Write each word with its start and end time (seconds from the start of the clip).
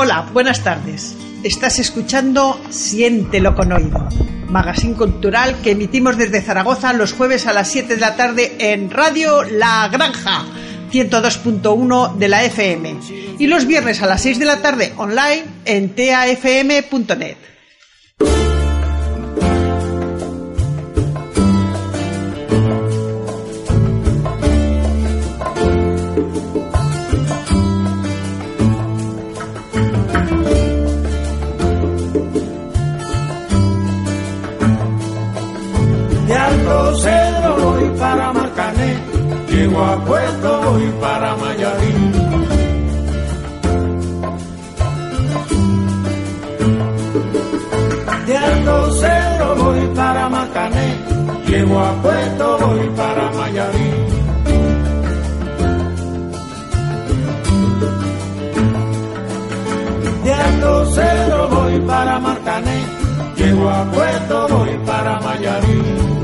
Hola, 0.00 0.28
buenas 0.32 0.62
tardes. 0.62 1.16
Estás 1.42 1.80
escuchando 1.80 2.60
Siéntelo 2.70 3.56
con 3.56 3.72
oído, 3.72 4.08
magazine 4.46 4.94
cultural 4.94 5.60
que 5.60 5.72
emitimos 5.72 6.16
desde 6.16 6.40
Zaragoza 6.40 6.92
los 6.92 7.12
jueves 7.12 7.48
a 7.48 7.52
las 7.52 7.66
7 7.72 7.96
de 7.96 8.00
la 8.00 8.14
tarde 8.14 8.54
en 8.60 8.92
Radio 8.92 9.42
La 9.42 9.88
Granja 9.88 10.44
102.1 10.92 12.14
de 12.14 12.28
la 12.28 12.44
FM 12.44 12.96
y 13.40 13.48
los 13.48 13.66
viernes 13.66 14.00
a 14.00 14.06
las 14.06 14.22
6 14.22 14.38
de 14.38 14.44
la 14.44 14.62
tarde 14.62 14.92
online 14.98 15.46
en 15.64 15.92
tafm.net. 15.96 17.57
llego 39.78 39.84
a 39.84 40.04
Puerto 40.04 40.60
voy 40.62 40.92
para 41.00 41.36
Mayarín. 41.36 42.12
De 48.26 48.36
Alto 48.36 48.92
Cedro 48.92 49.56
voy 49.56 49.86
para 49.94 50.28
Marcané, 50.28 50.96
llego 51.46 51.78
a 51.80 51.92
Puerto 52.02 52.58
voy 52.60 52.88
para 52.96 53.30
Mayarín. 53.30 54.06
De 60.24 60.32
Alto 60.32 60.86
Cedro 60.86 61.48
voy 61.48 61.80
para 61.80 62.18
Marcané, 62.18 62.84
llego 63.36 63.70
a 63.70 63.84
Puerto 63.84 64.48
voy 64.48 64.78
para 64.84 65.20
Mayarín. 65.20 66.17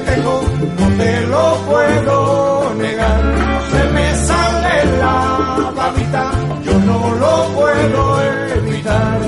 Tengo 0.00 0.42
no 0.78 0.86
te 0.96 1.20
lo 1.26 1.56
puedo 1.68 2.74
negar. 2.74 3.20
Se 3.70 3.84
me 3.94 4.14
sale 4.26 4.96
la 4.98 5.72
babita, 5.76 6.30
yo 6.64 6.78
no 6.78 7.14
lo 7.14 7.48
puedo 7.54 8.22
evitar. 8.56 9.20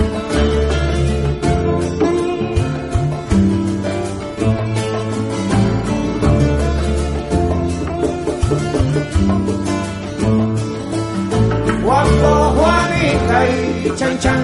Cuando 11.84 12.28
Juanita 12.56 13.46
y 13.46 13.92
Chan 13.96 14.18
Chan 14.18 14.42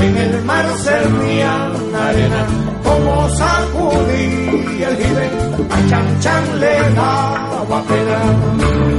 en 0.00 0.16
el 0.16 0.44
mar 0.44 0.66
servían 0.78 1.94
arena, 1.94 2.46
como 2.84 3.28
sacudí 3.30 3.63
el 4.84 4.96
jibe, 4.96 5.30
a 5.70 5.88
Chan 5.88 6.20
Chan 6.20 6.60
le 6.60 6.74
daba 6.94 7.82
pena. 7.88 8.93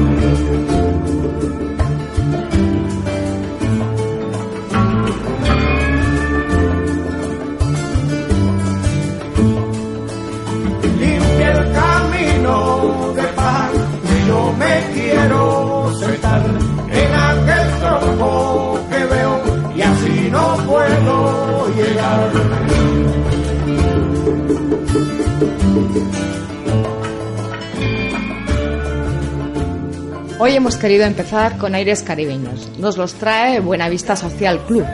Hoy 30.38 30.51
hemos 30.51 30.75
querido 30.75 31.06
empezar 31.06 31.57
con 31.57 31.75
aires 31.75 32.03
caribeños. 32.03 32.69
Nos 32.78 32.97
los 32.97 33.13
trae 33.13 33.61
Buenavista 33.61 34.16
Social 34.16 34.59
Club, 34.66 34.85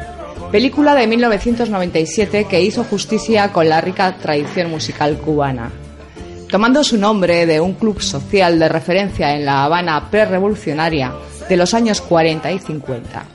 película 0.52 0.94
de 0.94 1.08
1997 1.08 2.46
que 2.46 2.62
hizo 2.62 2.84
justicia 2.84 3.52
con 3.52 3.68
la 3.68 3.82
rica 3.82 4.18
tradición 4.18 4.70
musical 4.70 5.18
cubana. 5.18 5.72
Tomando 6.48 6.84
su 6.84 6.98
nombre 6.98 7.46
de 7.46 7.60
un 7.60 7.74
club 7.74 8.02
social 8.02 8.60
de 8.60 8.70
referencia 8.70 9.36
en 9.36 9.46
La 9.46 9.64
Habana 9.64 10.12
prerevolucionaria 10.12 11.12
de 11.50 11.58
los 11.58 11.74
años 11.74 12.02
40 12.02 12.52
y 12.52 12.60
50. 12.60 13.26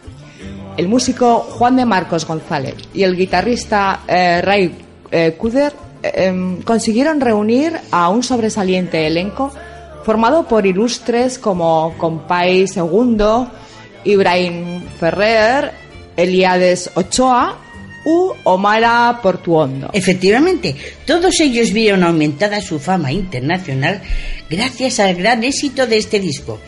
El 0.76 0.88
músico 0.88 1.41
Juan 1.41 1.76
de 1.76 1.87
Marcos 1.87 2.26
González 2.26 2.76
y 2.94 3.03
el 3.03 3.16
guitarrista 3.16 4.00
eh, 4.06 4.41
Ray 4.43 4.75
eh, 5.10 5.34
Kuder 5.37 5.85
eh, 6.02 6.26
em, 6.26 6.62
consiguieron 6.62 7.20
reunir 7.20 7.72
a 7.90 8.08
un 8.08 8.22
sobresaliente 8.22 9.06
elenco 9.06 9.52
formado 10.04 10.46
por 10.46 10.66
ilustres 10.66 11.38
como 11.38 11.94
Compay 11.98 12.68
Segundo, 12.68 13.50
Ibrahim 14.04 14.82
Ferrer, 15.00 15.72
Eliades 16.16 16.90
Ochoa 16.94 17.58
u 18.04 18.32
Omara 18.44 19.18
Portuondo. 19.20 19.90
Efectivamente, 19.92 20.76
todos 21.06 21.40
ellos 21.40 21.72
vieron 21.72 22.04
aumentada 22.04 22.60
su 22.60 22.78
fama 22.78 23.10
internacional 23.10 24.00
gracias 24.48 25.00
al 25.00 25.16
gran 25.16 25.42
éxito 25.42 25.86
de 25.88 25.98
este 25.98 26.20
disco 26.20 26.60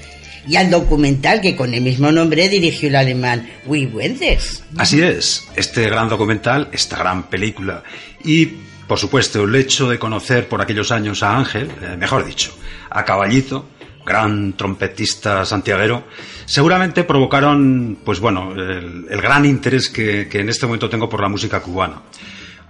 y 0.49 0.57
al 0.57 0.71
documental 0.71 1.41
que 1.41 1.55
con 1.55 1.75
el 1.75 1.83
mismo 1.83 2.11
nombre 2.11 2.49
dirigió 2.49 2.89
el 2.89 2.97
alemán 2.97 3.49
Wim 3.67 3.95
Wenders. 3.95 4.65
Así 4.77 5.01
es, 5.01 5.47
este 5.55 5.83
gran 5.89 6.09
documental, 6.09 6.69
esta 6.73 6.97
gran 6.97 7.29
película 7.29 7.85
y, 8.25 8.49
por 8.89 8.99
supuesto, 8.99 9.45
el 9.45 9.55
hecho 9.55 9.89
de 9.89 9.99
conocer 9.99 10.49
por 10.49 10.63
aquellos 10.63 10.91
años 10.91 11.23
a 11.23 11.37
Ángel, 11.37 11.71
eh, 11.83 11.97
mejor 11.97 12.25
dicho, 12.25 12.53
a 12.91 13.05
Caballito, 13.05 13.69
gran 14.05 14.55
trompetista 14.55 15.45
santiaguero, 15.45 16.05
seguramente 16.47 17.05
provocaron, 17.05 17.99
pues 18.03 18.19
bueno, 18.19 18.53
el, 18.53 19.07
el 19.09 19.21
gran 19.21 19.45
interés 19.45 19.91
que, 19.91 20.27
que 20.29 20.41
en 20.41 20.49
este 20.49 20.65
momento 20.65 20.89
tengo 20.89 21.09
por 21.09 21.21
la 21.21 21.29
música 21.29 21.61
cubana. 21.61 22.03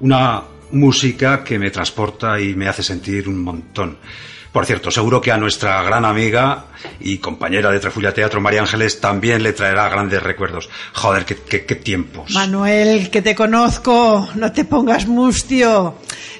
Una 0.00 0.42
música 0.72 1.44
que 1.44 1.58
me 1.58 1.70
transporta 1.70 2.40
y 2.40 2.54
me 2.54 2.68
hace 2.68 2.82
sentir 2.82 3.28
un 3.28 3.42
montón. 3.42 3.98
Por 4.58 4.66
cierto, 4.66 4.90
seguro 4.90 5.20
que 5.20 5.30
a 5.30 5.36
nuestra 5.36 5.80
gran 5.84 6.04
amiga 6.04 6.64
y 6.98 7.18
compañera 7.18 7.70
de 7.70 7.78
Trefulla 7.78 8.12
Teatro, 8.12 8.40
María 8.40 8.62
Ángeles, 8.62 9.00
también 9.00 9.40
le 9.44 9.52
traerá 9.52 9.88
grandes 9.88 10.20
recuerdos. 10.20 10.68
Joder, 10.94 11.24
qué, 11.24 11.36
qué- 11.36 11.64
qué 11.64 11.76
tiempos. 11.76 12.32
Manuel, 12.32 13.08
que 13.08 13.22
te 13.22 13.36
conozco, 13.36 14.28
no 14.34 14.50
te 14.50 14.64
pongas 14.64 15.06
mustio. 15.06 15.94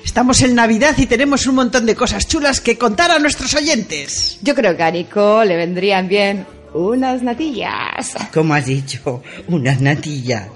Estamos 0.04 0.42
en 0.42 0.56
Navidad 0.56 0.96
y 0.98 1.06
tenemos 1.06 1.46
un 1.46 1.54
montón 1.54 1.86
de 1.86 1.94
cosas 1.94 2.26
chulas 2.26 2.60
que 2.60 2.76
contar 2.76 3.12
a 3.12 3.20
nuestros 3.20 3.54
oyentes. 3.54 4.40
Yo 4.42 4.52
creo 4.56 4.76
que 4.76 4.82
a 4.82 4.90
Nico 4.90 5.44
le 5.44 5.54
vendrían 5.56 6.08
bien 6.08 6.44
unas 6.74 7.22
natillas. 7.22 8.14
Como 8.32 8.54
has 8.54 8.66
dicho, 8.66 9.22
unas 9.48 9.80
natillas. 9.80 10.48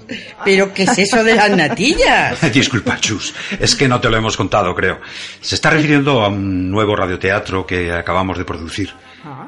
¿Pero 0.43 0.73
qué 0.73 0.83
es 0.83 0.97
eso 0.97 1.23
de 1.23 1.35
las 1.35 1.55
natillas? 1.55 2.39
Disculpa, 2.53 2.99
Chus, 2.99 3.33
es 3.59 3.75
que 3.75 3.87
no 3.87 3.99
te 3.99 4.09
lo 4.09 4.17
hemos 4.17 4.37
contado, 4.37 4.73
creo. 4.75 4.99
Se 5.41 5.55
está 5.55 5.69
refiriendo 5.69 6.23
a 6.23 6.29
un 6.29 6.69
nuevo 6.69 6.95
radioteatro 6.95 7.65
que 7.65 7.91
acabamos 7.91 8.37
de 8.37 8.45
producir. 8.45 8.91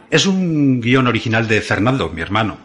Es 0.09 0.25
un 0.25 0.79
guion 0.79 1.07
original 1.07 1.47
de 1.47 1.61
Fernando, 1.61 2.09
mi 2.09 2.21
hermano. 2.21 2.57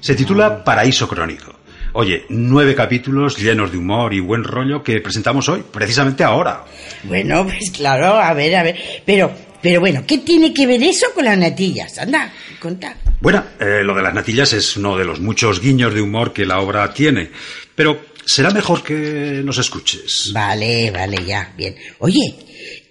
Se 0.00 0.14
titula 0.14 0.62
Paraíso 0.62 1.08
Crónico. 1.08 1.54
Oye, 1.94 2.26
nueve 2.28 2.74
capítulos 2.74 3.38
llenos 3.38 3.72
de 3.72 3.78
humor 3.78 4.12
y 4.12 4.20
buen 4.20 4.44
rollo 4.44 4.82
que 4.82 5.00
presentamos 5.00 5.48
hoy, 5.48 5.64
precisamente 5.70 6.22
ahora. 6.22 6.64
Bueno, 7.04 7.44
pues 7.44 7.70
claro, 7.70 8.18
a 8.18 8.32
ver, 8.34 8.54
a 8.56 8.62
ver. 8.62 8.76
Pero, 9.04 9.32
pero 9.62 9.80
bueno, 9.80 10.04
¿qué 10.06 10.18
tiene 10.18 10.54
que 10.54 10.66
ver 10.66 10.82
eso 10.82 11.06
con 11.14 11.24
las 11.24 11.36
natillas? 11.36 11.98
Anda, 11.98 12.32
contad. 12.60 12.94
Bueno, 13.20 13.44
eh, 13.58 13.82
lo 13.82 13.94
de 13.94 14.02
las 14.02 14.14
natillas 14.14 14.52
es 14.52 14.76
uno 14.76 14.96
de 14.96 15.04
los 15.04 15.20
muchos 15.20 15.60
guiños 15.60 15.92
de 15.92 16.00
humor 16.00 16.32
que 16.32 16.46
la 16.46 16.60
obra 16.60 16.92
tiene. 16.92 17.30
Pero 17.74 18.06
será 18.24 18.50
mejor 18.50 18.82
que 18.82 19.42
nos 19.44 19.58
escuches. 19.58 20.30
Vale, 20.32 20.90
vale, 20.90 21.24
ya, 21.24 21.52
bien. 21.56 21.74
Oye, 21.98 22.34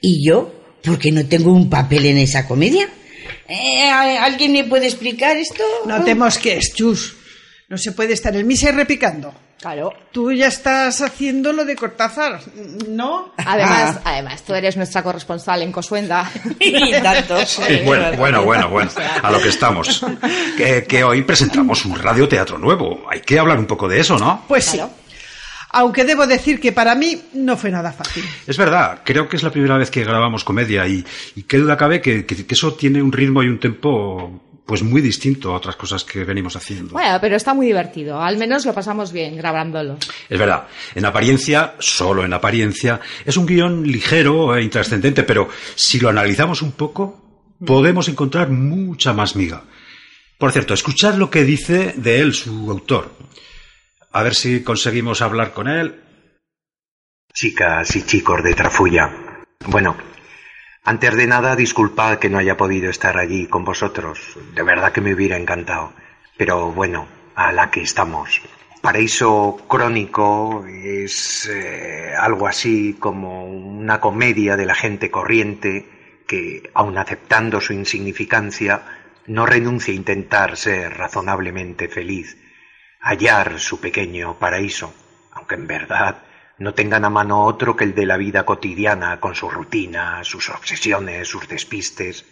¿y 0.01 0.25
yo? 0.27 0.53
¿Por 0.83 0.99
qué 0.99 1.11
no 1.11 1.25
tengo 1.25 1.53
un 1.53 1.69
papel 1.69 2.05
en 2.05 2.17
esa 2.17 2.45
comedia? 2.45 2.89
Eh, 3.47 3.89
¿Alguien 3.89 4.51
me 4.51 4.63
puede 4.65 4.87
explicar 4.87 5.37
esto? 5.37 5.63
No 5.85 6.03
te 6.03 6.15
mosques, 6.15 6.73
chus. 6.73 7.15
No 7.69 7.77
se 7.77 7.91
puede 7.91 8.13
estar 8.13 8.35
el 8.35 8.45
mise 8.45 8.71
repicando. 8.71 9.33
Claro. 9.59 9.91
Tú 10.11 10.31
ya 10.31 10.47
estás 10.47 11.01
haciendo 11.01 11.51
lo 11.51 11.65
de 11.65 11.75
Cortázar, 11.75 12.39
¿no? 12.87 13.33
Además, 13.37 13.99
además, 14.03 14.43
tú 14.43 14.53
eres 14.53 14.77
nuestra 14.77 15.01
corresponsal 15.01 15.63
en 15.63 15.71
Cosuenda. 15.71 16.29
y 16.59 16.91
tanto. 17.01 17.43
Sí, 17.45 17.61
bueno, 17.83 18.15
bueno, 18.17 18.43
bueno, 18.43 18.69
bueno, 18.69 18.91
a 19.23 19.31
lo 19.31 19.41
que 19.41 19.49
estamos. 19.49 20.05
Que, 20.55 20.83
que 20.83 21.03
hoy 21.03 21.23
presentamos 21.23 21.85
un 21.85 21.97
radioteatro 21.97 22.57
nuevo. 22.59 23.07
Hay 23.09 23.21
que 23.21 23.39
hablar 23.39 23.57
un 23.57 23.65
poco 23.65 23.87
de 23.87 23.99
eso, 23.99 24.17
¿no? 24.19 24.43
Pues 24.47 24.63
sí. 24.65 24.77
Claro. 24.77 24.91
Aunque 25.71 26.05
debo 26.05 26.25
decir 26.25 26.59
que 26.61 26.71
para 26.71 26.95
mí 26.95 27.21
no 27.33 27.57
fue 27.57 27.69
nada 27.69 27.91
fácil. 27.91 28.23
Es 28.47 28.57
verdad, 28.57 29.01
creo 29.03 29.27
que 29.27 29.35
es 29.35 29.43
la 29.43 29.51
primera 29.51 29.77
vez 29.77 29.91
que 29.91 30.03
grabamos 30.03 30.43
comedia 30.45 30.87
y, 30.87 31.03
y 31.35 31.43
qué 31.43 31.57
duda 31.57 31.75
cabe 31.77 31.99
que, 31.99 32.25
que- 32.25 32.45
que 32.45 32.53
eso 32.53 32.73
tiene 32.75 33.01
un 33.01 33.11
ritmo 33.11 33.43
y 33.43 33.47
un 33.49 33.59
tempo 33.59 34.46
pues 34.67 34.83
muy 34.83 35.01
distinto 35.01 35.53
a 35.53 35.55
otras 35.55 35.77
cosas 35.77 36.03
que 36.03 36.25
venimos 36.25 36.57
haciendo. 36.57 36.91
Bueno, 36.91 37.17
pero 37.21 37.37
está 37.37 37.53
muy 37.53 37.67
divertido. 37.67 38.21
Al 38.21 38.37
menos 38.37 38.65
lo 38.65 38.73
pasamos 38.73 39.13
bien 39.13 39.37
grabándolo. 39.37 39.97
Es 40.29 40.37
verdad, 40.37 40.67
en 40.93 41.05
apariencia, 41.05 41.75
solo 41.79 42.25
en 42.25 42.33
apariencia, 42.33 42.99
es 43.25 43.37
un 43.37 43.45
guion 43.45 43.87
ligero 43.87 44.57
e 44.57 44.61
intrascendente, 44.61 45.23
pero 45.23 45.47
si 45.73 46.01
lo 46.01 46.09
analizamos 46.09 46.61
un 46.61 46.73
poco, 46.73 47.55
podemos 47.65 48.09
encontrar 48.09 48.49
mucha 48.49 49.13
más 49.13 49.37
miga. 49.37 49.63
Por 50.37 50.51
cierto, 50.51 50.73
escuchad 50.73 51.15
lo 51.15 51.29
que 51.29 51.45
dice 51.45 51.93
de 51.95 52.19
él 52.19 52.33
su 52.33 52.69
autor. 52.69 53.15
A 54.11 54.21
ver 54.21 54.35
si 54.35 54.63
conseguimos 54.63 55.21
hablar 55.21 55.53
con 55.53 55.69
él. 55.69 56.03
Chicas 57.33 57.95
y 57.95 58.05
chicos 58.05 58.43
de 58.43 58.53
Trafulla. 58.53 59.45
Bueno, 59.65 59.95
antes 60.87 61.17
de 61.17 61.27
nada, 61.27 61.57
disculpad 61.57 62.17
que 62.17 62.29
no 62.29 62.37
haya 62.37 62.55
podido 62.55 62.89
estar 62.89 63.17
allí 63.17 63.47
con 63.47 63.65
vosotros. 63.65 64.37
De 64.53 64.63
verdad 64.63 64.93
que 64.93 65.01
me 65.01 65.13
hubiera 65.13 65.35
encantado. 65.35 65.91
Pero 66.37 66.71
bueno, 66.71 67.09
a 67.35 67.51
la 67.51 67.69
que 67.69 67.81
estamos. 67.81 68.41
Paraíso 68.81 69.57
Crónico 69.67 70.65
es 70.65 71.45
eh, 71.51 72.13
algo 72.17 72.47
así 72.47 72.95
como 72.97 73.43
una 73.47 73.99
comedia 73.99 74.55
de 74.55 74.65
la 74.65 74.75
gente 74.75 75.11
corriente 75.11 75.89
que, 76.25 76.71
aun 76.73 76.97
aceptando 76.97 77.59
su 77.59 77.73
insignificancia, 77.73 78.83
no 79.25 79.45
renuncia 79.45 79.93
a 79.93 79.97
intentar 79.97 80.55
ser 80.55 80.97
razonablemente 80.97 81.89
feliz, 81.89 82.37
hallar 83.01 83.59
su 83.59 83.81
pequeño 83.81 84.39
paraíso, 84.39 84.93
aunque 85.33 85.55
en 85.55 85.67
verdad 85.67 86.23
no 86.59 86.73
tengan 86.73 87.05
a 87.05 87.09
mano 87.09 87.43
otro 87.43 87.75
que 87.75 87.83
el 87.83 87.93
de 87.93 88.05
la 88.05 88.17
vida 88.17 88.43
cotidiana 88.43 89.19
con 89.19 89.35
su 89.35 89.49
rutina, 89.49 90.23
sus 90.23 90.49
obsesiones, 90.49 91.27
sus 91.27 91.47
despistes, 91.47 92.25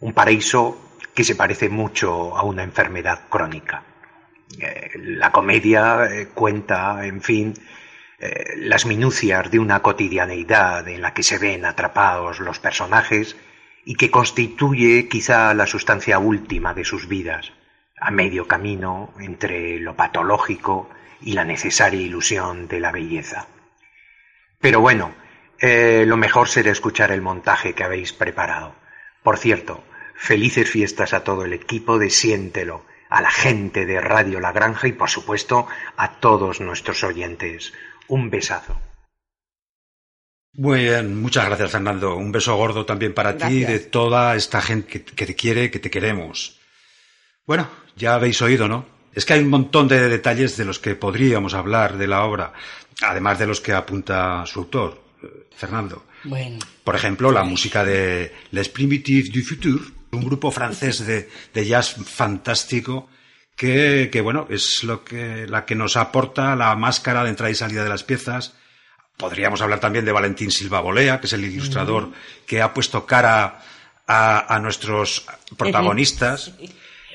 un 0.00 0.12
paraíso 0.12 0.96
que 1.14 1.24
se 1.24 1.34
parece 1.34 1.68
mucho 1.68 2.36
a 2.36 2.42
una 2.42 2.62
enfermedad 2.62 3.28
crónica. 3.28 3.82
Eh, 4.58 4.90
la 4.96 5.32
comedia 5.32 6.06
eh, 6.06 6.28
cuenta, 6.28 7.04
en 7.06 7.22
fin, 7.22 7.54
eh, 8.18 8.54
las 8.56 8.86
minucias 8.86 9.50
de 9.50 9.58
una 9.58 9.80
cotidianeidad 9.80 10.86
en 10.88 11.02
la 11.02 11.12
que 11.12 11.22
se 11.22 11.38
ven 11.38 11.64
atrapados 11.64 12.40
los 12.40 12.60
personajes 12.60 13.36
y 13.84 13.96
que 13.96 14.10
constituye 14.10 15.08
quizá 15.08 15.52
la 15.54 15.66
sustancia 15.66 16.18
última 16.18 16.72
de 16.72 16.84
sus 16.84 17.08
vidas, 17.08 17.52
a 18.00 18.10
medio 18.10 18.46
camino 18.46 19.12
entre 19.18 19.80
lo 19.80 19.96
patológico 19.96 20.88
y 21.20 21.32
la 21.32 21.44
necesaria 21.44 22.00
ilusión 22.00 22.68
de 22.68 22.80
la 22.80 22.92
belleza. 22.92 23.48
Pero 24.62 24.80
bueno, 24.80 25.12
eh, 25.60 26.04
lo 26.06 26.16
mejor 26.16 26.48
será 26.48 26.70
escuchar 26.70 27.10
el 27.10 27.20
montaje 27.20 27.74
que 27.74 27.82
habéis 27.82 28.12
preparado. 28.12 28.76
Por 29.24 29.36
cierto, 29.36 29.82
felices 30.14 30.70
fiestas 30.70 31.12
a 31.12 31.24
todo 31.24 31.44
el 31.44 31.52
equipo 31.52 31.98
de 31.98 32.10
Siéntelo, 32.10 32.86
a 33.10 33.20
la 33.20 33.32
gente 33.32 33.84
de 33.86 34.00
Radio 34.00 34.38
La 34.38 34.52
Granja 34.52 34.86
y 34.86 34.92
por 34.92 35.10
supuesto 35.10 35.66
a 35.96 36.20
todos 36.20 36.60
nuestros 36.60 37.02
oyentes. 37.02 37.72
Un 38.06 38.30
besazo. 38.30 38.80
Muy 40.52 40.84
bien, 40.84 41.20
muchas 41.20 41.46
gracias 41.46 41.72
Fernando. 41.72 42.14
Un 42.14 42.30
beso 42.30 42.54
gordo 42.54 42.86
también 42.86 43.14
para 43.14 43.36
ti 43.36 43.62
y 43.62 43.64
de 43.64 43.80
toda 43.80 44.36
esta 44.36 44.62
gente 44.62 44.88
que, 44.88 45.04
que 45.04 45.26
te 45.26 45.34
quiere, 45.34 45.72
que 45.72 45.80
te 45.80 45.90
queremos. 45.90 46.60
Bueno, 47.46 47.68
ya 47.96 48.14
habéis 48.14 48.40
oído, 48.42 48.68
¿no? 48.68 48.86
Es 49.14 49.24
que 49.24 49.34
hay 49.34 49.40
un 49.40 49.50
montón 49.50 49.88
de 49.88 50.08
detalles 50.08 50.56
de 50.56 50.64
los 50.64 50.78
que 50.78 50.94
podríamos 50.94 51.54
hablar 51.54 51.98
de 51.98 52.06
la 52.06 52.24
obra, 52.24 52.52
además 53.02 53.38
de 53.38 53.46
los 53.46 53.60
que 53.60 53.72
apunta 53.72 54.44
su 54.46 54.60
autor, 54.60 55.02
eh, 55.22 55.46
Fernando. 55.54 56.04
Bueno, 56.24 56.58
Por 56.84 56.94
ejemplo, 56.96 57.32
la 57.32 57.42
música 57.42 57.84
de 57.84 58.32
Les 58.52 58.68
Primitives 58.68 59.32
du 59.32 59.42
Futur, 59.42 59.80
un 60.12 60.24
grupo 60.24 60.50
francés 60.50 61.04
de, 61.06 61.28
de 61.52 61.66
jazz 61.66 61.96
fantástico 62.04 63.08
que, 63.56 64.08
que, 64.10 64.20
bueno, 64.20 64.46
es 64.48 64.82
lo 64.84 65.04
que, 65.04 65.46
la 65.46 65.64
que 65.64 65.74
nos 65.74 65.96
aporta 65.96 66.56
la 66.56 66.74
máscara 66.76 67.22
de 67.24 67.30
entrada 67.30 67.50
y 67.50 67.54
salida 67.54 67.82
de 67.82 67.88
las 67.88 68.04
piezas. 68.04 68.54
Podríamos 69.16 69.60
hablar 69.60 69.78
también 69.80 70.04
de 70.04 70.12
Valentín 70.12 70.50
Silva 70.50 70.80
Bolea, 70.80 71.20
que 71.20 71.26
es 71.26 71.32
el 71.32 71.44
ilustrador 71.44 72.10
que 72.46 72.62
ha 72.62 72.72
puesto 72.72 73.04
cara 73.04 73.60
a, 74.06 74.54
a 74.54 74.58
nuestros 74.58 75.26
protagonistas. 75.56 76.52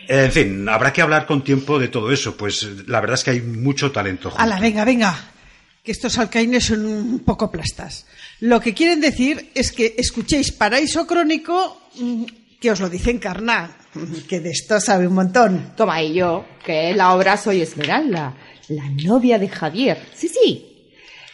En 0.07 0.31
fin, 0.31 0.69
habrá 0.69 0.93
que 0.93 1.01
hablar 1.01 1.25
con 1.25 1.43
tiempo 1.43 1.79
de 1.79 1.89
todo 1.89 2.11
eso, 2.11 2.37
pues 2.37 2.87
la 2.87 3.01
verdad 3.01 3.15
es 3.15 3.23
que 3.23 3.31
hay 3.31 3.41
mucho 3.41 3.91
talento. 3.91 4.29
junto. 4.29 4.41
Ala, 4.41 4.59
venga, 4.59 4.85
venga. 4.85 5.31
Que 5.83 5.91
estos 5.91 6.17
alcaines 6.17 6.65
son 6.65 6.85
un 6.85 7.19
poco 7.19 7.51
plastas. 7.51 8.05
Lo 8.41 8.59
que 8.59 8.73
quieren 8.73 9.01
decir 9.01 9.51
es 9.53 9.71
que 9.71 9.95
escuchéis 9.97 10.51
Paraíso 10.51 11.07
Crónico, 11.07 11.89
mm, 11.99 12.23
que 12.59 12.71
os 12.71 12.79
lo 12.79 12.89
dice 12.89 13.11
Encarná, 13.11 13.77
que 14.29 14.39
de 14.39 14.51
esto 14.51 14.79
sabe 14.79 15.07
un 15.07 15.13
montón. 15.15 15.73
Toma, 15.75 16.01
y 16.01 16.13
yo, 16.13 16.45
que 16.63 16.93
la 16.93 17.13
obra 17.13 17.37
soy 17.37 17.61
Esmeralda, 17.61 18.35
la 18.69 18.89
novia 18.89 19.39
de 19.39 19.49
Javier. 19.49 19.97
Sí, 20.13 20.27
sí. 20.29 20.63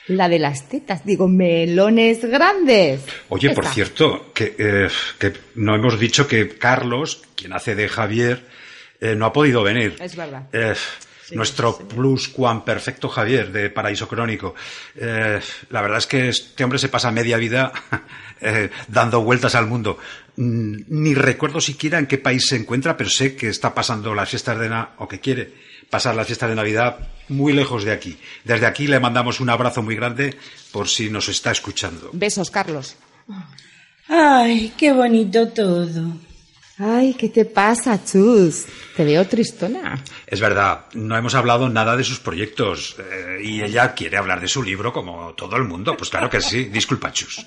La 0.07 0.27
de 0.27 0.37
las 0.37 0.67
tetas, 0.67 1.05
digo, 1.05 1.29
melones 1.29 2.25
grandes. 2.25 3.01
Oye, 3.29 3.51
por 3.51 3.65
cierto, 3.67 4.33
que, 4.33 4.53
eh, 4.57 4.89
que 5.17 5.31
no 5.55 5.75
hemos 5.75 5.97
dicho 5.97 6.27
que 6.27 6.49
Carlos, 6.57 7.21
quien 7.35 7.53
hace 7.53 7.73
de 7.73 7.87
Javier, 7.87 8.45
eh, 9.03 9.15
no 9.15 9.25
ha 9.25 9.33
podido 9.33 9.61
venir. 9.63 9.97
Es 9.99 10.15
verdad. 10.15 10.47
Eh, 10.53 10.73
nuestro 11.31 11.77
plus 11.77 12.29
cuan 12.29 12.63
perfecto 12.63 13.09
Javier 13.09 13.51
de 13.51 13.69
Paraíso 13.69 14.07
Crónico. 14.07 14.55
Eh, 14.95 15.41
la 15.69 15.81
verdad 15.81 15.97
es 15.97 16.07
que 16.07 16.29
este 16.29 16.63
hombre 16.63 16.79
se 16.79 16.87
pasa 16.89 17.11
media 17.11 17.37
vida 17.37 17.71
eh, 18.41 18.69
dando 18.87 19.21
vueltas 19.21 19.55
al 19.55 19.67
mundo. 19.67 19.97
Mm, 20.37 20.83
Ni 20.87 21.13
recuerdo 21.13 21.59
siquiera 21.59 21.99
en 21.99 22.07
qué 22.07 22.17
país 22.17 22.47
se 22.47 22.55
encuentra, 22.55 22.95
pero 22.95 23.09
sé 23.09 23.35
que 23.35 23.49
está 23.49 23.73
pasando 23.73 24.13
las 24.13 24.29
fiestas 24.29 24.57
de 24.57 24.69
Navidad, 24.69 24.93
o 24.99 25.07
que 25.07 25.19
quiere 25.19 25.53
pasar 25.89 26.15
las 26.15 26.27
fiestas 26.27 26.49
de 26.49 26.55
Navidad 26.55 26.97
muy 27.29 27.51
lejos 27.53 27.83
de 27.83 27.91
aquí. 27.91 28.17
Desde 28.43 28.65
aquí 28.65 28.87
le 28.87 28.99
mandamos 28.99 29.39
un 29.41 29.49
abrazo 29.49 29.81
muy 29.81 29.95
grande 29.95 30.37
por 30.71 30.87
si 30.87 31.09
nos 31.09 31.27
está 31.27 31.51
escuchando. 31.51 32.09
Besos, 32.13 32.49
Carlos. 32.49 32.95
ay, 34.07 34.73
qué 34.77 34.93
bonito 34.93 35.49
todo. 35.49 36.17
Ay, 36.79 37.13
¿qué 37.13 37.29
te 37.29 37.45
pasa, 37.45 38.03
Chus? 38.03 38.65
Te 38.97 39.03
veo 39.03 39.27
tristona. 39.27 40.03
Es 40.25 40.39
verdad, 40.39 40.85
no 40.93 41.15
hemos 41.15 41.35
hablado 41.35 41.69
nada 41.69 41.95
de 41.95 42.03
sus 42.03 42.19
proyectos 42.19 42.95
eh, 42.97 43.43
y 43.43 43.61
ella 43.61 43.93
quiere 43.93 44.17
hablar 44.17 44.41
de 44.41 44.47
su 44.47 44.63
libro 44.63 44.91
como 44.91 45.33
todo 45.35 45.55
el 45.55 45.65
mundo. 45.65 45.95
Pues 45.95 46.09
claro 46.09 46.31
que 46.31 46.41
sí, 46.41 46.65
disculpa, 46.65 47.11
Chus. 47.11 47.45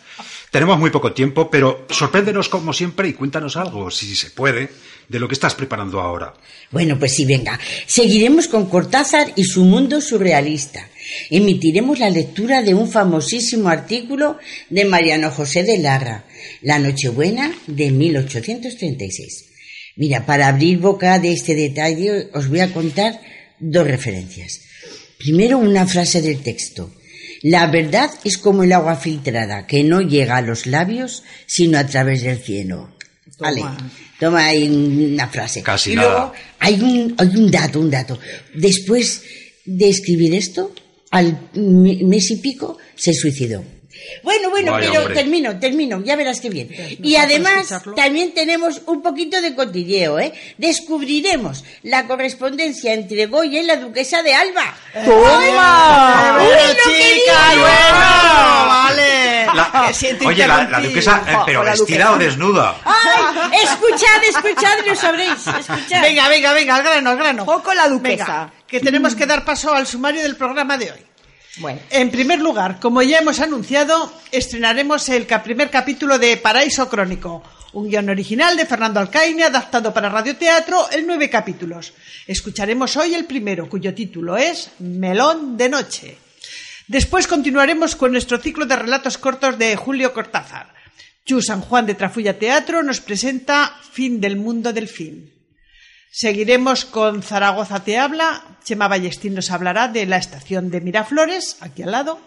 Tenemos 0.52 0.78
muy 0.78 0.90
poco 0.90 1.12
tiempo, 1.12 1.50
pero 1.50 1.86
sorpréndenos 1.90 2.48
como 2.48 2.72
siempre 2.72 3.08
y 3.08 3.14
cuéntanos 3.14 3.56
algo, 3.56 3.90
si 3.90 4.14
se 4.14 4.30
puede, 4.30 4.70
de 5.08 5.18
lo 5.18 5.26
que 5.26 5.34
estás 5.34 5.56
preparando 5.56 6.00
ahora. 6.00 6.32
Bueno, 6.70 6.96
pues 6.96 7.14
sí, 7.16 7.24
venga. 7.24 7.58
Seguiremos 7.86 8.46
con 8.46 8.66
Cortázar 8.68 9.32
y 9.34 9.42
su 9.42 9.64
mundo 9.64 10.00
surrealista. 10.00 10.88
Emitiremos 11.30 11.98
la 11.98 12.10
lectura 12.10 12.62
de 12.62 12.74
un 12.74 12.88
famosísimo 12.88 13.68
artículo 13.68 14.38
de 14.70 14.84
Mariano 14.84 15.32
José 15.32 15.64
de 15.64 15.78
Larra, 15.78 16.25
La 16.62 16.78
Nochebuena 16.78 17.52
de 17.66 17.90
1836. 17.90 19.44
Mira, 19.96 20.26
para 20.26 20.48
abrir 20.48 20.78
boca 20.78 21.18
de 21.18 21.32
este 21.32 21.54
detalle 21.54 22.28
os 22.34 22.48
voy 22.48 22.60
a 22.60 22.72
contar 22.72 23.20
dos 23.58 23.86
referencias. 23.86 24.60
Primero, 25.18 25.58
una 25.58 25.86
frase 25.86 26.20
del 26.20 26.40
texto. 26.42 26.92
La 27.42 27.66
verdad 27.66 28.10
es 28.24 28.38
como 28.38 28.64
el 28.64 28.72
agua 28.72 28.96
filtrada, 28.96 29.66
que 29.66 29.84
no 29.84 30.00
llega 30.02 30.36
a 30.36 30.42
los 30.42 30.66
labios, 30.66 31.22
sino 31.46 31.78
a 31.78 31.86
través 31.86 32.22
del 32.22 32.38
cielo. 32.38 32.94
Vale, 33.38 33.62
toma 34.18 34.46
ahí 34.46 34.66
una 34.68 35.28
frase. 35.28 35.62
Casi 35.62 35.92
y 35.92 35.94
luego 35.96 36.10
nada. 36.10 36.32
hay 36.58 36.74
un, 36.80 37.14
hay 37.18 37.28
un 37.28 37.50
dato, 37.50 37.80
un 37.80 37.90
dato. 37.90 38.18
Después 38.54 39.22
de 39.64 39.88
escribir 39.90 40.34
esto, 40.34 40.74
al 41.10 41.50
me- 41.54 42.02
mes 42.04 42.30
y 42.30 42.36
pico, 42.36 42.78
se 42.94 43.12
suicidó. 43.12 43.62
Bueno, 44.22 44.50
bueno, 44.50 44.72
Vaya, 44.72 44.88
pero 44.88 45.00
hombre. 45.02 45.14
termino, 45.14 45.58
termino, 45.58 46.02
ya 46.04 46.16
verás 46.16 46.40
que 46.40 46.48
bien. 46.50 46.68
¿no 46.98 47.06
Y 47.08 47.16
además 47.16 47.72
también 47.94 48.32
tenemos 48.34 48.82
un 48.86 49.02
poquito 49.02 49.40
de 49.40 49.54
cotilleo, 49.54 50.18
¿eh? 50.18 50.32
Descubriremos 50.58 51.64
la 51.82 52.06
correspondencia 52.06 52.92
entre 52.94 53.26
Goya 53.26 53.60
y 53.60 53.64
la 53.64 53.76
duquesa 53.76 54.22
de 54.22 54.34
Alba. 54.34 54.74
¡Toma! 55.04 56.38
¡Uy, 56.40 56.46
Bueno, 56.46 56.62
lo 56.62 56.74
chica, 56.74 57.48
bueno, 57.50 58.66
vale. 58.68 59.46
La- 59.46 59.92
oye, 60.26 60.46
la, 60.46 60.80
duquesa, 60.80 61.22
eh, 61.26 61.36
pero 61.46 61.62
la 61.62 61.70
vestida 61.72 62.06
duquesa. 62.08 62.12
o 62.12 62.18
desnuda. 62.18 62.76
¡Ay! 62.84 63.62
Escuchad, 63.62 64.24
escuchad 64.28 64.86
lo 64.86 64.94
sabréis. 64.94 65.46
Escuchad. 65.46 66.02
Venga, 66.02 66.28
venga, 66.28 66.52
venga, 66.52 66.76
al 66.76 66.82
grano, 66.82 67.10
al 67.10 67.16
grano. 67.16 67.42
Ojo 67.44 67.62
con 67.62 67.76
la 67.76 67.88
duquesa. 67.88 68.24
Venga, 68.24 68.52
que 68.66 68.80
tenemos 68.80 69.14
que 69.14 69.26
dar 69.26 69.44
paso 69.44 69.72
al 69.72 69.86
sumario 69.86 70.22
del 70.22 70.36
programa 70.36 70.76
de 70.76 70.92
hoy. 70.92 70.98
Bueno, 71.58 71.80
En 71.88 72.10
primer 72.10 72.38
lugar, 72.38 72.78
como 72.80 73.00
ya 73.00 73.18
hemos 73.18 73.40
anunciado, 73.40 74.12
estrenaremos 74.30 75.08
el 75.08 75.26
primer 75.26 75.70
capítulo 75.70 76.18
de 76.18 76.36
Paraíso 76.36 76.86
Crónico, 76.90 77.42
un 77.72 77.88
guion 77.88 78.10
original 78.10 78.58
de 78.58 78.66
Fernando 78.66 79.00
Alcaine 79.00 79.44
adaptado 79.44 79.94
para 79.94 80.10
radioteatro 80.10 80.86
en 80.92 81.06
nueve 81.06 81.30
capítulos. 81.30 81.94
Escucharemos 82.26 82.98
hoy 82.98 83.14
el 83.14 83.24
primero, 83.24 83.70
cuyo 83.70 83.94
título 83.94 84.36
es 84.36 84.70
Melón 84.80 85.56
de 85.56 85.70
Noche. 85.70 86.18
Después 86.88 87.26
continuaremos 87.26 87.96
con 87.96 88.12
nuestro 88.12 88.38
ciclo 88.38 88.66
de 88.66 88.76
relatos 88.76 89.16
cortos 89.16 89.56
de 89.58 89.76
Julio 89.76 90.12
Cortázar. 90.12 90.74
Chu 91.24 91.40
San 91.40 91.62
Juan 91.62 91.86
de 91.86 91.94
Trafulla 91.94 92.38
Teatro 92.38 92.82
nos 92.82 93.00
presenta 93.00 93.80
Fin 93.92 94.20
del 94.20 94.36
Mundo 94.36 94.74
del 94.74 94.88
Fin. 94.88 95.35
Seguiremos 96.18 96.86
con 96.86 97.22
Zaragoza 97.22 97.84
te 97.84 97.98
habla. 97.98 98.42
Chema 98.64 98.88
Ballestín 98.88 99.34
nos 99.34 99.50
hablará 99.50 99.88
de 99.88 100.06
la 100.06 100.16
estación 100.16 100.70
de 100.70 100.80
Miraflores, 100.80 101.58
aquí 101.60 101.82
al 101.82 101.90
lado. 101.90 102.18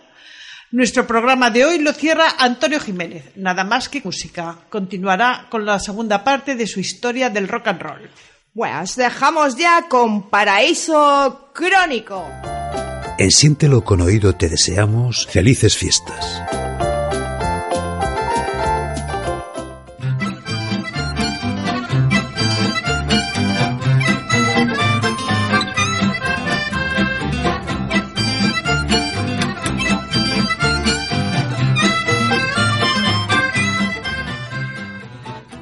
Nuestro 0.69 1.07
programa 1.07 1.49
de 1.49 1.65
hoy 1.65 1.79
lo 1.79 1.91
cierra 1.93 2.35
Antonio 2.37 2.79
Jiménez, 2.79 3.31
nada 3.35 3.63
más 3.63 3.89
que 3.89 4.03
música. 4.05 4.59
Continuará 4.69 5.47
con 5.49 5.65
la 5.65 5.79
segunda 5.79 6.23
parte 6.23 6.53
de 6.53 6.67
su 6.67 6.79
historia 6.79 7.31
del 7.31 7.47
rock 7.47 7.69
and 7.69 7.81
roll. 7.81 8.09
bueno, 8.53 8.81
os 8.81 8.95
dejamos 8.95 9.55
ya 9.55 9.87
con 9.89 10.29
Paraíso 10.29 11.49
Crónico. 11.55 12.29
En 13.17 13.31
Siéntelo 13.31 13.83
con 13.83 14.01
Oído 14.01 14.35
te 14.35 14.49
deseamos 14.49 15.25
felices 15.25 15.75
fiestas. 15.75 16.43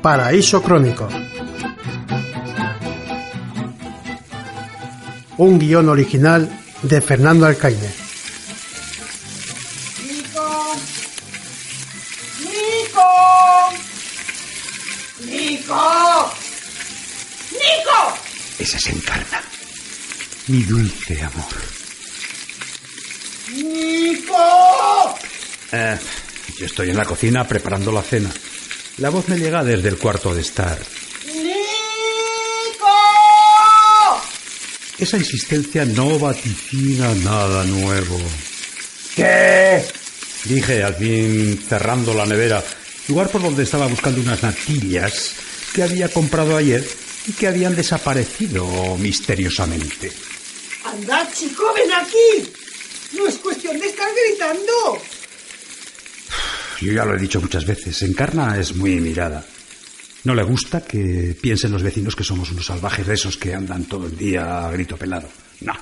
Paraíso 0.01 0.62
Crónico. 0.62 1.08
Un 5.38 5.60
guion 5.60 5.89
original 5.89 6.50
de 6.82 7.01
Fernando 7.01 7.46
Alcaine. 7.46 7.89
¡Nico! 10.06 10.75
¡Nico! 12.39 13.04
¡Nico! 15.25 16.32
¡Nico! 17.51 18.18
Esa 18.60 18.80
se 18.80 18.92
encarna. 18.92 19.42
Mi 20.48 20.63
dulce 20.63 21.22
amor. 21.22 21.54
¡Nico! 23.54 25.20
Eh, 25.72 25.98
yo 26.58 26.66
estoy 26.66 26.89
en 26.89 26.98
la 26.98 27.06
cocina 27.06 27.48
preparando 27.48 27.92
la 27.92 28.01
cena. 28.01 28.32
La 28.98 29.12
voz 29.12 29.27
me 29.30 29.38
llega 29.38 29.63
desde 29.63 29.89
el 29.89 29.98
cuarto 29.98 30.34
de 30.34 30.42
estar. 30.42 30.80
¡Nico! 31.27 32.88
Esa 34.98 35.18
insistencia 35.18 35.86
no 35.86 36.18
vaticina 36.18 37.13
nada 37.24 37.63
nuevo. 37.66 38.20
¿Qué? 39.16 39.86
Dije 40.46 40.84
al 40.84 40.96
fin 40.96 41.63
cerrando 41.68 42.16
la 42.16 42.25
nevera, 42.25 42.63
lugar 43.08 43.30
por 43.30 43.44
donde 43.44 43.63
estaba 43.63 43.86
buscando 43.86 44.20
unas 44.20 44.42
natillas 44.42 45.32
que 45.74 45.84
había 45.84 46.10
comprado 46.10 46.58
ayer 46.58 46.84
y 47.27 47.34
que 47.34 47.48
habían 47.48 47.75
desaparecido 47.75 48.98
misteriosamente. 48.98 50.12
Anda, 50.86 51.30
chico, 51.32 51.72
ven 51.75 51.92
aquí. 51.92 52.51
No 53.16 53.27
es 53.27 53.36
cuestión 53.36 53.80
de 53.80 53.88
estar 53.88 54.10
gritando. 54.12 55.00
Yo 56.81 56.93
ya 56.93 57.05
lo 57.05 57.15
he 57.15 57.19
dicho 57.19 57.41
muchas 57.41 57.65
veces, 57.65 58.01
Encarna 58.03 58.57
es 58.57 58.75
muy 58.75 59.00
mirada. 59.00 59.43
No 60.24 60.36
le 60.36 60.43
gusta 60.43 60.81
que 60.81 61.36
piensen 61.41 61.72
los 61.72 61.84
vecinos 61.84 62.15
que 62.15 62.24
somos 62.24 62.51
unos 62.51 62.65
salvajes 62.65 63.07
de 63.07 63.13
esos 63.13 63.38
que 63.38 63.53
andan 63.55 63.86
todo 63.86 64.07
el 64.07 64.17
día 64.17 64.65
a 64.67 64.72
grito 64.72 64.98
pelado. 64.98 65.29
No. 65.62 65.74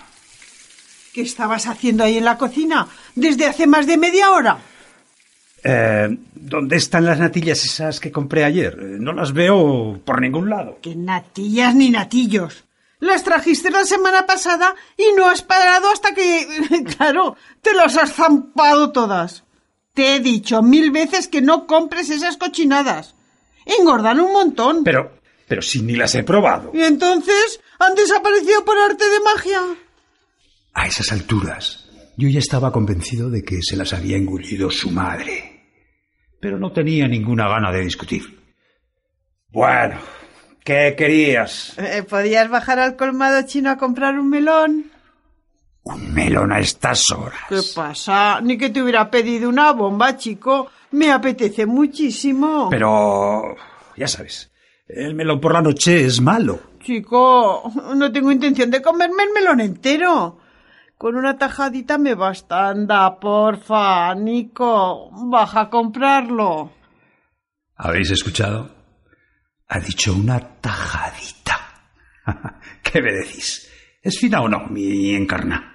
¿Qué 1.13 1.21
estabas 1.21 1.67
haciendo 1.67 2.03
ahí 2.03 2.17
en 2.17 2.25
la 2.25 2.37
cocina 2.37 2.87
desde 3.15 3.45
hace 3.47 3.65
más 3.67 3.87
de 3.87 3.97
media 3.97 4.31
hora? 4.31 4.59
Eh, 5.63 6.15
¿Dónde 6.35 6.75
están 6.75 7.05
las 7.05 7.17
natillas 7.19 7.63
esas 7.65 7.99
que 7.99 8.11
compré 8.11 8.43
ayer? 8.43 8.77
Eh, 8.79 8.97
No 8.99 9.13
las 9.13 9.33
veo 9.33 9.99
por 10.05 10.21
ningún 10.21 10.49
lado. 10.49 10.77
Que 10.81 10.93
natillas 10.95 11.73
ni 11.73 11.89
natillos. 11.89 12.65
Las 12.99 13.23
trajiste 13.23 13.71
la 13.71 13.83
semana 13.85 14.25
pasada 14.25 14.75
y 14.97 15.15
no 15.17 15.27
has 15.27 15.41
parado 15.41 15.89
hasta 15.91 16.13
que, 16.13 16.45
claro, 16.97 17.35
te 17.61 17.73
las 17.73 17.97
has 17.97 18.13
zampado 18.13 18.91
todas. 18.91 19.44
Te 19.95 20.15
he 20.15 20.19
dicho 20.19 20.61
mil 20.61 20.91
veces 20.91 21.29
que 21.29 21.41
no 21.41 21.65
compres 21.65 22.09
esas 22.09 22.35
cochinadas. 22.35 23.15
Engordan 23.65 24.19
un 24.19 24.33
montón. 24.33 24.83
Pero, 24.83 25.19
pero 25.47 25.61
si 25.61 25.81
ni 25.81 25.95
las 25.95 26.13
he 26.15 26.23
probado. 26.23 26.71
Y 26.73 26.81
entonces 26.81 27.61
han 27.79 27.95
desaparecido 27.95 28.65
por 28.65 28.77
arte 28.77 29.05
de 29.05 29.19
magia. 29.21 29.61
A 30.73 30.85
esas 30.85 31.13
alturas, 31.13 31.89
yo 32.17 32.27
ya 32.27 32.39
estaba 32.39 32.73
convencido 32.73 33.29
de 33.29 33.43
que 33.43 33.59
se 33.61 33.77
las 33.77 33.93
había 33.93 34.17
engullido 34.17 34.69
su 34.69 34.91
madre. 34.91 35.63
Pero 36.41 36.59
no 36.59 36.73
tenía 36.73 37.07
ninguna 37.07 37.47
gana 37.47 37.71
de 37.71 37.81
discutir. 37.81 38.23
Bueno, 39.47 39.97
¿qué 40.65 40.93
querías? 40.97 41.73
Eh, 41.77 42.03
¿Podías 42.03 42.49
bajar 42.49 42.79
al 42.79 42.97
colmado 42.97 43.43
chino 43.47 43.69
a 43.71 43.77
comprar 43.77 44.19
un 44.19 44.29
melón? 44.29 44.91
Un 45.85 46.13
melón 46.15 46.51
a 46.51 46.59
estas 46.59 47.03
horas. 47.11 47.41
¿Qué 47.47 47.61
pasa? 47.75 48.41
Ni 48.41 48.57
que 48.57 48.71
te 48.71 48.81
hubiera 48.81 49.09
pedido 49.11 49.47
una 49.47 49.71
bomba, 49.71 50.17
chico. 50.17 50.71
Me 50.91 51.11
apetece 51.11 51.67
muchísimo. 51.67 52.69
Pero, 52.71 53.55
ya 53.95 54.07
sabes, 54.07 54.51
el 54.87 55.13
melón 55.13 55.39
por 55.39 55.53
la 55.53 55.61
noche 55.61 56.03
es 56.03 56.19
malo. 56.19 56.59
Chico, 56.81 57.71
no 57.95 58.11
tengo 58.11 58.31
intención 58.31 58.71
de 58.71 58.81
comerme 58.81 59.23
el 59.23 59.29
melón 59.31 59.61
entero. 59.61 60.39
Con 60.97 61.17
una 61.17 61.37
tajadita 61.37 61.99
me 61.99 62.15
basta. 62.15 62.69
Anda, 62.69 63.19
porfa, 63.19 64.15
Nico, 64.15 65.11
baja 65.29 65.61
a 65.61 65.69
comprarlo. 65.69 66.71
¿Habéis 67.75 68.09
escuchado? 68.09 68.73
Ha 69.67 69.79
dicho 69.79 70.13
una 70.13 70.39
tajadita. 70.39 71.59
¿Qué 72.81 73.03
me 73.03 73.11
decís? 73.11 73.69
¿Es 74.01 74.17
fina 74.17 74.41
o 74.41 74.47
no, 74.47 74.65
mi 74.67 75.13
encarna? 75.13 75.74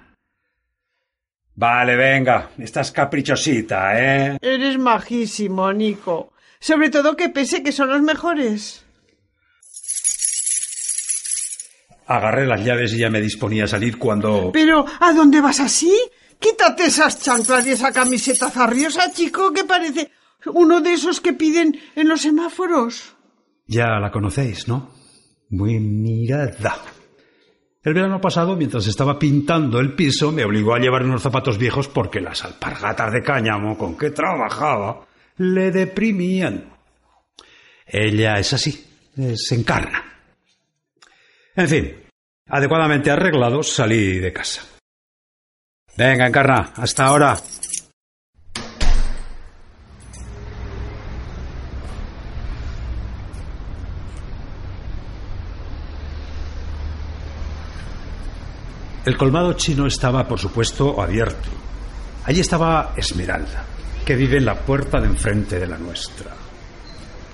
Vale, 1.61 1.95
venga, 1.95 2.49
estás 2.57 2.91
caprichosita, 2.91 3.93
¿eh? 3.93 4.37
Eres 4.41 4.79
majísimo, 4.79 5.71
Nico. 5.71 6.33
Sobre 6.59 6.89
todo 6.89 7.15
que 7.15 7.29
pese 7.29 7.61
que 7.61 7.71
son 7.71 7.89
los 7.89 8.01
mejores. 8.01 8.83
Agarré 12.07 12.47
las 12.47 12.65
llaves 12.65 12.93
y 12.93 13.01
ya 13.01 13.11
me 13.11 13.21
disponía 13.21 13.65
a 13.65 13.67
salir 13.67 13.99
cuando... 13.99 14.49
Pero, 14.51 14.87
¿a 14.99 15.13
dónde 15.13 15.39
vas 15.39 15.59
así? 15.59 15.95
Quítate 16.39 16.85
esas 16.85 17.21
chanclas 17.21 17.67
y 17.67 17.73
esa 17.73 17.91
camiseta 17.91 18.49
zarriosa, 18.49 19.13
chico, 19.13 19.53
que 19.53 19.63
parece 19.63 20.09
uno 20.47 20.81
de 20.81 20.93
esos 20.93 21.21
que 21.21 21.33
piden 21.33 21.79
en 21.95 22.07
los 22.07 22.21
semáforos. 22.21 23.15
Ya 23.67 23.99
la 23.99 24.09
conocéis, 24.09 24.67
¿no? 24.67 24.89
Muy 25.51 25.79
mirada. 25.79 26.81
El 27.83 27.95
verano 27.95 28.21
pasado, 28.21 28.55
mientras 28.55 28.85
estaba 28.85 29.17
pintando 29.17 29.79
el 29.79 29.93
piso, 29.93 30.31
me 30.31 30.45
obligó 30.45 30.75
a 30.75 30.79
llevar 30.79 31.03
unos 31.03 31.23
zapatos 31.23 31.57
viejos 31.57 31.87
porque 31.87 32.21
las 32.21 32.43
alpargatas 32.45 33.11
de 33.11 33.23
cáñamo 33.23 33.75
con 33.75 33.97
que 33.97 34.11
trabajaba 34.11 35.07
le 35.37 35.71
deprimían. 35.71 36.75
Ella 37.85 38.37
es 38.37 38.53
así, 38.53 38.87
se 39.35 39.55
encarna. 39.55 40.03
En 41.55 41.67
fin, 41.67 42.03
adecuadamente 42.47 43.09
arreglado, 43.09 43.63
salí 43.63 44.19
de 44.19 44.31
casa. 44.31 44.61
Venga, 45.97 46.27
encarna, 46.27 46.73
hasta 46.75 47.05
ahora. 47.05 47.35
El 59.05 59.17
colmado 59.17 59.53
chino 59.53 59.87
estaba, 59.87 60.27
por 60.27 60.39
supuesto, 60.39 61.01
abierto. 61.01 61.49
Allí 62.25 62.39
estaba 62.39 62.93
Esmeralda, 62.95 63.63
que 64.05 64.15
vive 64.15 64.37
en 64.37 64.45
la 64.45 64.55
puerta 64.55 64.99
de 64.99 65.07
enfrente 65.07 65.59
de 65.59 65.65
la 65.65 65.77
nuestra. 65.77 66.31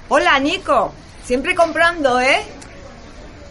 Hola, 0.07 0.39
Nico. 0.39 0.93
Siempre 1.25 1.53
comprando, 1.53 2.21
¿eh? 2.21 2.39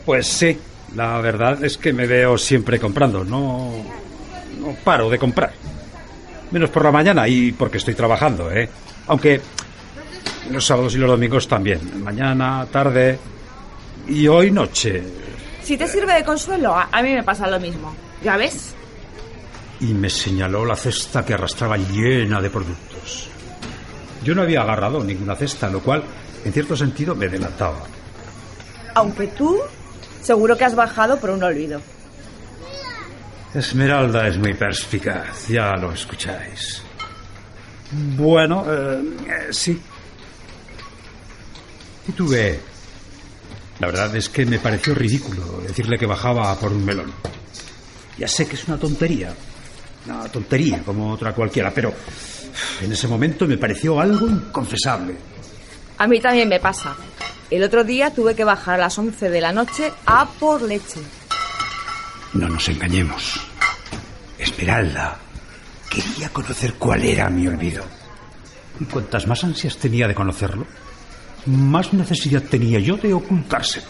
Pues 0.06 0.26
sí, 0.26 0.58
la 0.94 1.20
verdad 1.20 1.62
es 1.62 1.76
que 1.76 1.92
me 1.92 2.06
veo 2.06 2.38
siempre 2.38 2.80
comprando, 2.80 3.22
no, 3.22 3.70
no 4.60 4.68
paro 4.82 5.10
de 5.10 5.18
comprar. 5.18 5.52
Menos 6.52 6.70
por 6.70 6.84
la 6.84 6.92
mañana 6.92 7.28
y 7.28 7.52
porque 7.52 7.76
estoy 7.76 7.94
trabajando, 7.94 8.50
¿eh? 8.50 8.66
Aunque 9.08 9.42
los 10.50 10.64
sábados 10.64 10.94
y 10.94 10.98
los 10.98 11.10
domingos 11.10 11.46
también. 11.46 12.02
Mañana, 12.02 12.66
tarde 12.72 13.18
y 14.08 14.26
hoy 14.26 14.50
noche. 14.50 15.02
Si 15.62 15.76
te 15.76 15.86
sirve 15.86 16.14
de 16.14 16.24
consuelo, 16.24 16.74
a, 16.74 16.88
a 16.90 17.02
mí 17.02 17.12
me 17.12 17.22
pasa 17.22 17.46
lo 17.46 17.60
mismo. 17.60 17.94
¿Ya 18.22 18.36
ves? 18.36 18.74
Y 19.80 19.92
me 19.92 20.08
señaló 20.08 20.64
la 20.64 20.76
cesta 20.76 21.24
que 21.24 21.34
arrastraba 21.34 21.76
llena 21.76 22.40
de 22.40 22.50
productos. 22.50 23.28
Yo 24.24 24.34
no 24.34 24.42
había 24.42 24.62
agarrado 24.62 25.04
ninguna 25.04 25.36
cesta, 25.36 25.68
lo 25.68 25.80
cual, 25.80 26.02
en 26.44 26.52
cierto 26.52 26.76
sentido, 26.76 27.14
me 27.14 27.28
delataba. 27.28 27.82
Aunque 28.94 29.28
tú, 29.28 29.58
seguro 30.22 30.56
que 30.56 30.64
has 30.64 30.74
bajado 30.74 31.20
por 31.20 31.30
un 31.30 31.42
olvido. 31.42 31.80
Esmeralda 33.54 34.26
es 34.28 34.38
muy 34.38 34.54
perspicaz, 34.54 35.48
ya 35.48 35.76
lo 35.76 35.92
escucháis. 35.92 36.82
Bueno, 38.16 38.64
eh, 38.68 39.02
eh, 39.26 39.46
sí. 39.50 39.80
Y 42.08 42.12
tuve. 42.12 42.60
La 43.78 43.86
verdad 43.86 44.14
es 44.16 44.28
que 44.28 44.44
me 44.46 44.58
pareció 44.58 44.94
ridículo 44.94 45.60
decirle 45.66 45.98
que 45.98 46.06
bajaba 46.06 46.54
por 46.58 46.72
un 46.72 46.84
melón. 46.84 47.12
Ya 48.18 48.28
sé 48.28 48.46
que 48.46 48.56
es 48.56 48.66
una 48.68 48.78
tontería. 48.78 49.34
Una 50.06 50.28
tontería 50.28 50.82
como 50.82 51.12
otra 51.12 51.34
cualquiera, 51.34 51.70
pero 51.72 51.92
en 52.80 52.92
ese 52.92 53.08
momento 53.08 53.46
me 53.46 53.58
pareció 53.58 54.00
algo 54.00 54.26
inconfesable. 54.26 55.16
A 55.98 56.06
mí 56.06 56.20
también 56.20 56.48
me 56.48 56.60
pasa. 56.60 56.96
El 57.50 57.62
otro 57.62 57.84
día 57.84 58.12
tuve 58.12 58.34
que 58.34 58.44
bajar 58.44 58.74
a 58.74 58.84
las 58.84 58.98
11 58.98 59.30
de 59.30 59.40
la 59.40 59.52
noche 59.52 59.92
a 60.04 60.26
por 60.26 60.62
leche. 60.62 61.00
No 62.34 62.48
nos 62.48 62.68
engañemos. 62.68 63.40
Esmeralda 64.38 65.18
quería 65.88 66.28
conocer 66.30 66.74
cuál 66.74 67.04
era 67.04 67.30
mi 67.30 67.46
olvido. 67.46 67.84
Y 68.80 68.84
cuantas 68.84 69.26
más 69.26 69.42
ansias 69.44 69.78
tenía 69.78 70.06
de 70.06 70.14
conocerlo, 70.14 70.66
más 71.46 71.92
necesidad 71.92 72.42
tenía 72.42 72.78
yo 72.78 72.96
de 72.96 73.14
ocultárselo. 73.14 73.86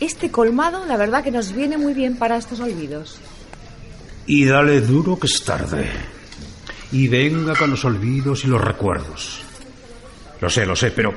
Este 0.00 0.30
colmado, 0.30 0.84
la 0.84 0.96
verdad 0.96 1.22
que 1.22 1.30
nos 1.30 1.52
viene 1.52 1.78
muy 1.78 1.94
bien 1.94 2.16
para 2.16 2.36
estos 2.36 2.60
olvidos. 2.60 3.18
Y 4.26 4.44
dale 4.44 4.80
duro 4.80 5.18
que 5.18 5.26
es 5.26 5.42
tarde. 5.44 5.90
Y 6.92 7.08
venga 7.08 7.54
con 7.54 7.70
los 7.70 7.84
olvidos 7.84 8.44
y 8.44 8.48
los 8.48 8.60
recuerdos. 8.60 9.42
Lo 10.40 10.48
sé, 10.48 10.64
lo 10.64 10.76
sé, 10.76 10.90
pero, 10.90 11.12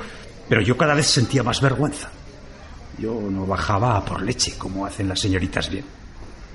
pero 0.50 0.62
yo 0.62 0.76
cada 0.78 0.94
vez 0.94 1.08
sentía 1.08 1.44
más 1.44 1.62
vergüenza. 1.62 2.10
Yo 2.98 3.14
no 3.30 3.46
bajaba 3.46 3.98
a 3.98 4.04
por 4.04 4.22
leche 4.22 4.58
como 4.58 4.86
hacen 4.86 5.08
las 5.08 5.20
señoritas 5.20 5.70
bien. 5.70 5.86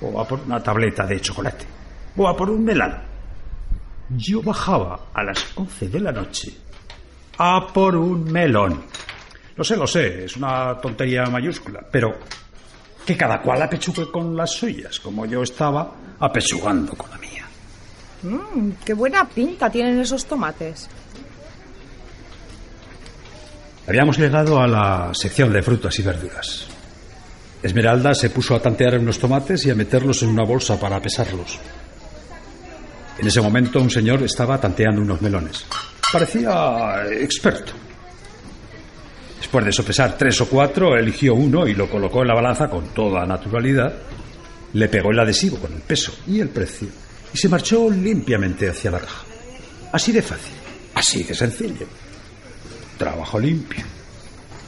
O 0.00 0.20
a 0.20 0.26
por 0.26 0.40
una 0.40 0.62
tableta 0.62 1.06
de 1.06 1.20
chocolate. 1.20 1.64
O 2.16 2.28
a 2.28 2.36
por 2.36 2.50
un 2.50 2.64
melón. 2.64 2.96
Yo 4.10 4.42
bajaba 4.42 5.06
a 5.14 5.22
las 5.22 5.46
11 5.56 5.88
de 5.88 6.00
la 6.00 6.12
noche 6.12 6.52
a 7.38 7.66
por 7.66 7.96
un 7.96 8.30
melón. 8.30 8.82
Lo 9.56 9.64
sé, 9.64 9.76
lo 9.76 9.86
sé, 9.86 10.24
es 10.24 10.36
una 10.36 10.78
tontería 10.80 11.24
mayúscula, 11.26 11.84
pero 11.90 12.18
que 13.04 13.16
cada 13.16 13.40
cual 13.40 13.62
apechugue 13.62 14.10
con 14.10 14.36
las 14.36 14.50
suyas, 14.50 15.00
como 15.00 15.26
yo 15.26 15.42
estaba 15.42 15.92
apechugando 16.20 16.92
con 16.94 17.10
la 17.10 17.18
mía. 17.18 17.46
Mmm, 18.22 18.70
qué 18.84 18.94
buena 18.94 19.28
pinta 19.28 19.70
tienen 19.70 19.98
esos 20.00 20.24
tomates. 20.26 20.88
Habíamos 23.86 24.16
llegado 24.16 24.60
a 24.60 24.66
la 24.66 25.10
sección 25.12 25.52
de 25.52 25.62
frutas 25.62 25.98
y 25.98 26.02
verduras. 26.02 26.66
Esmeralda 27.62 28.14
se 28.14 28.30
puso 28.30 28.54
a 28.54 28.60
tantear 28.62 28.98
unos 28.98 29.18
tomates 29.18 29.66
y 29.66 29.70
a 29.70 29.74
meterlos 29.74 30.22
en 30.22 30.30
una 30.30 30.44
bolsa 30.44 30.78
para 30.78 31.00
pesarlos. 31.00 31.58
En 33.18 33.26
ese 33.26 33.40
momento 33.40 33.80
un 33.80 33.90
señor 33.90 34.22
estaba 34.22 34.58
tanteando 34.58 35.02
unos 35.02 35.20
melones. 35.20 35.66
Parecía 36.12 37.04
experto. 37.10 37.72
Después 39.42 39.64
de 39.64 39.72
sopesar 39.72 40.16
tres 40.16 40.40
o 40.40 40.46
cuatro, 40.46 40.96
eligió 40.96 41.34
uno 41.34 41.66
y 41.66 41.74
lo 41.74 41.90
colocó 41.90 42.22
en 42.22 42.28
la 42.28 42.34
balanza 42.34 42.70
con 42.70 42.94
toda 42.94 43.26
naturalidad. 43.26 43.92
Le 44.72 44.88
pegó 44.88 45.10
el 45.10 45.18
adhesivo 45.18 45.58
con 45.58 45.72
el 45.72 45.80
peso 45.80 46.14
y 46.28 46.38
el 46.38 46.48
precio 46.48 46.86
y 47.34 47.36
se 47.36 47.48
marchó 47.48 47.90
limpiamente 47.90 48.70
hacia 48.70 48.92
la 48.92 49.00
caja. 49.00 49.24
Así 49.90 50.12
de 50.12 50.22
fácil, 50.22 50.54
así 50.94 51.24
de 51.24 51.34
sencillo. 51.34 51.88
Trabajo 52.96 53.40
limpio. 53.40 53.84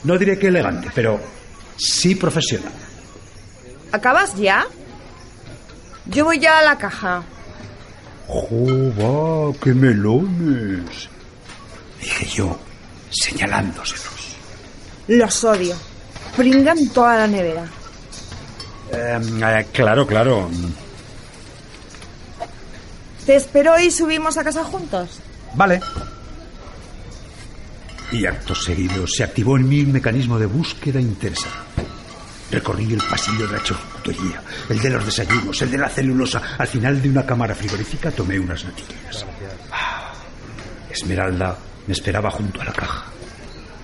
No 0.02 0.18
diré 0.18 0.36
que 0.36 0.48
elegante, 0.48 0.90
pero 0.92 1.20
sí 1.76 2.16
profesional. 2.16 2.72
¿Acabas 3.92 4.34
ya? 4.34 4.66
Yo 6.06 6.24
voy 6.24 6.40
ya 6.40 6.58
a 6.58 6.62
la 6.62 6.76
caja. 6.76 7.22
¡Jova, 8.26 9.56
qué 9.62 9.72
melones! 9.72 11.08
Dije 12.00 12.26
yo, 12.26 12.58
señalándoselos. 13.10 14.13
Los 15.08 15.44
odio. 15.44 15.76
Pringan 16.36 16.88
toda 16.88 17.16
la 17.16 17.26
nevera. 17.26 17.64
Eh, 18.92 19.20
eh, 19.20 19.66
claro, 19.72 20.06
claro. 20.06 20.48
¿Te 23.26 23.36
espero 23.36 23.78
y 23.78 23.90
subimos 23.90 24.36
a 24.36 24.44
casa 24.44 24.64
juntos? 24.64 25.20
Vale. 25.54 25.80
Y 28.12 28.26
acto 28.26 28.54
seguido 28.54 29.06
se 29.06 29.24
activó 29.24 29.56
en 29.56 29.68
mí 29.68 29.80
un 29.80 29.92
mecanismo 29.92 30.38
de 30.38 30.46
búsqueda 30.46 31.00
interesada. 31.00 31.64
Recorrí 32.50 32.92
el 32.92 33.02
pasillo 33.02 33.46
de 33.48 33.56
la 33.56 33.62
charcutería, 33.62 34.42
el 34.68 34.80
de 34.80 34.90
los 34.90 35.04
desayunos, 35.04 35.60
el 35.62 35.70
de 35.70 35.78
la 35.78 35.88
celulosa. 35.88 36.40
Al 36.58 36.68
final 36.68 37.02
de 37.02 37.08
una 37.08 37.26
cámara 37.26 37.54
frigorífica 37.54 38.10
tomé 38.10 38.38
unas 38.38 38.64
natillas. 38.64 39.26
Ah, 39.72 40.12
Esmeralda 40.90 41.56
me 41.86 41.92
esperaba 41.92 42.30
junto 42.30 42.60
a 42.60 42.64
la 42.66 42.72
caja. 42.72 43.06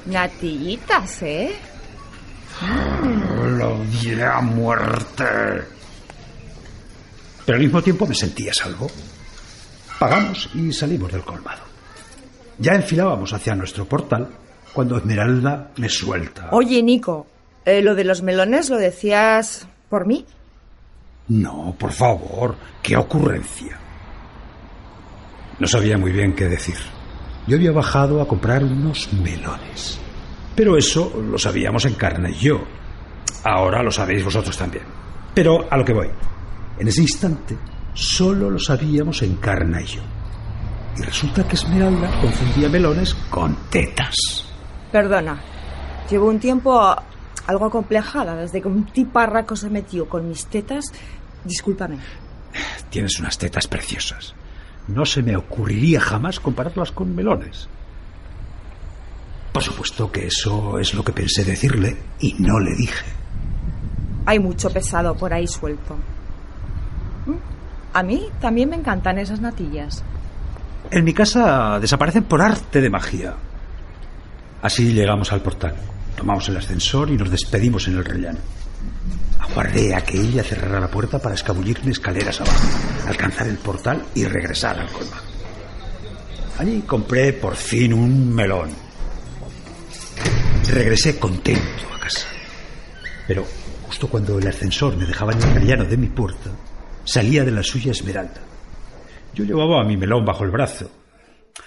Natillitas, 0.06 1.22
¿eh? 1.22 1.52
Lo 3.56 3.74
odié 3.76 4.24
a 4.24 4.40
muerte. 4.40 5.24
Pero 7.44 7.56
al 7.56 7.62
mismo 7.62 7.82
tiempo 7.82 8.06
me 8.06 8.14
sentía 8.14 8.52
salvo. 8.52 8.90
Pagamos 9.98 10.50
y 10.54 10.72
salimos 10.72 11.12
del 11.12 11.22
colmado. 11.22 11.62
Ya 12.58 12.72
enfilábamos 12.72 13.32
hacia 13.32 13.54
nuestro 13.54 13.86
portal 13.86 14.28
cuando 14.72 14.98
Esmeralda 14.98 15.70
me 15.76 15.88
suelta. 15.88 16.48
Oye, 16.52 16.82
Nico, 16.82 17.26
eh, 17.64 17.82
lo 17.82 17.94
de 17.94 18.04
los 18.04 18.22
melones 18.22 18.70
lo 18.70 18.76
decías 18.76 19.66
por 19.88 20.06
mí. 20.06 20.26
No, 21.28 21.74
por 21.78 21.92
favor, 21.92 22.56
qué 22.82 22.96
ocurrencia. 22.96 23.78
No 25.58 25.66
sabía 25.66 25.96
muy 25.98 26.12
bien 26.12 26.34
qué 26.34 26.46
decir. 26.46 26.76
Yo 27.50 27.56
había 27.56 27.72
bajado 27.72 28.22
a 28.22 28.28
comprar 28.28 28.62
unos 28.62 29.12
melones. 29.12 29.98
Pero 30.54 30.76
eso 30.76 31.20
lo 31.20 31.36
sabíamos 31.36 31.84
en 31.84 31.94
carne 31.94 32.30
y 32.30 32.34
yo. 32.34 32.60
Ahora 33.42 33.82
lo 33.82 33.90
sabéis 33.90 34.24
vosotros 34.24 34.56
también. 34.56 34.84
Pero 35.34 35.66
a 35.68 35.76
lo 35.76 35.84
que 35.84 35.92
voy. 35.92 36.08
En 36.78 36.86
ese 36.86 37.02
instante 37.02 37.58
solo 37.92 38.50
lo 38.50 38.58
sabíamos 38.60 39.22
en 39.22 39.34
carne 39.34 39.82
y 39.82 39.86
yo. 39.86 40.00
Y 40.96 41.02
resulta 41.02 41.42
que 41.48 41.56
Esmeralda 41.56 42.20
confundía 42.20 42.68
melones 42.68 43.14
con 43.14 43.56
tetas. 43.68 44.14
Perdona, 44.92 45.42
llevo 46.08 46.28
un 46.28 46.38
tiempo 46.38 46.80
algo 47.48 47.66
acomplejada 47.66 48.36
desde 48.36 48.62
que 48.62 48.68
un 48.68 48.84
tiparraco 48.92 49.56
se 49.56 49.70
metió 49.70 50.08
con 50.08 50.28
mis 50.28 50.46
tetas. 50.46 50.84
Discúlpame. 51.44 51.98
Tienes 52.90 53.18
unas 53.18 53.36
tetas 53.36 53.66
preciosas. 53.66 54.36
No 54.92 55.04
se 55.04 55.22
me 55.22 55.36
ocurriría 55.36 56.00
jamás 56.00 56.40
compararlas 56.40 56.90
con 56.90 57.14
melones. 57.14 57.68
Por 59.52 59.62
supuesto 59.62 60.10
que 60.10 60.26
eso 60.26 60.78
es 60.78 60.94
lo 60.94 61.04
que 61.04 61.12
pensé 61.12 61.44
decirle 61.44 61.96
y 62.20 62.34
no 62.38 62.58
le 62.58 62.74
dije. 62.74 63.06
Hay 64.26 64.38
mucho 64.38 64.70
pesado 64.70 65.16
por 65.16 65.32
ahí 65.32 65.46
suelto. 65.46 65.96
A 67.92 68.02
mí 68.02 68.28
también 68.40 68.70
me 68.70 68.76
encantan 68.76 69.18
esas 69.18 69.40
natillas. 69.40 70.04
En 70.90 71.04
mi 71.04 71.12
casa 71.12 71.78
desaparecen 71.80 72.24
por 72.24 72.40
arte 72.40 72.80
de 72.80 72.90
magia. 72.90 73.34
Así 74.62 74.92
llegamos 74.92 75.32
al 75.32 75.40
portal. 75.40 75.74
Tomamos 76.16 76.48
el 76.48 76.56
ascensor 76.56 77.10
y 77.10 77.16
nos 77.16 77.30
despedimos 77.30 77.88
en 77.88 77.96
el 77.96 78.04
rellano. 78.04 78.38
Aguardé 79.40 79.94
a 79.94 80.02
que 80.02 80.20
ella 80.20 80.44
cerrara 80.44 80.80
la 80.80 80.90
puerta 80.90 81.18
para 81.18 81.34
escabullirme 81.34 81.92
escaleras 81.92 82.40
abajo, 82.40 82.68
alcanzar 83.08 83.48
el 83.48 83.56
portal 83.58 84.04
y 84.14 84.24
regresar 84.24 84.78
al 84.78 84.92
colmado. 84.92 85.24
Allí 86.58 86.82
compré 86.82 87.32
por 87.32 87.56
fin 87.56 87.94
un 87.94 88.34
melón. 88.34 88.70
Regresé 90.68 91.18
contento 91.18 91.86
a 91.94 91.98
casa. 91.98 92.26
Pero 93.26 93.44
justo 93.86 94.08
cuando 94.08 94.38
el 94.38 94.46
ascensor 94.46 94.96
me 94.96 95.06
dejaba 95.06 95.32
en 95.32 95.42
el 95.42 95.54
rellano 95.54 95.84
de 95.84 95.96
mi 95.96 96.08
puerta, 96.08 96.50
salía 97.04 97.44
de 97.44 97.50
la 97.50 97.62
suya 97.62 97.92
Esmeralda. 97.92 98.42
Yo 99.32 99.44
llevaba 99.44 99.80
a 99.80 99.84
mi 99.84 99.96
melón 99.96 100.24
bajo 100.24 100.44
el 100.44 100.50
brazo. 100.50 100.90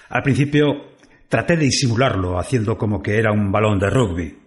Al 0.09 0.21
principio 0.21 0.93
traté 1.27 1.57
de 1.57 1.65
disimularlo, 1.65 2.37
haciendo 2.37 2.77
como 2.77 3.01
que 3.01 3.17
era 3.17 3.31
un 3.31 3.51
balón 3.51 3.79
de 3.79 3.89
rugby. 3.89 4.39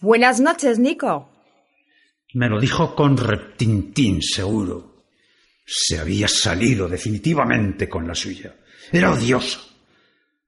Buenas 0.00 0.40
noches, 0.40 0.80
Nico. 0.80 1.28
Me 2.34 2.48
lo 2.48 2.60
dijo 2.60 2.94
con 2.94 3.16
reptintín, 3.16 4.22
seguro. 4.22 5.04
Se 5.64 5.98
había 5.98 6.28
salido 6.28 6.88
definitivamente 6.88 7.88
con 7.88 8.06
la 8.06 8.14
suya. 8.14 8.54
Era 8.92 9.12
odioso. 9.12 9.60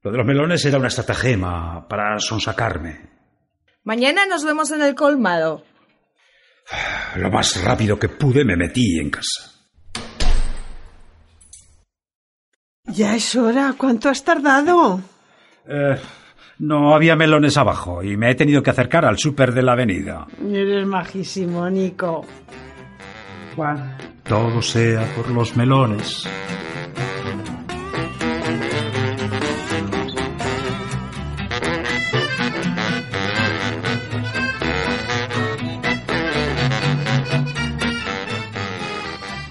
Lo 0.03 0.11
de 0.11 0.19
los 0.19 0.27
melones 0.27 0.65
era 0.65 0.79
una 0.79 0.89
estratagema 0.89 1.87
para 1.87 2.19
sonsacarme. 2.19 3.11
Mañana 3.85 4.27
nos 4.27 4.45
vemos 4.45 4.71
en 4.71 4.83
el 4.83 4.95
colmado. 4.95 5.65
Lo 7.17 7.31
más 7.31 7.63
rápido 7.63 7.99
que 7.99 8.09
pude 8.09 8.45
me 8.45 8.57
metí 8.57 8.99
en 8.99 9.11
casa. 9.11 9.51
Ya 12.85 13.15
es 13.15 13.37
hora. 13.37 13.75
¿Cuánto 13.77 14.09
has 14.09 14.25
tardado? 14.25 15.01
Eh, 15.67 15.97
no 16.61 16.95
había 16.95 17.17
melones 17.17 17.57
abajo 17.57 18.03
y 18.03 18.17
me 18.19 18.31
he 18.31 18.35
tenido 18.35 18.63
que 18.63 18.71
acercar 18.71 19.07
al 19.07 19.19
súper 19.19 19.53
de 19.53 19.63
la 19.63 19.73
avenida. 19.73 20.27
Eres 20.47 20.87
majísimo, 20.87 21.69
Nico. 21.71 22.25
Juan. 23.57 23.97
Todo 24.23 24.61
sea 24.61 25.11
por 25.17 25.31
los 25.31 25.57
melones. 25.57 26.29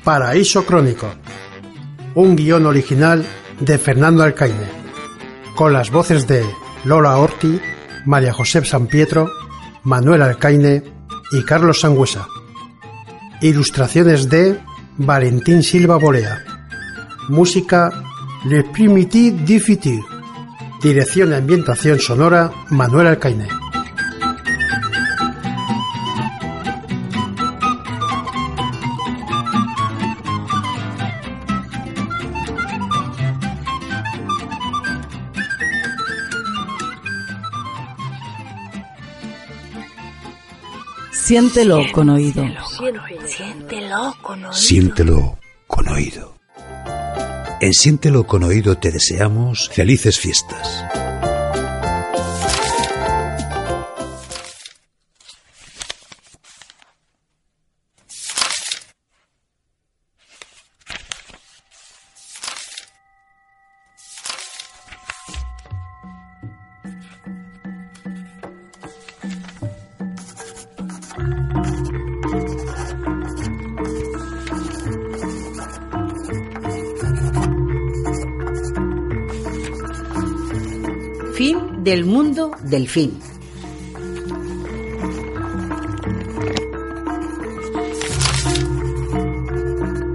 Paraíso 0.03 0.65
Crónico. 0.65 1.07
Un 2.15 2.35
guion 2.35 2.65
original 2.67 3.25
de 3.59 3.77
Fernando 3.77 4.23
Alcaine. 4.23 4.79
Con 5.55 5.73
las 5.73 5.91
voces 5.91 6.27
de 6.27 6.43
Lola 6.85 7.17
Orti, 7.17 7.59
María 8.05 8.33
José 8.33 8.63
San 8.65 8.87
Pietro, 8.87 9.29
Manuel 9.83 10.21
Alcaine 10.21 10.83
y 11.31 11.43
Carlos 11.43 11.81
Sangüesa. 11.81 12.27
Ilustraciones 13.41 14.29
de 14.29 14.59
Valentín 14.97 15.63
Silva 15.63 15.97
Borea. 15.97 16.43
Música 17.29 17.91
Le 18.45 18.63
Primitive 18.63 19.43
du 19.45 19.59
Futur. 19.59 20.03
Dirección 20.81 21.31
y 21.31 21.35
ambientación 21.35 21.99
sonora 21.99 22.51
Manuel 22.69 23.07
Alcaine. 23.07 23.68
Siéntelo 41.29 41.83
con 41.91 42.09
oído. 42.09 42.43
Siéntelo 43.27 44.15
con 44.19 44.45
oído. 44.45 44.51
Siéntelo 44.51 45.37
con 45.67 45.87
oído. 45.87 46.33
En 47.61 47.71
Siéntelo 47.71 48.25
con 48.25 48.41
oído 48.41 48.79
te 48.79 48.89
deseamos 48.89 49.69
felices 49.69 50.17
fiestas. 50.17 50.83
Mundo 82.79 82.85
del 82.85 82.87
fin. 82.87 83.19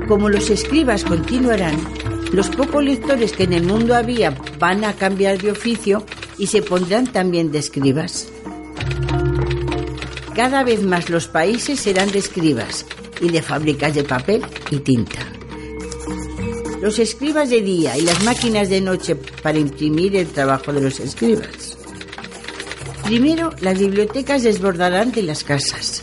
Como 0.08 0.28
los 0.28 0.50
escribas 0.50 1.04
continuarán, 1.04 1.76
los 2.32 2.48
pocos 2.50 2.84
lectores 2.84 3.32
que 3.32 3.44
en 3.44 3.52
el 3.52 3.64
mundo 3.64 3.94
había 3.94 4.36
van 4.58 4.84
a 4.84 4.92
cambiar 4.94 5.38
de 5.38 5.52
oficio 5.52 6.04
y 6.38 6.46
se 6.46 6.62
pondrán 6.62 7.06
también 7.06 7.50
de 7.50 7.58
escribas. 7.58 8.28
Cada 10.34 10.64
vez 10.64 10.82
más 10.82 11.10
los 11.10 11.28
países 11.28 11.80
serán 11.80 12.10
de 12.10 12.18
escribas 12.18 12.86
y 13.20 13.30
de 13.30 13.40
fábricas 13.40 13.94
de 13.94 14.02
papel 14.04 14.42
y 14.70 14.78
tinta. 14.78 15.20
Los 16.82 16.98
escribas 16.98 17.48
de 17.48 17.62
día 17.62 17.96
y 17.96 18.02
las 18.02 18.22
máquinas 18.24 18.68
de 18.68 18.80
noche 18.80 19.14
para 19.14 19.58
imprimir 19.58 20.16
el 20.16 20.26
trabajo 20.26 20.72
de 20.72 20.82
los 20.82 21.00
escribas. 21.00 21.63
Primero, 23.04 23.50
las 23.60 23.78
bibliotecas 23.78 24.42
desbordarán 24.42 25.12
de 25.12 25.22
las 25.22 25.44
casas. 25.44 26.02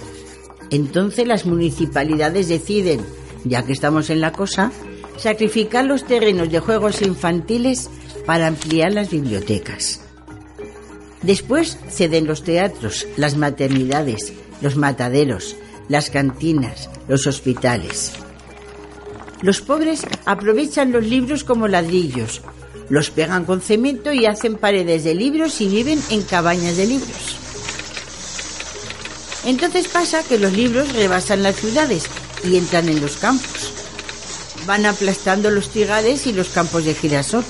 Entonces 0.70 1.28
las 1.28 1.46
municipalidades 1.46 2.48
deciden, 2.48 3.02
ya 3.44 3.66
que 3.66 3.74
estamos 3.74 4.12
en 4.12 4.22
la 4.22 4.32
cosa, 4.32 4.72
sacrificar 5.18 5.86
los 5.86 6.06
terrenos 6.06 6.52
de 6.52 6.60
juegos 6.60 7.02
infantiles 7.02 7.90
para 8.26 8.48
ampliar 8.48 8.94
las 8.94 9.10
bibliotecas. 9.10 10.02
Después 11.24 11.78
ceden 11.90 12.28
los 12.28 12.44
teatros, 12.44 13.08
las 13.18 13.36
maternidades, 13.36 14.34
los 14.62 14.76
mataderos, 14.76 15.56
las 15.90 16.12
cantinas, 16.12 16.90
los 17.08 17.26
hospitales. 17.26 18.14
Los 19.42 19.62
pobres 19.62 20.06
aprovechan 20.26 20.92
los 20.92 21.06
libros 21.06 21.44
como 21.44 21.68
ladrillos, 21.68 22.42
los 22.92 23.10
pegan 23.10 23.46
con 23.46 23.62
cemento 23.62 24.12
y 24.12 24.26
hacen 24.26 24.58
paredes 24.58 25.06
de 25.06 25.16
libros 25.16 25.62
y 25.62 25.70
viven 25.70 26.04
en 26.10 26.24
cabañas 26.24 26.76
de 26.76 26.88
libros. 26.88 27.38
Entonces 29.46 29.88
pasa 29.88 30.24
que 30.24 30.38
los 30.38 30.52
libros 30.52 30.92
rebasan 30.92 31.42
las 31.42 31.56
ciudades 31.56 32.04
y 32.44 32.58
entran 32.58 32.90
en 32.90 33.00
los 33.00 33.16
campos. 33.16 33.72
Van 34.68 34.86
aplastando 34.86 35.50
los 35.52 35.70
trigales 35.70 36.28
y 36.28 36.34
los 36.34 36.50
campos 36.50 36.84
de 36.84 36.94
girasol. 36.94 37.46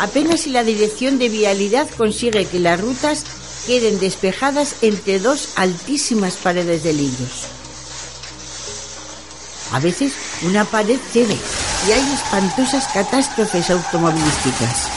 Apenas 0.00 0.40
si 0.40 0.50
la 0.50 0.64
dirección 0.64 1.20
de 1.20 1.28
vialidad 1.28 1.88
consigue 1.96 2.44
que 2.46 2.58
las 2.58 2.80
rutas 2.80 3.24
queden 3.68 4.00
despejadas 4.00 4.74
entre 4.82 5.20
dos 5.20 5.50
altísimas 5.54 6.34
paredes 6.34 6.82
de 6.82 6.92
libros. 6.94 7.46
A 9.70 9.78
veces 9.78 10.14
una 10.42 10.64
pared 10.64 10.98
cede 11.12 11.38
y 11.86 11.92
hay 11.92 12.12
espantosas 12.12 12.88
catástrofes 12.92 13.70
automovilísticas. 13.70 14.88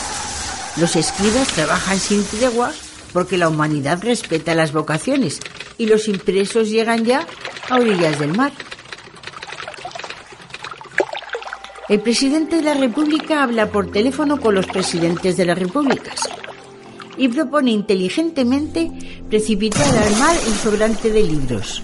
Los 0.78 0.95
escribas 0.95 1.48
trabajan 1.50 2.00
sin 2.00 2.24
tregua 2.26 2.71
porque 3.13 3.38
la 3.38 3.50
humanidad 3.50 4.04
respeta 4.04 4.54
las 4.56 4.74
vocaciones 4.74 5.39
y 5.78 5.86
los 5.86 6.08
impresos 6.08 6.69
llegan 6.69 7.06
ya 7.06 7.26
a 7.69 7.76
orillas 7.76 8.19
del 8.19 8.36
mar. 8.36 8.52
El 11.88 12.02
presidente 12.02 12.58
de 12.58 12.63
la 12.63 12.74
República 12.74 13.43
habla 13.43 13.71
por 13.71 13.91
teléfono 13.91 14.39
con 14.39 14.56
los 14.56 14.65
presidentes 14.65 15.38
de 15.38 15.45
las 15.45 15.58
repúblicas 15.58 16.21
y 17.17 17.28
propone 17.30 17.71
inteligentemente 17.71 18.91
precipitar 19.30 19.95
al 19.95 20.15
mar 20.17 20.36
el 20.36 20.54
sobrante 20.56 21.12
de 21.12 21.24
libros. 21.24 21.84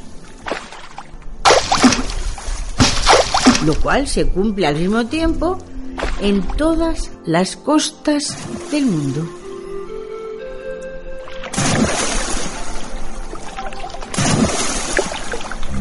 Lo 3.66 3.76
cual 3.76 4.08
se 4.08 4.28
cumple 4.28 4.68
al 4.68 4.76
mismo 4.76 5.06
tiempo 5.06 5.58
en 6.22 6.42
todas 6.58 7.12
las 7.26 7.56
costas 7.56 8.38
del 8.72 8.86
mundo. 8.86 9.28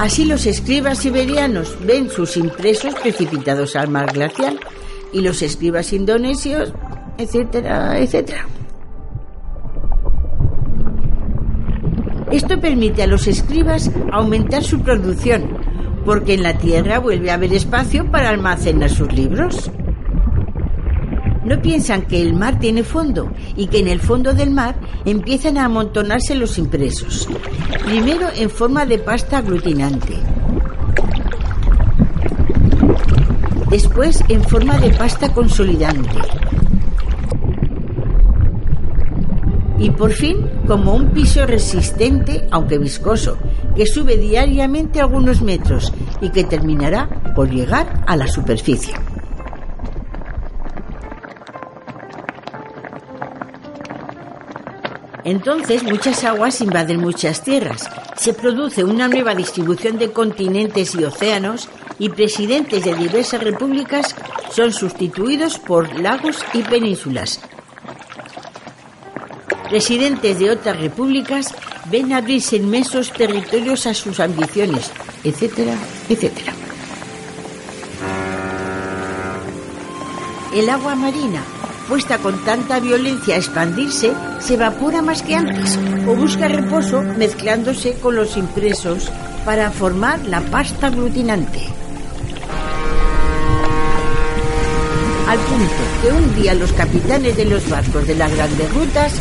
Así 0.01 0.25
los 0.25 0.47
escribas 0.47 0.99
siberianos 0.99 1.77
ven 1.85 2.09
sus 2.09 2.39
impresos 2.39 2.95
precipitados 2.95 3.77
al 3.77 3.89
mar 3.89 4.11
glacial 4.15 4.59
y 5.13 5.21
los 5.21 5.43
escribas 5.43 5.93
indonesios, 5.93 6.73
etcétera, 7.19 7.99
etcétera. 7.99 8.47
Esto 12.33 12.59
permite 12.61 13.03
a 13.03 13.07
los 13.07 13.27
escribas 13.27 13.91
aumentar 14.11 14.63
su 14.63 14.81
producción, 14.81 15.59
porque 16.05 16.35
en 16.35 16.43
la 16.43 16.59
Tierra 16.59 16.99
vuelve 16.99 17.31
a 17.31 17.35
haber 17.35 17.53
espacio 17.53 18.11
para 18.11 18.31
almacenar 18.31 18.91
sus 18.91 19.13
libros. 19.13 19.71
No 21.45 21.61
piensan 21.63 22.03
que 22.03 22.21
el 22.21 22.35
mar 22.35 22.59
tiene 22.59 22.85
fondo 22.85 23.33
y 23.57 23.67
que 23.67 23.81
en 23.81 23.89
el 23.89 24.01
fondo 24.01 24.35
del 24.35 24.51
mar 24.51 24.77
empiezan 25.05 25.59
a 25.59 25.65
amontonarse 25.65 26.35
los 26.35 26.59
impresos. 26.59 27.29
Primero 27.85 28.29
en 28.37 28.51
forma 28.51 28.87
de 28.87 28.99
pasta 28.99 29.39
aglutinante. 29.39 30.17
después 33.71 34.23
en 34.29 34.43
forma 34.43 34.79
de 34.79 34.91
pasta 34.91 35.33
consolidante. 35.33 36.19
Y 39.79 39.91
por 39.91 40.13
fin 40.13 40.45
como 40.67 40.95
un 40.95 41.11
piso 41.11 41.47
resistente, 41.47 42.47
aunque 42.51 42.79
viscoso, 42.79 43.39
que 43.81 43.87
sube 43.87 44.19
diariamente 44.19 45.01
algunos 45.01 45.41
metros 45.41 45.91
y 46.21 46.29
que 46.29 46.45
terminará 46.45 47.09
por 47.35 47.49
llegar 47.49 48.05
a 48.07 48.15
la 48.15 48.29
superficie. 48.29 48.93
Entonces 55.25 55.83
muchas 55.83 56.25
aguas 56.25 56.61
invaden 56.61 57.01
muchas 57.01 57.43
tierras, 57.43 57.89
se 58.19 58.35
produce 58.35 58.85
una 58.85 59.09
nueva 59.09 59.35
distribución 59.35 59.97
de 59.97 60.13
continentes 60.13 60.95
y 60.95 61.03
océanos 61.03 61.71
y 61.99 62.11
presidentes 62.11 62.85
de 62.85 62.95
diversas 62.95 63.43
repúblicas 63.43 64.15
son 64.53 64.75
sustituidos 64.75 65.59
por 65.59 65.99
lagos 65.99 66.45
y 66.53 66.63
penínsulas. 66.65 67.41
Presidentes 69.71 70.39
de 70.39 70.51
otras 70.51 70.79
repúblicas 70.79 71.55
ven 71.91 72.13
abrirse 72.13 72.57
inmensos 72.57 73.13
territorios 73.13 73.87
a 73.87 73.95
sus 73.95 74.21
ambiciones, 74.21 74.91
etcétera, 75.25 75.75
etcétera. 76.09 76.53
El 80.55 80.69
agua 80.69 80.95
marina 80.95 81.43
puesta 81.91 82.19
con 82.19 82.39
tanta 82.45 82.79
violencia 82.79 83.35
a 83.35 83.39
expandirse, 83.39 84.13
se 84.39 84.55
evapora 84.55 85.03
más 85.03 85.23
que 85.23 85.35
antes 85.35 85.77
o 86.07 86.15
busca 86.15 86.47
reposo 86.47 87.03
mezclándose 87.03 87.95
con 87.95 88.15
los 88.15 88.37
impresos 88.37 89.11
para 89.45 89.73
formar 89.73 90.21
la 90.27 90.41
pasta 90.41 90.87
aglutinante. 90.87 91.59
Al 95.27 95.39
punto 95.41 95.83
que 96.01 96.13
un 96.13 96.35
día 96.37 96.55
los 96.55 96.73
capitanes 96.73 97.37
de 97.37 97.45
los 97.47 97.69
barcos 97.69 98.07
de 98.07 98.15
las 98.15 98.33
grandes 98.37 98.73
rutas 98.73 99.13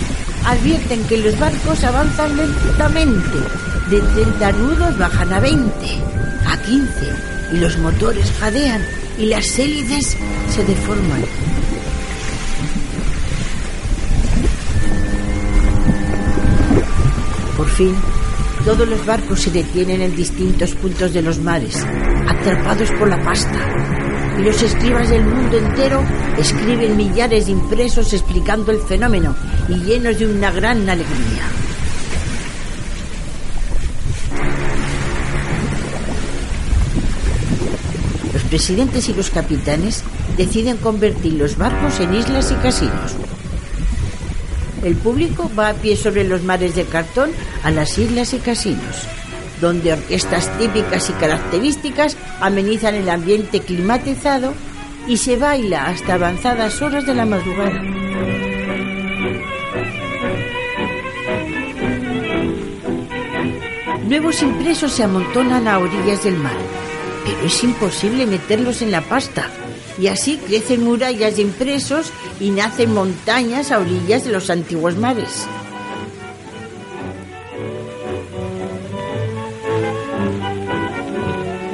advierten 0.46 1.04
que 1.06 1.18
los 1.18 1.38
barcos 1.40 1.84
avanzan 1.84 2.36
lentamente. 2.36 3.38
De 3.90 4.00
30 4.02 4.52
nudos 4.54 4.98
bajan 4.98 5.34
a 5.34 5.40
20, 5.40 5.72
a 6.48 6.58
15, 6.62 6.90
y 7.54 7.58
los 7.58 7.78
motores 7.80 8.32
jadean 8.40 8.82
y 9.18 9.26
las 9.26 9.60
hélices 9.60 10.16
se 10.50 10.64
deforman. 10.66 11.24
Por 17.58 17.68
fin, 17.68 17.96
todos 18.64 18.88
los 18.88 19.06
barcos 19.06 19.42
se 19.42 19.52
detienen 19.52 20.02
en 20.02 20.16
distintos 20.16 20.74
puntos 20.76 21.14
de 21.14 21.22
los 21.22 21.40
mares, 21.40 21.86
atrapados 22.28 22.92
por 22.92 23.10
la 23.10 23.22
pasta. 23.22 24.09
Y 24.40 24.42
los 24.42 24.62
escribas 24.62 25.10
del 25.10 25.26
mundo 25.26 25.58
entero 25.58 26.02
escriben 26.38 26.96
millares 26.96 27.48
de 27.48 27.52
impresos 27.52 28.14
explicando 28.14 28.72
el 28.72 28.80
fenómeno 28.80 29.36
y 29.68 29.74
llenos 29.74 30.18
de 30.18 30.28
una 30.28 30.50
gran 30.50 30.90
alegría. 30.90 31.44
Los 38.32 38.44
presidentes 38.44 39.10
y 39.10 39.14
los 39.14 39.30
capitanes 39.30 40.06
deciden 40.38 40.78
convertir 40.78 41.34
los 41.34 41.58
barcos 41.58 42.00
en 42.00 42.14
islas 42.14 42.50
y 42.52 42.56
casinos. 42.56 43.16
El 44.86 44.96
público 44.96 45.52
va 45.60 45.68
a 45.68 45.74
pie 45.74 45.98
sobre 45.98 46.24
los 46.24 46.44
mares 46.44 46.76
de 46.76 46.86
cartón 46.86 47.32
a 47.64 47.72
las 47.72 47.98
islas 47.98 48.34
y 48.34 48.38
casinos, 48.38 49.06
donde 49.62 49.94
orquestas 49.94 50.50
típicas 50.58 51.10
y 51.10 51.14
características 51.14 52.18
amenizan 52.40 52.96
el 52.96 53.10
ambiente 53.10 53.62
climatizado 53.62 54.54
y 55.08 55.18
se 55.18 55.38
baila 55.38 55.88
hasta 55.88 56.14
avanzadas 56.14 56.82
horas 56.82 57.06
de 57.06 57.16
la 57.16 57.26
madrugada. 57.26 57.82
Nuevos 64.10 64.42
impresos 64.42 64.92
se 64.92 65.04
amontonan 65.04 65.68
a 65.68 65.78
orillas 65.78 66.24
del 66.24 66.36
mar, 66.36 66.58
pero 67.24 67.46
es 67.46 67.64
imposible 67.64 68.26
meterlos 68.26 68.82
en 68.82 68.92
la 68.92 69.02
pasta 69.02 69.50
y 70.00 70.08
así 70.08 70.38
crecen 70.38 70.84
murallas 70.84 71.36
de 71.36 71.44
impresos 71.44 72.12
y 72.40 72.52
nacen 72.52 72.94
montañas 72.94 73.72
a 73.72 73.80
orillas 73.80 74.24
de 74.24 74.32
los 74.32 74.50
antiguos 74.50 74.96
mares. 74.96 75.48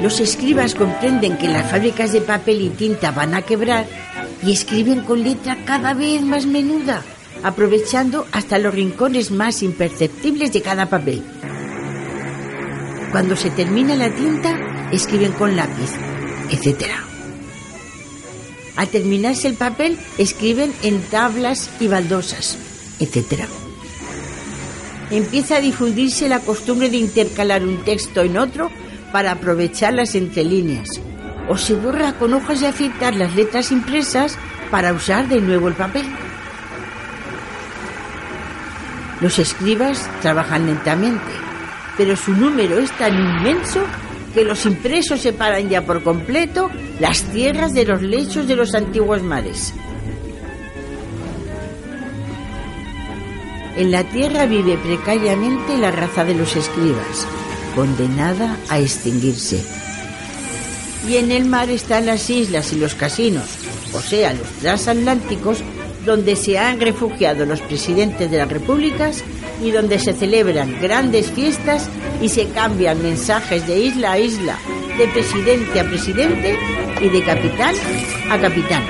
Los 0.05 0.19
escribas 0.19 0.75
comprenden 0.75 1.35
que 1.35 1.47
las 1.47 1.71
fábricas 1.71 2.13
de 2.13 2.21
papel 2.21 2.61
y 2.61 2.69
tinta 2.69 3.09
van 3.09 3.33
a 3.33 3.41
quebrar 3.41 3.87
y 4.43 4.51
escriben 4.51 5.01
con 5.01 5.23
letra 5.23 5.57
cada 5.65 5.95
vez 5.95 6.21
más 6.21 6.45
menuda, 6.45 7.01
aprovechando 7.41 8.27
hasta 8.31 8.59
los 8.59 8.71
rincones 8.71 9.31
más 9.31 9.63
imperceptibles 9.63 10.53
de 10.53 10.61
cada 10.61 10.85
papel. 10.85 11.23
Cuando 13.11 13.35
se 13.35 13.49
termina 13.49 13.95
la 13.95 14.11
tinta, 14.11 14.55
escriben 14.91 15.31
con 15.31 15.55
lápiz, 15.55 15.89
etcétera. 16.51 17.03
Al 18.75 18.87
terminarse 18.89 19.47
el 19.47 19.55
papel, 19.55 19.97
escriben 20.19 20.71
en 20.83 21.01
tablas 21.01 21.71
y 21.79 21.87
baldosas, 21.87 22.59
etc. 22.99 23.45
Empieza 25.09 25.55
a 25.55 25.61
difundirse 25.61 26.29
la 26.29 26.41
costumbre 26.41 26.91
de 26.91 26.97
intercalar 26.97 27.65
un 27.65 27.83
texto 27.83 28.21
en 28.21 28.37
otro 28.37 28.69
para 29.15 29.31
aprovechar 29.31 29.93
las 29.93 30.13
entrelíneas. 30.13 30.89
O 31.47 31.55
se 31.55 31.73
borra 31.73 32.11
con 32.19 32.33
hojas 32.33 32.59
de 32.59 32.67
afeitar 32.67 33.15
las 33.15 33.33
letras 33.33 33.71
impresas 33.71 34.37
para 34.69 34.91
usar 34.91 35.29
de 35.29 35.39
nuevo 35.39 35.69
el 35.69 35.73
papel. 35.73 36.03
Los 39.21 39.39
escribas 39.39 40.09
trabajan 40.21 40.65
lentamente, 40.65 41.31
pero 41.95 42.17
su 42.17 42.33
número 42.33 42.77
es 42.77 42.91
tan 42.91 43.13
inmenso 43.13 43.85
que 44.33 44.43
los 44.43 44.65
impresos 44.65 45.21
separan 45.21 45.69
ya 45.69 45.85
por 45.85 46.03
completo 46.03 46.69
las 46.99 47.21
tierras 47.31 47.73
de 47.73 47.85
los 47.85 48.01
lechos 48.01 48.49
de 48.49 48.57
los 48.57 48.75
antiguos 48.75 49.23
mares. 49.23 49.73
En 53.77 53.91
la 53.91 54.03
tierra 54.03 54.45
vive 54.45 54.77
precariamente 54.77 55.77
la 55.77 55.91
raza 55.91 56.25
de 56.25 56.35
los 56.35 56.53
escribas, 56.57 57.25
condenada 57.75 58.57
a 58.69 58.79
extinguirse. 58.79 59.63
Y 61.07 61.17
en 61.17 61.31
el 61.31 61.45
mar 61.45 61.69
están 61.69 62.05
las 62.07 62.29
islas 62.29 62.73
y 62.73 62.77
los 62.77 62.95
casinos, 62.95 63.45
o 63.93 64.01
sea, 64.01 64.33
los 64.33 64.47
transatlánticos, 64.61 65.59
donde 66.05 66.35
se 66.35 66.57
han 66.57 66.79
refugiado 66.79 67.45
los 67.45 67.61
presidentes 67.61 68.29
de 68.29 68.37
las 68.37 68.49
repúblicas 68.49 69.23
y 69.63 69.71
donde 69.71 69.99
se 69.99 70.13
celebran 70.13 70.79
grandes 70.79 71.31
fiestas 71.31 71.89
y 72.21 72.29
se 72.29 72.47
cambian 72.49 73.01
mensajes 73.01 73.65
de 73.67 73.79
isla 73.79 74.13
a 74.13 74.19
isla, 74.19 74.57
de 74.97 75.07
presidente 75.07 75.79
a 75.79 75.83
presidente 75.83 76.57
y 77.01 77.09
de 77.09 77.23
capitán 77.23 77.75
a 78.29 78.39
capitán. 78.39 78.83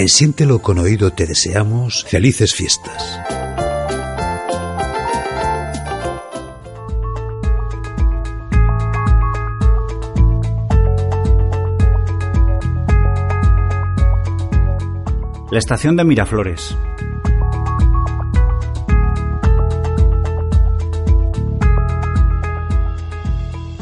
En 0.00 0.08
Siéntelo 0.08 0.60
con 0.60 0.78
oído 0.78 1.12
te 1.12 1.26
deseamos 1.26 2.04
felices 2.04 2.54
fiestas. 2.54 3.20
La 15.50 15.58
estación 15.58 15.98
de 15.98 16.04
Miraflores. 16.04 16.74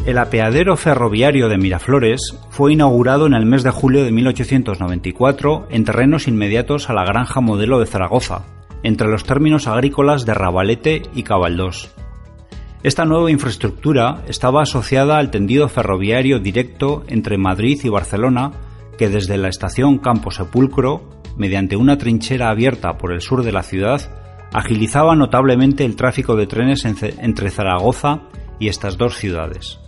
El 0.08 0.16
apeadero 0.16 0.74
ferroviario 0.78 1.50
de 1.50 1.58
Miraflores 1.58 2.34
fue 2.48 2.72
inaugurado 2.72 3.26
en 3.26 3.34
el 3.34 3.44
mes 3.44 3.62
de 3.62 3.70
julio 3.70 4.04
de 4.04 4.10
1894 4.10 5.66
en 5.68 5.84
terrenos 5.84 6.26
inmediatos 6.26 6.88
a 6.88 6.94
la 6.94 7.04
granja 7.04 7.42
modelo 7.42 7.78
de 7.78 7.84
Zaragoza, 7.84 8.46
entre 8.82 9.06
los 9.06 9.24
términos 9.24 9.66
agrícolas 9.66 10.24
de 10.24 10.32
Rabalete 10.32 11.02
y 11.14 11.24
Cabaldós. 11.24 11.94
Esta 12.82 13.04
nueva 13.04 13.30
infraestructura 13.30 14.22
estaba 14.26 14.62
asociada 14.62 15.18
al 15.18 15.30
tendido 15.30 15.68
ferroviario 15.68 16.38
directo 16.38 17.04
entre 17.08 17.36
Madrid 17.36 17.78
y 17.84 17.90
Barcelona, 17.90 18.52
que 18.96 19.10
desde 19.10 19.36
la 19.36 19.48
estación 19.48 19.98
Campo 19.98 20.30
Sepulcro, 20.30 21.20
mediante 21.36 21.76
una 21.76 21.98
trinchera 21.98 22.48
abierta 22.48 22.96
por 22.96 23.12
el 23.12 23.20
sur 23.20 23.42
de 23.42 23.52
la 23.52 23.62
ciudad, 23.62 24.00
agilizaba 24.54 25.14
notablemente 25.16 25.84
el 25.84 25.96
tráfico 25.96 26.34
de 26.34 26.46
trenes 26.46 26.86
entre 26.86 27.50
Zaragoza 27.50 28.22
y 28.58 28.68
estas 28.68 28.96
dos 28.96 29.18
ciudades. 29.18 29.78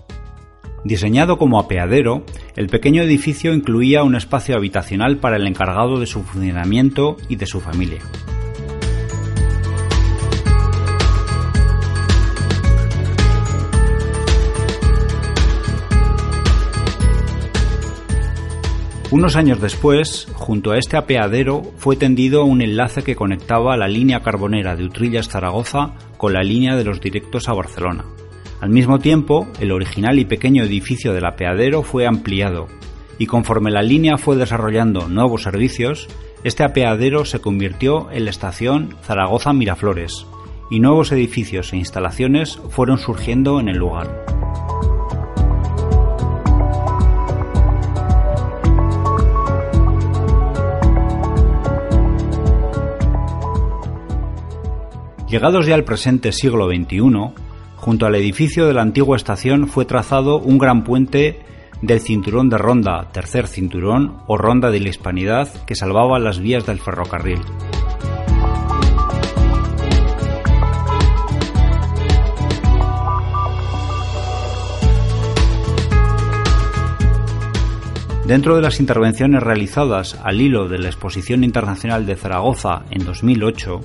Diseñado 0.84 1.36
como 1.36 1.60
apeadero, 1.60 2.24
el 2.56 2.68
pequeño 2.68 3.02
edificio 3.02 3.52
incluía 3.52 4.02
un 4.02 4.14
espacio 4.14 4.56
habitacional 4.56 5.18
para 5.18 5.36
el 5.36 5.46
encargado 5.46 6.00
de 6.00 6.06
su 6.06 6.22
funcionamiento 6.22 7.16
y 7.28 7.36
de 7.36 7.46
su 7.46 7.60
familia. 7.60 8.00
Unos 19.10 19.34
años 19.34 19.60
después, 19.60 20.28
junto 20.34 20.70
a 20.70 20.78
este 20.78 20.96
apeadero, 20.96 21.62
fue 21.76 21.96
tendido 21.96 22.44
un 22.44 22.62
enlace 22.62 23.02
que 23.02 23.16
conectaba 23.16 23.76
la 23.76 23.88
línea 23.88 24.20
carbonera 24.20 24.76
de 24.76 24.84
Utrillas-Zaragoza 24.84 25.94
con 26.16 26.32
la 26.32 26.42
línea 26.42 26.76
de 26.76 26.84
los 26.84 27.00
directos 27.00 27.48
a 27.48 27.52
Barcelona. 27.52 28.04
Al 28.60 28.68
mismo 28.68 28.98
tiempo, 28.98 29.48
el 29.58 29.72
original 29.72 30.18
y 30.18 30.26
pequeño 30.26 30.64
edificio 30.64 31.14
del 31.14 31.24
apeadero 31.24 31.82
fue 31.82 32.06
ampliado, 32.06 32.66
y 33.18 33.24
conforme 33.24 33.70
la 33.70 33.82
línea 33.82 34.18
fue 34.18 34.36
desarrollando 34.36 35.08
nuevos 35.08 35.44
servicios, 35.44 36.08
este 36.44 36.62
apeadero 36.62 37.24
se 37.24 37.40
convirtió 37.40 38.10
en 38.10 38.26
la 38.26 38.30
estación 38.30 38.96
Zaragoza-Miraflores, 39.02 40.26
y 40.70 40.78
nuevos 40.78 41.10
edificios 41.10 41.72
e 41.72 41.78
instalaciones 41.78 42.60
fueron 42.68 42.98
surgiendo 42.98 43.60
en 43.60 43.68
el 43.68 43.78
lugar. 43.78 44.26
Llegados 55.30 55.64
ya 55.64 55.76
al 55.76 55.84
presente 55.84 56.32
siglo 56.32 56.66
XXI, 56.66 57.49
junto 57.80 58.06
al 58.06 58.14
edificio 58.14 58.66
de 58.66 58.74
la 58.74 58.82
antigua 58.82 59.16
estación 59.16 59.66
fue 59.66 59.86
trazado 59.86 60.38
un 60.38 60.58
gran 60.58 60.84
puente 60.84 61.40
del 61.80 62.00
cinturón 62.00 62.50
de 62.50 62.58
ronda, 62.58 63.10
tercer 63.10 63.46
cinturón 63.46 64.18
o 64.26 64.36
ronda 64.36 64.70
de 64.70 64.80
la 64.80 64.90
hispanidad 64.90 65.48
que 65.64 65.74
salvaba 65.74 66.18
las 66.18 66.40
vías 66.40 66.66
del 66.66 66.78
ferrocarril. 66.78 67.40
Dentro 78.26 78.54
de 78.54 78.62
las 78.62 78.78
intervenciones 78.78 79.42
realizadas 79.42 80.16
al 80.22 80.40
hilo 80.40 80.68
de 80.68 80.78
la 80.78 80.86
Exposición 80.86 81.42
Internacional 81.42 82.06
de 82.06 82.14
Zaragoza 82.14 82.84
en 82.90 83.04
2008, 83.04 83.80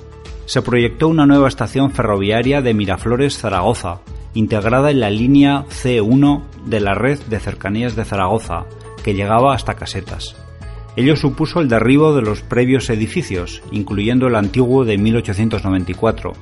se 0.46 0.62
proyectó 0.62 1.08
una 1.08 1.26
nueva 1.26 1.48
estación 1.48 1.90
ferroviaria 1.90 2.62
de 2.62 2.74
Miraflores-Zaragoza, 2.74 4.00
integrada 4.34 4.90
en 4.90 5.00
la 5.00 5.10
línea 5.10 5.64
C1 5.68 6.44
de 6.64 6.80
la 6.80 6.94
red 6.94 7.20
de 7.24 7.40
cercanías 7.40 7.96
de 7.96 8.04
Zaragoza, 8.04 8.64
que 9.02 9.14
llegaba 9.14 9.54
hasta 9.54 9.74
Casetas. 9.74 10.36
Ello 10.96 11.16
supuso 11.16 11.60
el 11.60 11.68
derribo 11.68 12.14
de 12.14 12.22
los 12.22 12.40
previos 12.40 12.88
edificios, 12.88 13.62
incluyendo 13.70 14.28
el 14.28 14.34
antiguo 14.34 14.84
de 14.84 14.96
1894, 14.96 16.32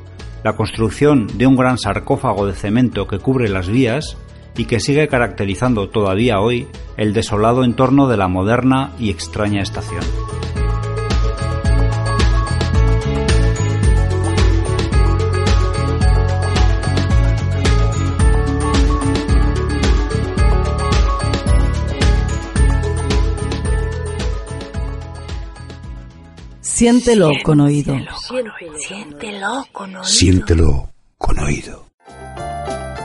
la 0.44 0.54
construcción 0.54 1.26
de 1.38 1.46
un 1.46 1.56
gran 1.56 1.78
sarcófago 1.78 2.46
de 2.46 2.52
cemento 2.52 3.08
que 3.08 3.18
cubre 3.18 3.48
las 3.48 3.68
vías 3.68 4.16
y 4.56 4.66
que 4.66 4.78
sigue 4.78 5.08
caracterizando 5.08 5.88
todavía 5.88 6.40
hoy 6.40 6.68
el 6.96 7.14
desolado 7.14 7.64
entorno 7.64 8.06
de 8.06 8.16
la 8.16 8.28
moderna 8.28 8.92
y 8.98 9.10
extraña 9.10 9.62
estación. 9.62 10.04
Siéntelo 26.74 27.30
con 27.44 27.60
oído. 27.60 27.96
Siéntelo 28.88 29.64
con 29.70 29.94
oído. 29.94 30.04
Siéntelo 30.04 30.90
con 31.16 31.38
oído. 31.38 31.86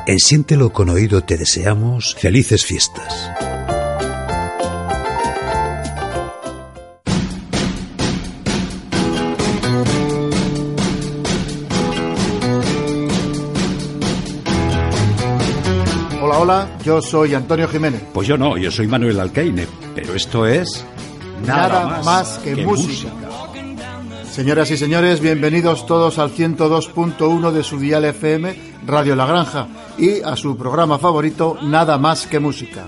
En 0.08 0.18
Siéntelo 0.18 0.74
con 0.74 0.90
oído 0.90 1.24
te 1.24 1.38
deseamos 1.38 2.16
felices 2.16 2.66
fiestas. 2.66 3.30
Hola, 16.24 16.40
hola, 16.40 16.78
yo 16.84 17.04
soy 17.04 17.36
Antonio 17.36 17.68
Jiménez. 17.68 18.02
Pues 18.16 18.28
yo 18.28 18.36
no, 18.36 18.58
yo 18.58 18.72
soy 18.72 18.88
Manuel 18.88 19.20
Alcaine, 19.20 19.68
pero 19.94 20.16
esto 20.16 20.48
es 20.48 20.84
nada, 21.46 22.02
más, 22.04 22.40
que, 22.40 22.56
música. 22.56 23.10
Señoras 24.40 24.72
y 24.72 24.78
señores, 24.78 25.20
bienvenidos 25.20 25.86
todos 25.86 26.18
al 26.18 26.32
102.1 26.32 27.52
de 27.52 27.62
su 27.62 27.78
dial 27.78 28.06
FM, 28.06 28.56
Radio 28.88 29.14
La 29.14 29.26
Granja, 29.26 29.68
y 29.98 30.22
a 30.22 30.38
su 30.38 30.56
programa 30.56 30.98
favorito, 30.98 31.58
Nada 31.62 31.98
más 31.98 32.26
que 32.26 32.40
música. 32.40 32.88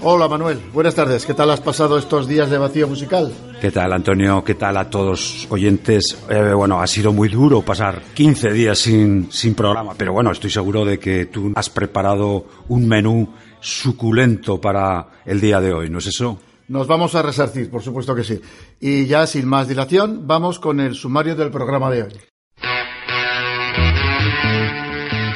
Hola 0.00 0.26
Manuel, 0.26 0.62
buenas 0.72 0.94
tardes. 0.94 1.26
¿Qué 1.26 1.34
tal 1.34 1.50
has 1.50 1.60
pasado 1.60 1.98
estos 1.98 2.26
días 2.26 2.48
de 2.48 2.56
vacío 2.56 2.88
musical? 2.88 3.34
¿Qué 3.60 3.70
tal 3.70 3.92
Antonio? 3.92 4.42
¿Qué 4.42 4.54
tal 4.54 4.78
a 4.78 4.88
todos 4.88 5.46
oyentes? 5.50 6.16
Eh, 6.30 6.54
bueno, 6.54 6.80
ha 6.80 6.86
sido 6.86 7.12
muy 7.12 7.28
duro 7.28 7.60
pasar 7.60 8.00
15 8.14 8.50
días 8.50 8.78
sin, 8.78 9.30
sin 9.30 9.54
programa, 9.54 9.92
pero 9.94 10.14
bueno, 10.14 10.30
estoy 10.30 10.48
seguro 10.48 10.86
de 10.86 10.98
que 10.98 11.26
tú 11.26 11.52
has 11.54 11.68
preparado 11.68 12.46
un 12.68 12.88
menú 12.88 13.28
suculento 13.60 14.58
para 14.58 15.06
el 15.26 15.38
día 15.38 15.60
de 15.60 15.74
hoy, 15.74 15.90
¿no 15.90 15.98
es 15.98 16.06
eso? 16.06 16.38
Nos 16.68 16.86
vamos 16.86 17.14
a 17.14 17.22
resarcir, 17.22 17.70
por 17.70 17.82
supuesto 17.82 18.14
que 18.14 18.24
sí. 18.24 18.40
Y 18.80 19.06
ya 19.06 19.26
sin 19.26 19.46
más 19.46 19.68
dilación, 19.68 20.26
vamos 20.26 20.58
con 20.58 20.80
el 20.80 20.94
sumario 20.94 21.36
del 21.36 21.50
programa 21.50 21.90
de 21.90 22.04
hoy. 22.04 22.12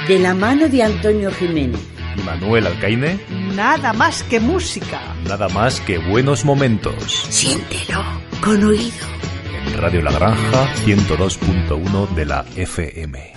De 0.09 0.19
la 0.19 0.35
mano 0.35 0.69
de 0.69 0.83
Antonio 0.83 1.31
Jiménez. 1.31 1.81
Y 2.17 2.23
Manuel 2.23 2.67
Alcaine. 2.67 3.21
Nada 3.55 3.93
más 3.93 4.23
que 4.23 4.41
música. 4.41 5.01
Nada 5.29 5.49
más 5.51 5.81
que 5.83 5.99
buenos 5.99 6.47
momentos. 6.47 7.27
Siéntelo 7.29 8.03
con 8.43 8.65
oído. 8.65 9.07
En 9.53 9.79
Radio 9.79 10.01
La 10.01 10.13
Granja 10.13 10.75
102.1 10.87 12.09
de 12.15 12.25
la 12.25 12.47
FM. 12.57 13.33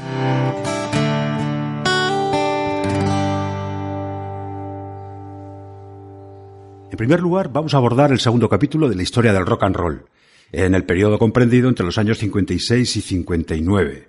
Primer 7.01 7.19
lugar, 7.19 7.51
vamos 7.51 7.73
a 7.73 7.77
abordar 7.77 8.11
el 8.11 8.19
segundo 8.19 8.47
capítulo 8.47 8.87
de 8.87 8.95
la 8.95 9.01
historia 9.01 9.33
del 9.33 9.47
rock 9.47 9.63
and 9.63 9.75
roll, 9.75 10.05
en 10.51 10.75
el 10.75 10.85
periodo 10.85 11.17
comprendido 11.17 11.67
entre 11.67 11.83
los 11.83 11.97
años 11.97 12.19
56 12.19 12.95
y 12.95 13.01
59. 13.01 14.07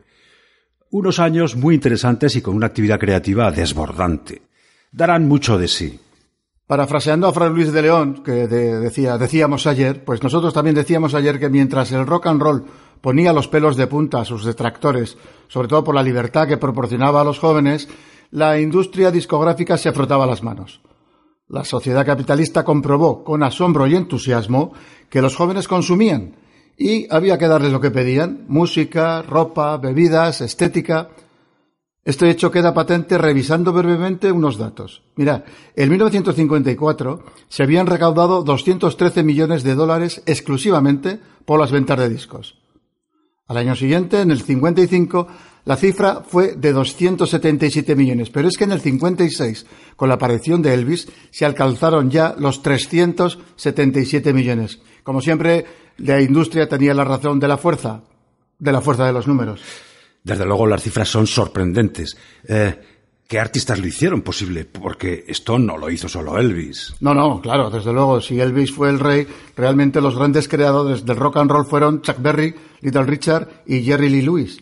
Unos 0.91 1.19
años 1.19 1.57
muy 1.57 1.75
interesantes 1.75 2.37
y 2.37 2.43
con 2.43 2.55
una 2.55 2.67
actividad 2.67 3.01
creativa 3.01 3.51
desbordante. 3.51 4.43
Darán 4.91 5.27
mucho 5.27 5.57
de 5.57 5.69
sí. 5.69 5.99
Parafraseando 6.67 7.29
a 7.29 7.33
Fray 7.33 7.49
Luis 7.49 7.73
de 7.73 7.81
León, 7.81 8.23
que 8.23 8.47
decía, 8.47 9.17
decíamos 9.17 9.67
ayer, 9.67 10.05
pues 10.05 10.23
nosotros 10.23 10.53
también 10.53 10.77
decíamos 10.77 11.15
ayer 11.15 11.41
que 11.41 11.49
mientras 11.49 11.93
el 11.93 12.07
rock 12.07 12.27
and 12.27 12.43
roll 12.43 12.65
ponía 13.01 13.33
los 13.33 13.49
pelos 13.49 13.79
de 13.79 13.87
punta 13.87 14.21
a 14.21 14.27
sus 14.27 14.45
detractores, 14.45 15.17
sobre 15.49 15.69
todo 15.69 15.83
por 15.83 15.95
la 15.95 16.03
libertad 16.03 16.47
que 16.47 16.59
proporcionaba 16.59 17.23
a 17.23 17.25
los 17.25 17.39
jóvenes, 17.39 17.89
la 18.31 18.61
industria 18.61 19.11
discográfica 19.11 19.79
se 19.79 19.93
frotaba 19.93 20.27
las 20.27 20.43
manos. 20.43 20.83
La 21.53 21.67
sociedad 21.67 22.07
capitalista 22.07 22.65
comprobó 22.65 23.23
con 23.23 23.43
asombro 23.43 23.87
y 23.87 23.95
entusiasmo 23.95 24.73
que 25.11 25.21
los 25.21 25.37
jóvenes 25.37 25.69
consumían 25.69 26.35
y 26.79 27.07
había 27.13 27.37
que 27.37 27.47
darles 27.47 27.73
lo 27.73 27.81
que 27.83 27.91
pedían, 27.91 28.47
música, 28.49 29.21
ropa, 29.21 29.77
bebidas, 29.77 30.41
estética. 30.41 31.11
Este 32.07 32.31
hecho 32.31 32.51
queda 32.51 32.73
patente 32.73 33.19
revisando 33.19 33.71
brevemente 33.75 34.33
unos 34.33 34.57
datos. 34.57 35.03
Mira, 35.15 35.45
en 35.77 35.91
1954 35.91 37.23
se 37.51 37.63
habían 37.63 37.87
recaudado 37.87 38.43
213 38.43 39.23
millones 39.23 39.63
de 39.63 39.75
dólares 39.75 40.23
exclusivamente 40.25 41.21
por 41.45 41.61
las 41.61 41.71
ventas 41.71 41.99
de 41.99 42.09
discos. 42.09 42.63
Al 43.47 43.59
año 43.59 43.77
siguiente, 43.77 44.23
en 44.23 44.31
el 44.31 44.41
55, 44.41 45.29
la 45.65 45.77
cifra 45.77 46.23
fue 46.27 46.55
de 46.57 46.73
277 46.73 47.95
millones, 47.95 48.31
pero 48.31 48.49
es 48.49 48.57
que 48.57 48.65
en 48.65 48.73
el 48.73 48.81
56, 48.81 49.67
con 49.95 50.09
la 50.09 50.17
aparición 50.17 50.61
de 50.61 50.75
Elvis, 50.75 51.09
se 51.31 51.45
alcanzaron 51.45 52.11
ya 52.11 52.35
los 52.37 52.63
377 52.63 54.33
millones. 54.33 54.81
Como 55.05 55.21
siempre, 55.21 55.65
la 55.99 56.21
industria 56.21 56.69
tenía 56.69 56.95
la 56.95 57.05
razón 57.05 57.39
de 57.39 57.49
la 57.49 57.59
fuerza, 57.59 58.03
de 58.59 58.73
la 58.73 58.81
fuerza 58.81 59.07
de 59.07 59.13
los 59.13 59.29
números. 59.29 59.61
Desde 60.25 60.45
luego 60.45 60.67
las 60.67 60.83
cifras 60.83 61.09
son 61.09 61.27
sorprendentes. 61.27 62.17
Eh, 62.47 62.81
¿Qué 63.29 63.39
artistas 63.39 63.79
lo 63.79 63.87
hicieron 63.87 64.23
posible? 64.23 64.65
Porque 64.65 65.25
esto 65.27 65.59
no 65.59 65.79
lo 65.79 65.91
hizo 65.91 66.09
solo 66.09 66.39
Elvis. 66.39 66.95
No, 67.01 67.15
no, 67.15 67.41
claro, 67.41 67.71
desde 67.71 67.93
luego, 67.93 68.21
si 68.21 68.39
Elvis 68.41 68.73
fue 68.73 68.91
el 68.91 69.01
rey, 69.01 69.27
realmente 69.57 70.01
los 70.01 70.17
grandes 70.17 70.49
creadores 70.49 71.07
del 71.07 71.17
rock 71.17 71.39
and 71.39 71.51
roll 71.51 71.65
fueron 71.65 72.03
Chuck 72.03 72.21
Berry, 72.21 72.55
Little 72.83 73.05
Richard 73.05 73.63
y 73.65 73.83
Jerry 73.85 74.11
Lee 74.11 74.23
Lewis. 74.23 74.59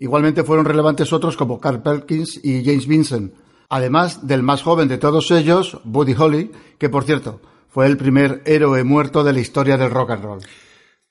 Igualmente 0.00 0.44
fueron 0.44 0.64
relevantes 0.64 1.12
otros 1.12 1.36
como 1.36 1.60
Carl 1.60 1.82
Perkins 1.82 2.40
y 2.42 2.64
James 2.64 2.86
Vincent, 2.86 3.34
además 3.68 4.26
del 4.26 4.42
más 4.42 4.62
joven 4.62 4.88
de 4.88 4.96
todos 4.96 5.30
ellos, 5.30 5.78
Buddy 5.84 6.14
Holly, 6.18 6.50
que 6.78 6.88
por 6.88 7.04
cierto, 7.04 7.42
fue 7.68 7.86
el 7.86 7.98
primer 7.98 8.42
héroe 8.46 8.82
muerto 8.82 9.22
de 9.22 9.34
la 9.34 9.40
historia 9.40 9.76
del 9.76 9.90
rock 9.90 10.10
and 10.12 10.24
roll. 10.24 10.40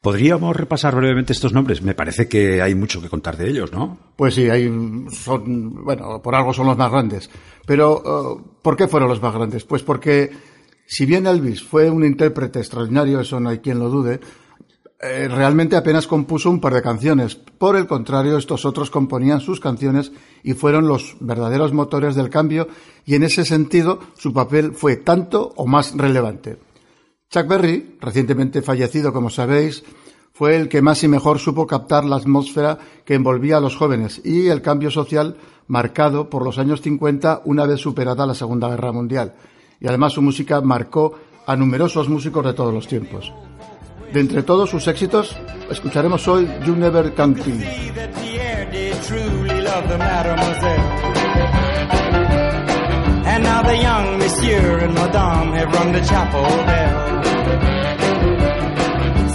Podríamos 0.02 0.56
repasar 0.56 0.96
brevemente 0.96 1.34
estos 1.34 1.54
nombres. 1.54 1.82
Me 1.84 1.94
parece 1.94 2.28
que 2.28 2.62
hay 2.64 2.74
mucho 2.74 3.00
que 3.00 3.10
contar 3.10 3.38
de 3.38 3.50
ellos, 3.50 3.72
¿no? 3.72 3.98
Pues 4.16 4.34
sí, 4.34 4.50
hay, 4.50 4.72
son, 5.12 5.84
bueno, 5.84 6.22
por 6.22 6.34
algo 6.36 6.54
son 6.54 6.68
los 6.68 6.78
más 6.78 6.90
grandes. 6.90 7.30
Pero, 7.68 8.02
eh, 8.04 8.42
¿por 8.64 8.76
qué 8.76 8.88
fueron 8.88 9.10
los 9.10 9.22
más 9.22 9.36
grandes? 9.36 9.66
Pues 9.66 9.84
porque, 9.84 10.32
si 10.88 11.06
bien 11.06 11.28
Elvis 11.28 11.62
fue 11.62 11.92
un 11.92 12.06
intérprete 12.06 12.60
extraordinario, 12.60 13.20
eso 13.20 13.40
no 13.40 13.50
hay 13.50 13.60
quien 13.60 13.78
lo 13.78 13.90
dude, 13.90 14.22
eh, 15.02 15.30
realmente 15.30 15.78
apenas 15.78 16.08
compuso 16.08 16.50
un 16.50 16.60
par 16.60 16.74
de 16.74 16.82
canciones. 16.82 17.36
Por 17.36 17.78
el 17.78 17.88
contrario, 17.88 18.38
estos 18.38 18.66
otros 18.66 18.90
componían 18.92 19.40
sus 19.40 19.62
canciones 19.62 20.12
y 20.44 20.54
fueron 20.54 20.88
los 20.88 21.16
verdaderos 21.22 21.72
motores 21.72 22.16
del 22.16 22.30
cambio 22.30 22.68
y 23.06 23.16
en 23.16 23.24
ese 23.24 23.46
sentido 23.46 24.00
su 24.18 24.34
papel 24.34 24.74
fue 24.74 24.98
tanto 24.98 25.54
o 25.56 25.66
más 25.66 25.96
relevante. 25.96 26.58
Chuck 27.30 27.48
Berry, 27.48 27.98
recientemente 28.02 28.62
fallecido 28.62 29.14
como 29.14 29.30
sabéis, 29.30 29.84
fue 30.34 30.58
el 30.58 30.68
que 30.68 30.82
más 30.82 31.04
y 31.04 31.08
mejor 31.08 31.40
supo 31.40 31.66
captar 31.66 32.04
la 32.04 32.18
atmósfera 32.18 32.80
que 33.06 33.14
envolvía 33.14 33.58
a 33.58 33.62
los 33.62 33.78
jóvenes 33.78 34.22
y 34.26 34.48
el 34.48 34.62
cambio 34.62 34.92
social 34.92 35.38
marcado 35.68 36.30
por 36.30 36.44
los 36.44 36.58
años 36.58 36.82
50 36.82 37.44
una 37.46 37.66
vez 37.66 37.80
superada 37.80 38.26
la 38.26 38.36
Segunda 38.36 38.68
Guerra 38.68 38.92
Mundial. 38.92 39.36
Y 39.80 39.88
además 39.88 40.14
su 40.14 40.22
música 40.22 40.60
marcó 40.60 41.14
a 41.46 41.56
numerosos 41.56 42.10
músicos 42.10 42.44
de 42.46 42.54
todos 42.54 42.74
los 42.74 42.88
tiempos. 42.88 43.32
De 44.14 44.20
entre 44.20 44.42
todos 44.42 44.70
sus 44.72 44.88
éxitos, 44.88 45.36
escucharemos 45.70 46.28
hoy 46.28 46.50
You 46.66 46.76
Never 46.76 47.14
Can 47.14 47.36
And 53.26 53.44
now 53.44 53.62
the 53.62 53.78
young 53.78 54.18
monsieur 54.18 54.80
and 54.80 54.94
madame 54.96 55.54
have 55.54 55.72
rung 55.72 55.92
the 55.92 56.02
chapel 56.02 56.42
bell. 56.66 57.22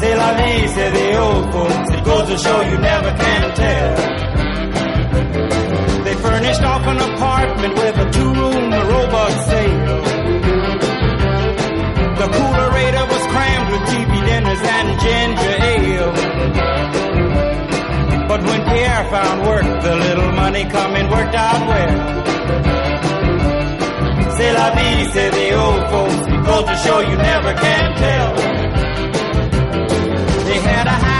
C'est 0.01 0.17
la 0.17 0.35
vie, 0.35 0.69
say 0.69 0.91
the 0.91 1.19
old 1.21 1.53
folks. 1.53 1.91
It 1.91 2.05
goes 2.05 2.29
to 2.29 2.37
show 2.37 2.61
you 2.63 2.79
never 2.79 3.13
can 3.17 3.55
tell. 3.55 3.95
They 6.05 6.15
furnished 6.17 6.63
off 6.63 6.87
an 6.87 6.99
apartment 6.99 7.75
with 7.75 7.97
a 7.97 8.11
two-room 8.11 8.71
robot 8.73 9.33
sale. 9.47 10.04
TV 13.91 14.13
dinners 14.29 14.63
and 14.77 14.89
ginger 15.05 15.55
ale. 15.73 16.13
But 18.29 18.41
when 18.43 18.61
Pierre 18.71 19.05
found 19.11 19.47
work, 19.47 19.67
the 19.83 19.95
little 19.97 20.33
money 20.33 20.65
coming 20.65 21.09
worked 21.11 21.35
out 21.35 21.67
well. 21.69 22.25
C'est 24.37 24.53
la 24.53 24.71
vie, 24.77 25.05
say 25.13 25.31
the 25.31 25.55
old 25.55 25.91
folks. 25.91 26.25
To 26.65 26.77
show 26.77 27.01
you 27.01 27.17
never 27.17 27.53
can 27.55 27.95
tell. 27.97 28.35
They 30.47 30.59
had 30.61 30.87
a 30.87 31.14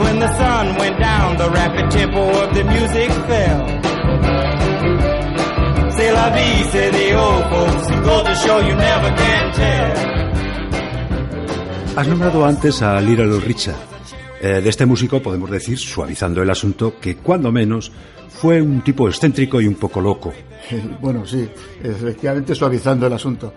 when 0.00 0.18
the 0.18 0.28
sun 0.38 0.76
went 0.78 0.98
down, 0.98 1.36
the 1.36 1.48
rapid 1.50 1.90
tempo 1.90 2.22
of 2.42 2.54
the 2.54 2.64
music 2.64 3.10
fell. 3.28 3.60
C'est 5.96 6.12
la 6.12 6.30
vie, 6.30 6.64
say 6.72 6.90
the 6.90 7.14
old 7.14 7.44
folks. 7.50 7.90
It 7.90 8.04
goes 8.04 8.22
to 8.24 8.34
show 8.34 8.58
you 8.60 8.74
never 8.74 9.10
can 9.16 9.52
tell. 9.52 10.10
Has 11.96 12.08
nombrado 12.08 12.44
antes 12.46 12.82
a 12.82 13.00
Little 13.00 13.40
Richard. 13.40 13.76
Eh, 14.40 14.62
de 14.62 14.70
este 14.70 14.86
músico 14.86 15.20
podemos 15.20 15.50
decir, 15.50 15.76
suavizando 15.78 16.42
el 16.42 16.48
asunto, 16.48 16.94
que 16.98 17.16
cuando 17.16 17.52
menos 17.52 17.92
fue 18.28 18.62
un 18.62 18.80
tipo 18.80 19.06
excéntrico 19.06 19.60
y 19.60 19.66
un 19.66 19.74
poco 19.74 20.00
loco. 20.00 20.32
Bueno, 21.00 21.26
sí, 21.26 21.46
efectivamente 21.82 22.54
suavizando 22.54 23.06
el 23.06 23.12
asunto. 23.12 23.52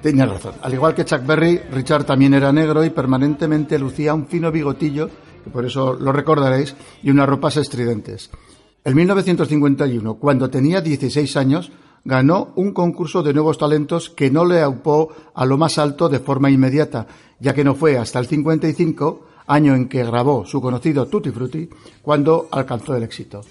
Tenía 0.00 0.26
razón. 0.26 0.54
Al 0.62 0.72
igual 0.72 0.94
que 0.94 1.04
Chuck 1.04 1.26
Berry, 1.26 1.60
Richard 1.72 2.04
también 2.04 2.34
era 2.34 2.52
negro 2.52 2.84
y 2.84 2.90
permanentemente 2.90 3.76
lucía 3.80 4.14
un 4.14 4.28
fino 4.28 4.52
bigotillo, 4.52 5.10
por 5.52 5.64
eso 5.64 5.94
lo 5.94 6.12
recordaréis, 6.12 6.74
y 7.02 7.10
unas 7.10 7.28
ropas 7.28 7.56
estridentes. 7.56 8.30
En 8.84 8.94
1951, 8.94 10.14
cuando 10.14 10.48
tenía 10.48 10.80
16 10.80 11.36
años, 11.36 11.72
ganó 12.04 12.52
un 12.56 12.72
concurso 12.72 13.22
de 13.22 13.34
nuevos 13.34 13.58
talentos 13.58 14.08
que 14.08 14.30
no 14.30 14.44
le 14.44 14.62
aupó 14.62 15.10
a 15.34 15.44
lo 15.44 15.58
más 15.58 15.78
alto 15.78 16.08
de 16.08 16.20
forma 16.20 16.50
inmediata, 16.50 17.06
ya 17.40 17.52
que 17.54 17.64
no 17.64 17.74
fue 17.74 17.98
hasta 17.98 18.18
el 18.18 18.26
55, 18.26 19.26
año 19.46 19.74
en 19.74 19.88
que 19.88 20.04
grabó 20.04 20.44
su 20.46 20.60
conocido 20.60 21.06
Tutti 21.06 21.30
Frutti, 21.30 21.68
cuando 22.02 22.48
alcanzó 22.50 22.96
el 22.96 23.02
éxito. 23.02 23.42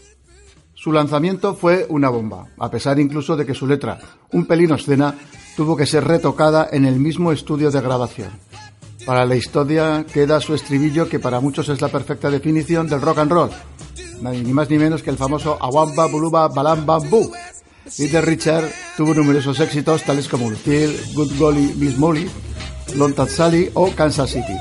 Su 0.74 0.92
lanzamiento 0.92 1.56
fue 1.56 1.88
una 1.90 2.10
bomba, 2.10 2.48
a 2.60 2.70
pesar 2.70 3.00
incluso 3.00 3.36
de 3.36 3.46
que 3.46 3.56
su 3.56 3.66
letra, 3.66 4.00
un 4.32 4.46
pelín 4.46 4.72
escena, 4.72 5.16
tuvo 5.56 5.76
que 5.76 5.88
ser 5.88 6.04
retocada 6.04 6.70
en 6.72 6.86
el 6.86 7.00
mismo 7.00 7.32
estudio 7.32 7.72
de 7.72 7.82
grabación. 7.82 8.30
Para 9.08 9.26
la 9.26 9.38
historia 9.38 10.06
queda 10.14 10.42
su 10.42 10.54
estribillo 10.54 11.08
que 11.08 11.18
para 11.18 11.40
muchos 11.40 11.70
es 11.70 11.80
la 11.80 11.88
perfecta 11.88 12.30
definición 12.30 12.90
del 12.90 13.00
rock 13.00 13.20
and 13.20 13.32
roll, 13.32 13.50
ni 14.22 14.52
más 14.52 14.70
ni 14.70 14.78
menos 14.78 15.02
que 15.02 15.10
el 15.10 15.16
famoso 15.16 15.58
Awamba 15.62 16.08
Buluba 16.08 16.50
Balam 16.50 16.86
Bamboo, 16.86 17.32
Little 17.98 18.20
Richard 18.20 18.66
tuvo 18.98 19.14
numerosos 19.14 19.62
éxitos 19.62 20.04
tales 20.04 20.28
como 20.28 20.50
Lucille, 20.50 20.94
Good 21.14 21.40
Golly 21.40 21.74
Miss 21.78 21.98
Molly, 21.98 22.30
Lontan 22.98 23.30
Sally 23.30 23.72
o 23.76 23.90
Kansas 23.92 24.30
City. 24.30 24.58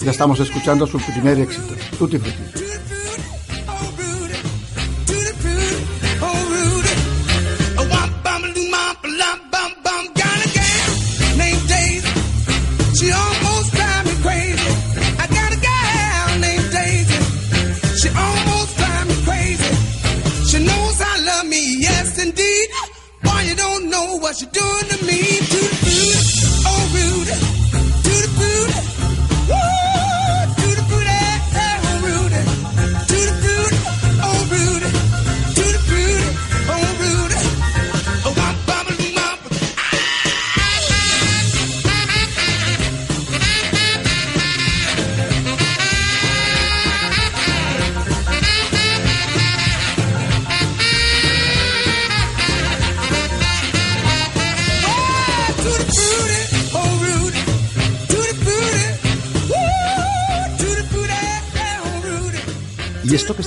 Ya 0.00 0.12
estamos 0.12 0.38
escuchando 0.38 0.86
su 0.86 0.98
primer 1.00 1.40
éxito, 1.40 1.74
Tutti 1.98 2.18
Frutti. 2.18 2.95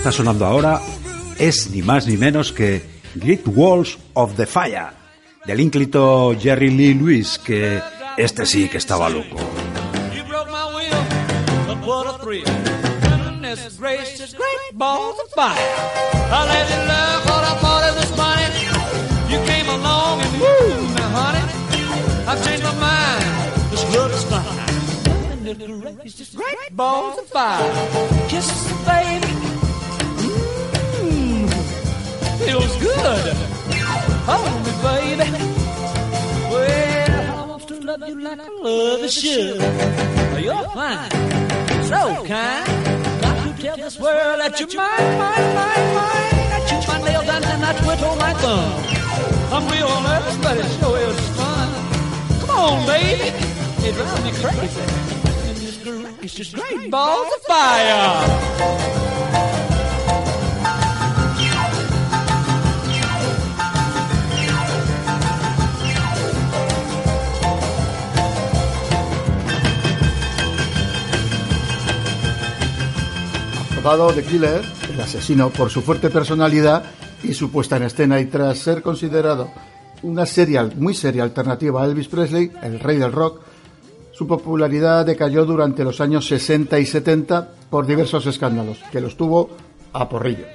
Está 0.09 0.23
sonando 0.23 0.43
ahora 0.43 0.81
es 1.37 1.69
ni 1.69 1.83
más 1.83 2.07
ni 2.07 2.17
menos 2.17 2.51
que 2.51 2.81
Great 3.13 3.41
Walls 3.45 3.99
of 4.15 4.35
the 4.37 4.47
Fire, 4.47 4.87
del 5.45 5.59
ínclito 5.59 6.35
Jerry 6.39 6.71
Lee 6.71 6.95
Lewis, 6.95 7.37
que 7.37 7.79
este 8.17 8.47
sí 8.47 8.67
que 8.69 8.79
estaba 8.79 9.07
loco. 9.07 9.37
Great 14.35 14.73
balls 14.73 15.19
of 27.19 27.29
fire. 27.29 28.88
feels 32.49 32.75
good. 32.77 33.35
Hold 34.29 34.59
me, 34.65 34.71
baby. 34.85 35.27
Well, 36.51 37.37
I 37.37 37.39
want 37.45 37.63
to 37.67 37.75
love 37.81 38.01
you 38.07 38.15
like 38.21 38.39
I 38.39 38.41
love 38.63 39.01
a 39.01 39.03
should. 39.09 39.61
You're 40.43 40.63
fine, 40.79 41.11
so 41.91 41.99
kind. 42.25 42.67
Got 43.21 43.35
to 43.45 43.51
tell 43.61 43.77
this 43.77 43.95
world 43.99 44.37
that 44.41 44.59
you're 44.59 44.73
mine, 44.81 45.11
mine, 45.21 45.49
mine, 45.59 45.87
mine. 45.97 46.37
I 46.55 46.57
chew 46.67 46.81
my 46.91 46.97
nails 47.05 47.25
down 47.29 47.43
and 47.43 47.63
I 47.69 47.71
twiddle 47.81 48.15
my 48.15 48.33
thumb. 48.41 48.71
I'm 49.53 49.63
real 49.73 49.93
nervous, 50.07 50.37
but 50.43 50.55
it 50.57 50.69
sure 50.79 50.99
is 51.09 51.19
fun. 51.37 51.67
Come 52.39 52.49
on, 52.49 52.77
baby. 52.87 53.29
It 53.85 53.91
drives 53.95 54.21
me 54.25 54.31
crazy. 54.41 54.85
It's 56.23 56.33
just 56.33 56.51
great 56.55 56.89
balls 56.89 57.29
of 57.35 57.41
fire. 57.43 58.09
Apodado 73.79 74.11
The 74.11 74.23
Killer, 74.23 74.61
el 74.93 74.99
asesino, 74.99 75.51
por 75.51 75.69
su 75.69 75.81
fuerte 75.81 76.09
personalidad 76.09 76.83
y 77.23 77.33
su 77.33 77.49
puesta 77.49 77.77
en 77.77 77.83
escena 77.83 78.19
y 78.19 78.25
tras 78.25 78.59
ser 78.59 78.81
considerado 78.81 79.49
una 80.03 80.25
serial, 80.25 80.73
muy 80.75 80.93
seria 80.93 81.23
alternativa 81.23 81.81
a 81.81 81.85
Elvis 81.85 82.09
Presley, 82.09 82.51
el 82.61 82.81
rey 82.81 82.97
del 82.97 83.13
rock, 83.13 83.39
su 84.11 84.27
popularidad 84.27 85.05
decayó 85.05 85.45
durante 85.45 85.85
los 85.85 86.01
años 86.01 86.27
60 86.27 86.77
y 86.77 86.85
70 86.85 87.51
por 87.69 87.87
diversos 87.87 88.25
escándalos, 88.25 88.79
que 88.91 88.99
los 88.99 89.15
tuvo 89.15 89.49
a 89.93 90.09
porrillo. 90.09 90.45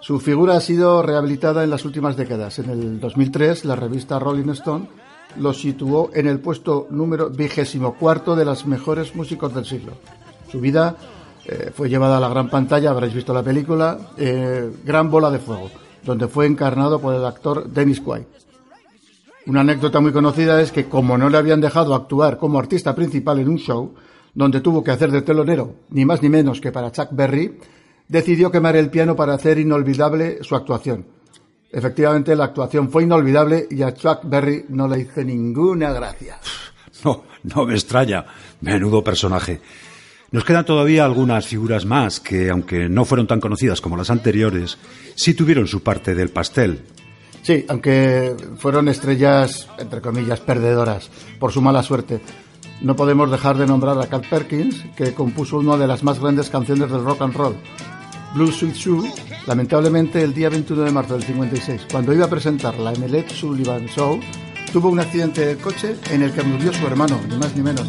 Su 0.00 0.20
figura 0.20 0.56
ha 0.56 0.60
sido 0.60 1.02
rehabilitada 1.02 1.64
en 1.64 1.70
las 1.70 1.86
últimas 1.86 2.14
décadas. 2.14 2.58
En 2.58 2.68
el 2.68 3.00
2003, 3.00 3.64
la 3.64 3.76
revista 3.76 4.18
Rolling 4.18 4.50
Stone 4.50 4.86
lo 5.38 5.54
situó 5.54 6.10
en 6.12 6.26
el 6.26 6.40
puesto 6.40 6.88
número 6.90 7.30
vigésimo 7.30 7.94
cuarto 7.94 8.36
de 8.36 8.44
los 8.44 8.66
mejores 8.66 9.16
músicos 9.16 9.54
del 9.54 9.64
siglo. 9.64 9.92
Su 10.52 10.60
vida 10.60 10.96
eh, 11.48 11.70
fue 11.74 11.88
llevada 11.88 12.16
a 12.16 12.20
la 12.20 12.28
gran 12.28 12.50
pantalla, 12.50 12.90
habréis 12.90 13.14
visto 13.14 13.32
la 13.32 13.42
película, 13.42 13.98
eh, 14.16 14.70
Gran 14.84 15.10
Bola 15.10 15.30
de 15.30 15.38
Fuego, 15.38 15.70
donde 16.02 16.26
fue 16.26 16.46
encarnado 16.46 17.00
por 17.00 17.14
el 17.14 17.24
actor 17.24 17.68
Dennis 17.68 18.00
Quaid. 18.00 18.24
Una 19.46 19.60
anécdota 19.60 20.00
muy 20.00 20.12
conocida 20.12 20.60
es 20.60 20.72
que 20.72 20.86
como 20.88 21.16
no 21.16 21.28
le 21.28 21.38
habían 21.38 21.60
dejado 21.60 21.94
actuar 21.94 22.36
como 22.36 22.58
artista 22.58 22.96
principal 22.96 23.38
en 23.38 23.48
un 23.48 23.58
show, 23.58 23.94
donde 24.34 24.60
tuvo 24.60 24.82
que 24.82 24.90
hacer 24.90 25.12
de 25.12 25.22
telonero, 25.22 25.76
ni 25.90 26.04
más 26.04 26.20
ni 26.20 26.28
menos 26.28 26.60
que 26.60 26.72
para 26.72 26.90
Chuck 26.90 27.10
Berry, 27.12 27.58
decidió 28.08 28.50
quemar 28.50 28.74
el 28.74 28.90
piano 28.90 29.14
para 29.14 29.34
hacer 29.34 29.58
inolvidable 29.58 30.38
su 30.42 30.56
actuación. 30.56 31.06
Efectivamente, 31.70 32.34
la 32.34 32.44
actuación 32.44 32.90
fue 32.90 33.04
inolvidable 33.04 33.68
y 33.70 33.82
a 33.82 33.94
Chuck 33.94 34.20
Berry 34.24 34.64
no 34.68 34.88
le 34.88 35.00
hizo 35.00 35.22
ninguna 35.22 35.92
gracia. 35.92 36.38
No, 37.04 37.24
no 37.42 37.66
me 37.66 37.74
extraña. 37.74 38.24
Menudo 38.62 39.04
personaje. 39.04 39.60
Nos 40.36 40.44
quedan 40.44 40.66
todavía 40.66 41.06
algunas 41.06 41.46
figuras 41.46 41.86
más 41.86 42.20
que, 42.20 42.50
aunque 42.50 42.90
no 42.90 43.06
fueron 43.06 43.26
tan 43.26 43.40
conocidas 43.40 43.80
como 43.80 43.96
las 43.96 44.10
anteriores, 44.10 44.76
sí 45.14 45.32
tuvieron 45.32 45.66
su 45.66 45.82
parte 45.82 46.14
del 46.14 46.28
pastel. 46.28 46.82
Sí, 47.40 47.64
aunque 47.70 48.36
fueron 48.58 48.88
estrellas, 48.88 49.66
entre 49.78 50.02
comillas, 50.02 50.40
perdedoras 50.40 51.08
por 51.40 51.52
su 51.52 51.62
mala 51.62 51.82
suerte. 51.82 52.20
No 52.82 52.94
podemos 52.94 53.30
dejar 53.30 53.56
de 53.56 53.66
nombrar 53.66 53.98
a 53.98 54.08
Carl 54.08 54.28
Perkins, 54.28 54.84
que 54.94 55.14
compuso 55.14 55.56
una 55.56 55.78
de 55.78 55.86
las 55.86 56.02
más 56.02 56.20
grandes 56.20 56.50
canciones 56.50 56.90
del 56.90 57.02
rock 57.02 57.22
and 57.22 57.34
roll, 57.34 57.56
Blue 58.34 58.52
Sweet 58.52 58.74
Shoe, 58.74 59.10
lamentablemente 59.46 60.22
el 60.22 60.34
día 60.34 60.50
21 60.50 60.82
de 60.82 60.92
marzo 60.92 61.14
del 61.14 61.22
56, 61.22 61.86
cuando 61.90 62.12
iba 62.12 62.26
a 62.26 62.28
presentarla 62.28 62.92
en 62.92 63.04
el 63.04 63.30
Sullivan 63.30 63.86
Show, 63.86 64.20
tuvo 64.70 64.90
un 64.90 65.00
accidente 65.00 65.46
de 65.46 65.56
coche 65.56 65.96
en 66.10 66.20
el 66.20 66.32
que 66.32 66.42
murió 66.42 66.74
su 66.74 66.86
hermano, 66.86 67.18
ni 67.26 67.38
más 67.38 67.56
ni 67.56 67.62
menos. 67.62 67.88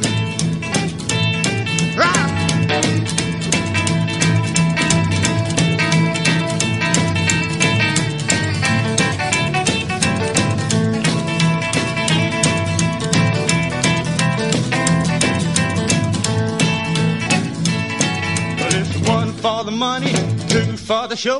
money, 19.81 20.13
two 20.47 20.77
for 20.77 21.07
the 21.07 21.15
show, 21.15 21.39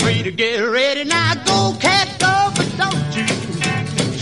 three 0.00 0.20
to 0.20 0.32
get 0.32 0.58
ready. 0.58 1.04
Now 1.04 1.34
go, 1.50 1.78
cat, 1.78 2.08
go, 2.18 2.34
but 2.56 2.68
don't 2.82 3.10
you 3.16 3.28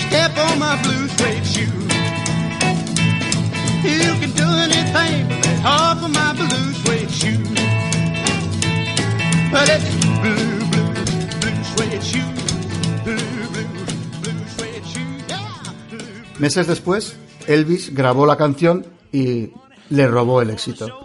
step 0.04 0.36
on 0.36 0.58
my 0.58 0.76
blue 0.82 1.08
suede 1.16 1.46
shoe. 1.54 1.74
You 4.02 4.12
can 4.20 4.32
do 4.42 4.48
anything 4.66 5.28
but 5.30 5.40
lay 5.46 5.58
off 5.64 6.04
of 6.04 6.10
my 6.12 6.30
blue 6.40 6.66
suede 6.82 7.10
shoe. 7.20 7.44
Well, 9.50 9.68
it's 9.74 9.88
blue, 10.22 10.46
blue, 10.72 10.92
blue 11.40 11.60
suede 11.72 12.02
shoe. 12.10 12.32
Blue, 13.06 13.30
blue, 13.54 13.72
blue 14.20 14.44
suede 14.56 14.82
shoe. 14.92 16.38
Meses 16.38 16.66
después, 16.66 17.16
Elvis 17.46 17.94
grabó 17.94 18.26
la 18.26 18.36
canción 18.36 18.84
y 19.10 19.52
le 19.88 20.06
robó 20.06 20.42
el 20.42 20.50
éxito. 20.50 21.04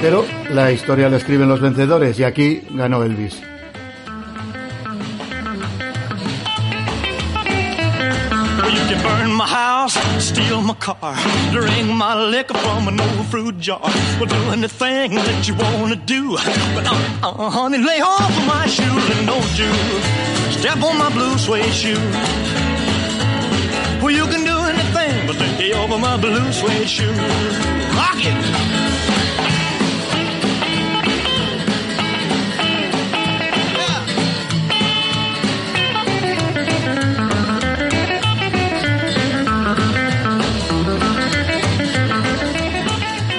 Pero 0.00 0.24
la 0.50 0.70
historia 0.70 1.08
la 1.08 1.16
escriben 1.16 1.48
los 1.48 1.60
vencedores 1.60 2.18
y 2.18 2.24
aquí 2.24 2.62
ganó 2.70 3.02
Elvis. 3.02 3.42
Burn 9.02 9.32
my 9.32 9.46
house, 9.46 9.96
steal 10.18 10.60
my 10.60 10.74
car, 10.74 11.14
drink 11.52 11.86
my 11.86 12.14
liquor 12.30 12.58
from 12.58 12.88
an 12.88 13.00
old 13.00 13.26
fruit 13.26 13.58
jar. 13.60 13.80
Well, 14.18 14.26
do 14.26 14.50
anything 14.50 15.14
that 15.14 15.46
you 15.46 15.54
wanna 15.54 15.94
do, 15.94 16.36
but 16.74 16.84
uh, 16.84 16.94
uh, 17.22 17.48
honey, 17.48 17.78
lay 17.78 18.00
off 18.00 18.28
of 18.28 18.46
my 18.46 18.66
shoes 18.66 19.10
and 19.16 19.26
don't 19.26 19.58
you 19.58 19.72
step 20.58 20.82
on 20.82 20.98
my 20.98 21.10
blue 21.10 21.38
suede 21.38 21.72
shoe. 21.72 21.94
Well, 24.02 24.10
you 24.10 24.26
can 24.26 24.44
do 24.44 24.58
anything 24.72 25.26
but 25.28 25.36
lay 25.38 25.72
over 25.72 25.96
my 25.96 26.16
blue 26.16 26.52
suede 26.52 26.88
shoe. 26.88 27.12
Rock 27.94 28.18
it. 28.18 29.37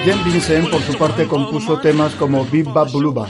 Jen 0.04 0.24
Vincent, 0.24 0.70
por 0.70 0.80
su 0.82 0.96
parte, 0.96 1.26
compuso 1.26 1.78
temas 1.78 2.14
como 2.14 2.44
Bip 2.44 2.72
Bap 2.72 2.90
Buluba, 2.90 3.28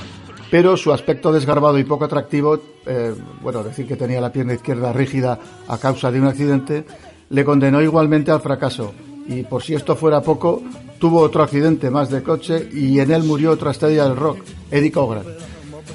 pero 0.51 0.77
su 0.77 0.93
aspecto 0.93 1.33
desgarbado 1.33 1.79
y 1.79 1.85
poco 1.85 2.05
atractivo, 2.05 2.61
eh, 2.87 3.15
bueno, 3.43 3.63
decir 3.63 3.87
que 3.87 3.97
tenía 3.97 4.21
la 4.21 4.33
pierna 4.33 4.55
izquierda 4.55 4.93
rígida 4.93 5.39
a 5.69 5.79
causa 5.79 6.11
de 6.11 6.21
un 6.21 6.27
accidente, 6.27 6.85
le 7.29 7.45
condenó 7.45 7.83
igualmente 7.83 8.31
al 8.31 8.41
fracaso. 8.41 8.93
Y 9.27 9.43
por 9.43 9.63
si 9.63 9.75
esto 9.75 9.97
fuera 9.97 10.23
poco, 10.23 10.63
tuvo 10.99 11.21
otro 11.21 11.43
accidente 11.43 11.91
más 11.91 12.11
de 12.11 12.23
coche 12.23 12.69
y 12.73 13.01
en 13.01 13.11
él 13.11 13.25
murió 13.25 13.53
otra 13.53 13.73
estrella 13.73 14.05
del 14.05 14.17
rock, 14.17 14.39
Eddie 14.71 14.93
Cochran. 14.93 15.25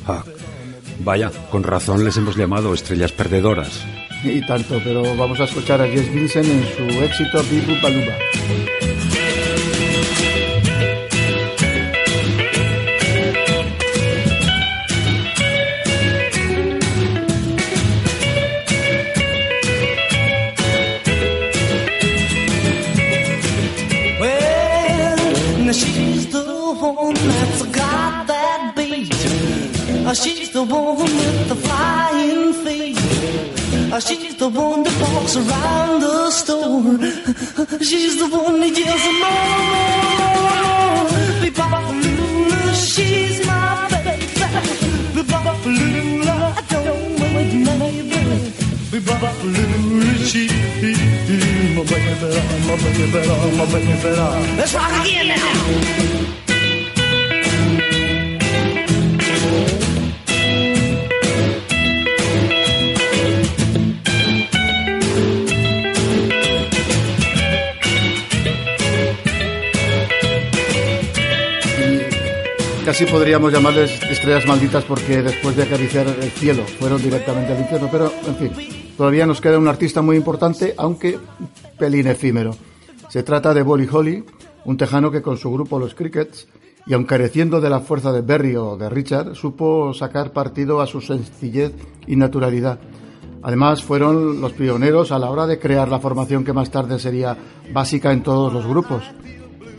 Ah, 0.07 0.23
Vaya, 0.99 1.31
con 1.51 1.63
razón 1.63 2.03
les 2.03 2.17
hemos 2.17 2.35
llamado 2.35 2.73
estrellas 2.73 3.11
perdedoras. 3.11 3.83
Y 4.23 4.45
tanto, 4.45 4.79
pero 4.83 5.03
vamos 5.15 5.39
a 5.39 5.43
escuchar 5.43 5.81
a 5.81 5.87
Jess 5.87 6.11
Vincent 6.13 6.47
en 6.47 6.63
su 6.63 7.03
éxito 7.03 7.43
Bibu 7.43 7.73
Baluba. 7.81 8.94
She's 30.15 30.49
the 30.51 30.63
one 30.63 30.97
with 30.97 31.49
the 31.49 31.55
flying 31.55 32.53
feet. 32.63 32.97
Uh, 33.93 33.99
She's 33.99 34.35
the 34.37 34.47
one 34.47 34.83
that 34.83 34.95
walks 35.13 35.35
around 35.35 35.99
the 36.01 36.31
store. 36.31 36.97
She's 37.83 38.17
the 38.17 38.29
one 38.29 38.59
that 38.61 38.77
yells 38.79 39.05
more, 39.21 39.51
more, 39.75 40.39
more. 40.45 41.41
Be-bop-a-lula, 41.43 42.73
she's 42.75 43.45
my 43.45 43.87
baby. 43.91 44.25
Be-bop-a-lula, 45.15 46.35
I 46.55 46.63
don't 46.69 47.19
wait, 47.35 47.53
maybe. 47.67 48.51
Be-bop-a-lula, 48.91 50.15
she, 50.29 50.47
my 51.75 51.83
baby, 51.91 52.15
my 52.67 52.75
baby, 52.79 53.17
my 53.57 53.65
baby. 53.67 54.09
Let's 54.57 54.73
rock 54.73 54.93
again 55.05 55.27
now. 55.27 56.44
Casi 72.85 73.07
podríamos 73.07 73.51
llamarles 73.51 73.99
estrellas 74.03 74.45
malditas 74.45 74.83
porque 74.83 75.23
después 75.23 75.55
de 75.55 75.63
acariciar 75.63 76.05
el 76.05 76.29
cielo 76.29 76.63
fueron 76.79 77.01
directamente 77.01 77.51
al 77.51 77.61
infierno, 77.61 77.89
pero 77.91 78.13
en 78.27 78.35
fin, 78.35 78.51
todavía 78.95 79.25
nos 79.25 79.41
queda 79.41 79.57
un 79.57 79.67
artista 79.67 80.03
muy 80.03 80.15
importante, 80.15 80.75
aunque 80.77 81.17
pelín 81.79 82.05
efímero. 82.05 82.55
Se 83.09 83.23
trata 83.23 83.55
de 83.55 83.63
Bolly 83.63 83.89
Holly, 83.91 84.23
un 84.65 84.77
tejano 84.77 85.09
que 85.09 85.23
con 85.23 85.37
su 85.37 85.51
grupo 85.51 85.79
Los 85.79 85.95
Crickets, 85.95 86.47
y 86.85 86.93
aun 86.93 87.05
careciendo 87.05 87.59
de 87.59 87.71
la 87.71 87.79
fuerza 87.79 88.11
de 88.11 88.21
Berry 88.21 88.55
o 88.55 88.77
de 88.77 88.87
Richard, 88.87 89.33
supo 89.33 89.91
sacar 89.95 90.31
partido 90.31 90.79
a 90.79 90.85
su 90.85 91.01
sencillez 91.01 91.73
y 92.05 92.15
naturalidad. 92.15 92.77
Además, 93.41 93.83
fueron 93.83 94.39
los 94.39 94.53
pioneros 94.53 95.11
a 95.11 95.17
la 95.17 95.31
hora 95.31 95.47
de 95.47 95.57
crear 95.57 95.89
la 95.89 95.99
formación 95.99 96.43
que 96.43 96.53
más 96.53 96.69
tarde 96.69 96.99
sería 96.99 97.35
básica 97.73 98.11
en 98.11 98.21
todos 98.21 98.53
los 98.53 98.67
grupos. 98.67 99.03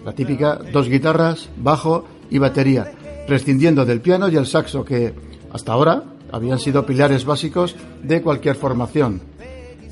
La 0.05 0.13
típica 0.13 0.59
dos 0.73 0.89
guitarras, 0.89 1.51
bajo 1.57 2.05
y 2.31 2.39
batería, 2.39 2.93
prescindiendo 3.27 3.85
del 3.85 4.01
piano 4.01 4.29
y 4.29 4.37
el 4.37 4.47
saxo 4.47 4.85
que, 4.85 5.15
hasta 5.53 5.73
ahora, 5.73 6.05
habían 6.33 6.59
sido 6.59 6.87
pilares 6.87 7.25
básicos 7.25 7.77
de 8.03 8.23
cualquier 8.23 8.57
formación. 8.57 9.21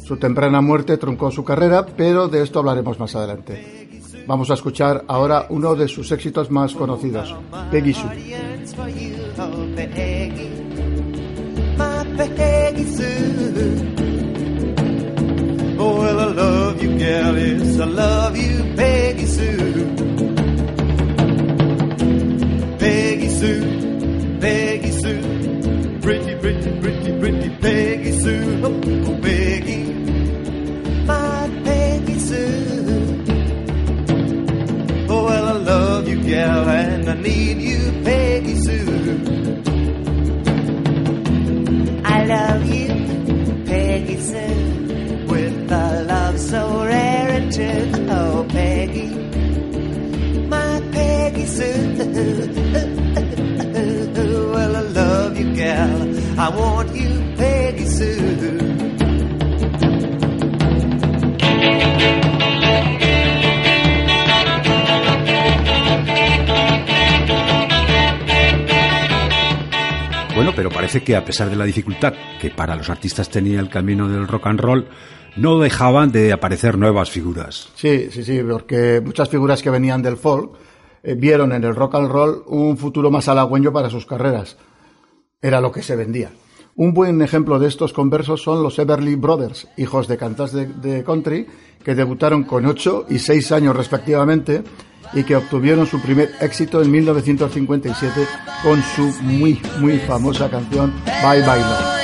Su 0.02 0.16
temprana 0.16 0.60
muerte 0.60 0.98
truncó 0.98 1.30
su 1.30 1.44
carrera, 1.44 1.86
pero 1.86 2.28
de 2.28 2.42
esto 2.42 2.58
hablaremos 2.58 2.98
más 2.98 3.14
adelante. 3.14 4.00
Vamos 4.26 4.50
a 4.50 4.54
escuchar 4.54 5.04
ahora 5.08 5.46
uno 5.50 5.74
de 5.74 5.88
sus 5.88 6.10
éxitos 6.12 6.50
más 6.50 6.74
conocidos, 6.74 7.34
Peggy 7.70 7.92
Sue. 7.92 8.10
Peggy 18.76 19.24
Sue. 19.26 20.13
Peggy 23.14 23.28
Sue, 23.28 24.38
Peggy 24.40 24.90
Sue, 24.90 26.00
pretty, 26.02 26.34
pretty, 26.34 26.80
pretty, 26.80 27.18
pretty 27.20 27.56
Peggy 27.58 28.10
Sue. 28.10 28.60
Oh, 28.64 28.80
oh, 29.06 29.20
Peggy, 29.22 29.84
my 31.06 31.48
Peggy 31.62 32.18
Sue. 32.18 33.24
Oh, 35.08 35.24
well, 35.26 35.46
I 35.46 35.52
love 35.52 36.08
you, 36.08 36.24
gal, 36.24 36.68
and 36.68 37.08
I 37.08 37.14
need 37.14 37.58
you, 37.58 38.02
Peggy 38.02 38.56
Sue. 38.56 39.62
I 42.04 42.24
love 42.24 42.64
you, 42.64 43.64
Peggy 43.64 44.18
Sue, 44.18 45.26
with 45.28 45.70
a 45.70 46.02
love 46.02 46.40
so 46.40 46.84
rare 46.84 47.28
and 47.30 47.52
true. 47.54 47.92
Oh, 48.10 48.44
Peggy, 48.48 49.14
my 50.48 50.82
Peggy 50.90 51.46
Sue. 51.46 52.93
I 55.66 56.48
want 56.54 56.94
you, 56.94 57.36
Peggy 57.36 57.86
Sue. 57.86 58.84
Bueno, 70.34 70.52
pero 70.54 70.68
parece 70.68 71.02
que 71.02 71.16
a 71.16 71.24
pesar 71.24 71.48
de 71.48 71.56
la 71.56 71.64
dificultad 71.64 72.12
que 72.40 72.50
para 72.50 72.74
los 72.74 72.90
artistas 72.90 73.30
tenía 73.30 73.60
el 73.60 73.70
camino 73.70 74.08
del 74.08 74.26
rock 74.26 74.48
and 74.48 74.60
roll, 74.60 74.88
no 75.36 75.60
dejaban 75.60 76.10
de 76.12 76.32
aparecer 76.32 76.76
nuevas 76.76 77.10
figuras. 77.10 77.70
Sí, 77.76 78.10
sí, 78.10 78.22
sí, 78.24 78.40
porque 78.42 79.00
muchas 79.02 79.28
figuras 79.28 79.62
que 79.62 79.70
venían 79.70 80.02
del 80.02 80.16
folk 80.16 80.52
eh, 81.02 81.14
vieron 81.14 81.52
en 81.52 81.64
el 81.64 81.74
rock 81.74 81.94
and 81.94 82.10
roll 82.10 82.42
un 82.46 82.76
futuro 82.76 83.10
más 83.10 83.28
halagüeño 83.28 83.72
para 83.72 83.88
sus 83.88 84.04
carreras. 84.04 84.58
Era 85.44 85.60
lo 85.60 85.70
que 85.70 85.82
se 85.82 85.94
vendía. 85.94 86.32
Un 86.74 86.94
buen 86.94 87.20
ejemplo 87.20 87.58
de 87.58 87.68
estos 87.68 87.92
conversos 87.92 88.42
son 88.42 88.62
los 88.62 88.78
Everly 88.78 89.14
Brothers, 89.14 89.68
hijos 89.76 90.08
de 90.08 90.16
cantantes 90.16 90.80
de, 90.80 91.04
country, 91.04 91.46
que 91.84 91.94
debutaron 91.94 92.44
con 92.44 92.64
8 92.64 93.08
y 93.10 93.18
6 93.18 93.52
años 93.52 93.76
respectivamente 93.76 94.64
y 95.12 95.22
que 95.22 95.36
obtuvieron 95.36 95.86
su 95.86 96.00
primer 96.00 96.30
éxito 96.40 96.80
en 96.80 96.90
1957 96.90 98.26
con 98.62 98.82
su 98.82 99.12
muy, 99.22 99.60
muy 99.80 99.98
famosa 99.98 100.48
canción 100.48 100.94
Bye 101.04 101.42
Bye 101.42 101.60
Love. 101.60 101.94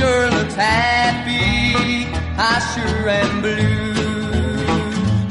Sure 0.00 0.30
looks 0.30 0.54
happy. 0.54 2.08
I 2.50 2.54
sure 2.72 3.08
am 3.20 3.34
blue. 3.44 3.92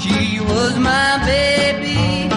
She 0.03 0.39
was 0.51 0.73
my 0.77 1.11
baby 1.31 2.29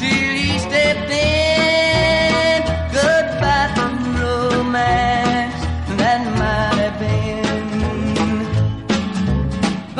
till 0.00 0.32
he 0.42 0.58
stepped 0.66 1.10
in. 1.10 2.58
Goodbye 2.98 3.70
to 3.76 3.86
romance. 4.22 5.60
That 6.00 6.22
might 6.40 6.78
have 6.84 6.98
been. 7.04 7.44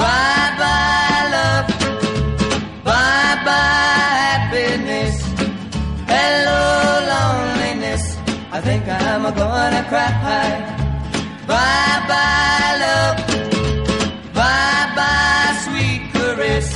Bye 0.01 0.51
bye 0.63 1.25
love. 1.37 1.69
Bye 2.89 3.37
bye 3.49 4.07
happiness. 4.25 5.17
Hello 6.15 6.63
loneliness. 7.13 8.05
I 8.57 8.59
think 8.67 8.83
I'm 8.89 9.25
gonna 9.41 9.85
cry. 9.91 10.76
Bye 11.47 11.99
bye 12.11 12.73
love. 12.83 13.19
Bye 14.35 14.87
bye 14.99 15.53
sweet 15.65 16.03
caress. 16.13 16.69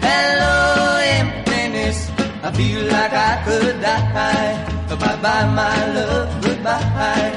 Hello 0.00 0.98
emptiness. 1.18 1.98
I 2.42 2.50
feel 2.52 2.82
like 2.86 3.12
I 3.12 3.42
could 3.44 3.80
die. 3.80 4.52
Bye 4.88 5.16
bye 5.22 5.46
my 5.54 5.78
love. 5.94 6.28
Goodbye. 6.42 7.32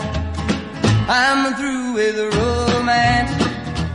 I'm 1.08 1.54
through 1.56 1.94
with 1.94 2.18
romance. 2.36 3.32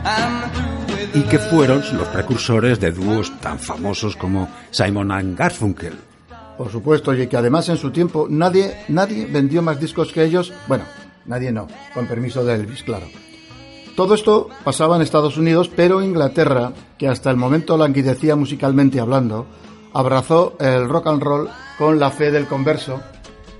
I'm 0.03 0.51
through 0.51 0.95
with 0.95 1.15
Y 1.15 1.21
que 1.29 1.39
fueron 1.39 1.81
los 1.97 2.07
precursores 2.09 2.79
de 2.79 2.91
dúos 2.91 3.31
tan 3.41 3.57
famosos 3.57 4.15
como 4.15 4.47
Simon 4.71 5.11
and 5.11 5.37
Garfunkel. 5.37 5.97
Por 6.57 6.69
supuesto, 6.71 7.15
y 7.15 7.25
que 7.27 7.37
además 7.37 7.69
en 7.69 7.77
su 7.77 7.89
tiempo 7.89 8.27
nadie, 8.29 8.83
nadie 8.89 9.25
vendió 9.25 9.61
más 9.61 9.79
discos 9.79 10.11
que 10.11 10.23
ellos. 10.25 10.51
Bueno, 10.67 10.83
nadie 11.29 11.53
no, 11.53 11.67
con 11.93 12.07
permiso 12.07 12.43
de 12.43 12.55
Elvis, 12.55 12.83
claro. 12.83 13.07
Todo 13.95 14.15
esto 14.15 14.49
pasaba 14.63 14.95
en 14.95 15.01
Estados 15.01 15.37
Unidos, 15.37 15.69
pero 15.73 16.01
Inglaterra, 16.01 16.73
que 16.97 17.07
hasta 17.07 17.29
el 17.29 17.37
momento 17.37 17.77
languidecía 17.77 18.35
musicalmente 18.35 18.99
hablando, 18.99 19.45
abrazó 19.93 20.55
el 20.59 20.89
rock 20.89 21.07
and 21.07 21.21
roll 21.21 21.49
con 21.77 21.99
la 21.99 22.09
fe 22.09 22.31
del 22.31 22.47
converso 22.47 23.01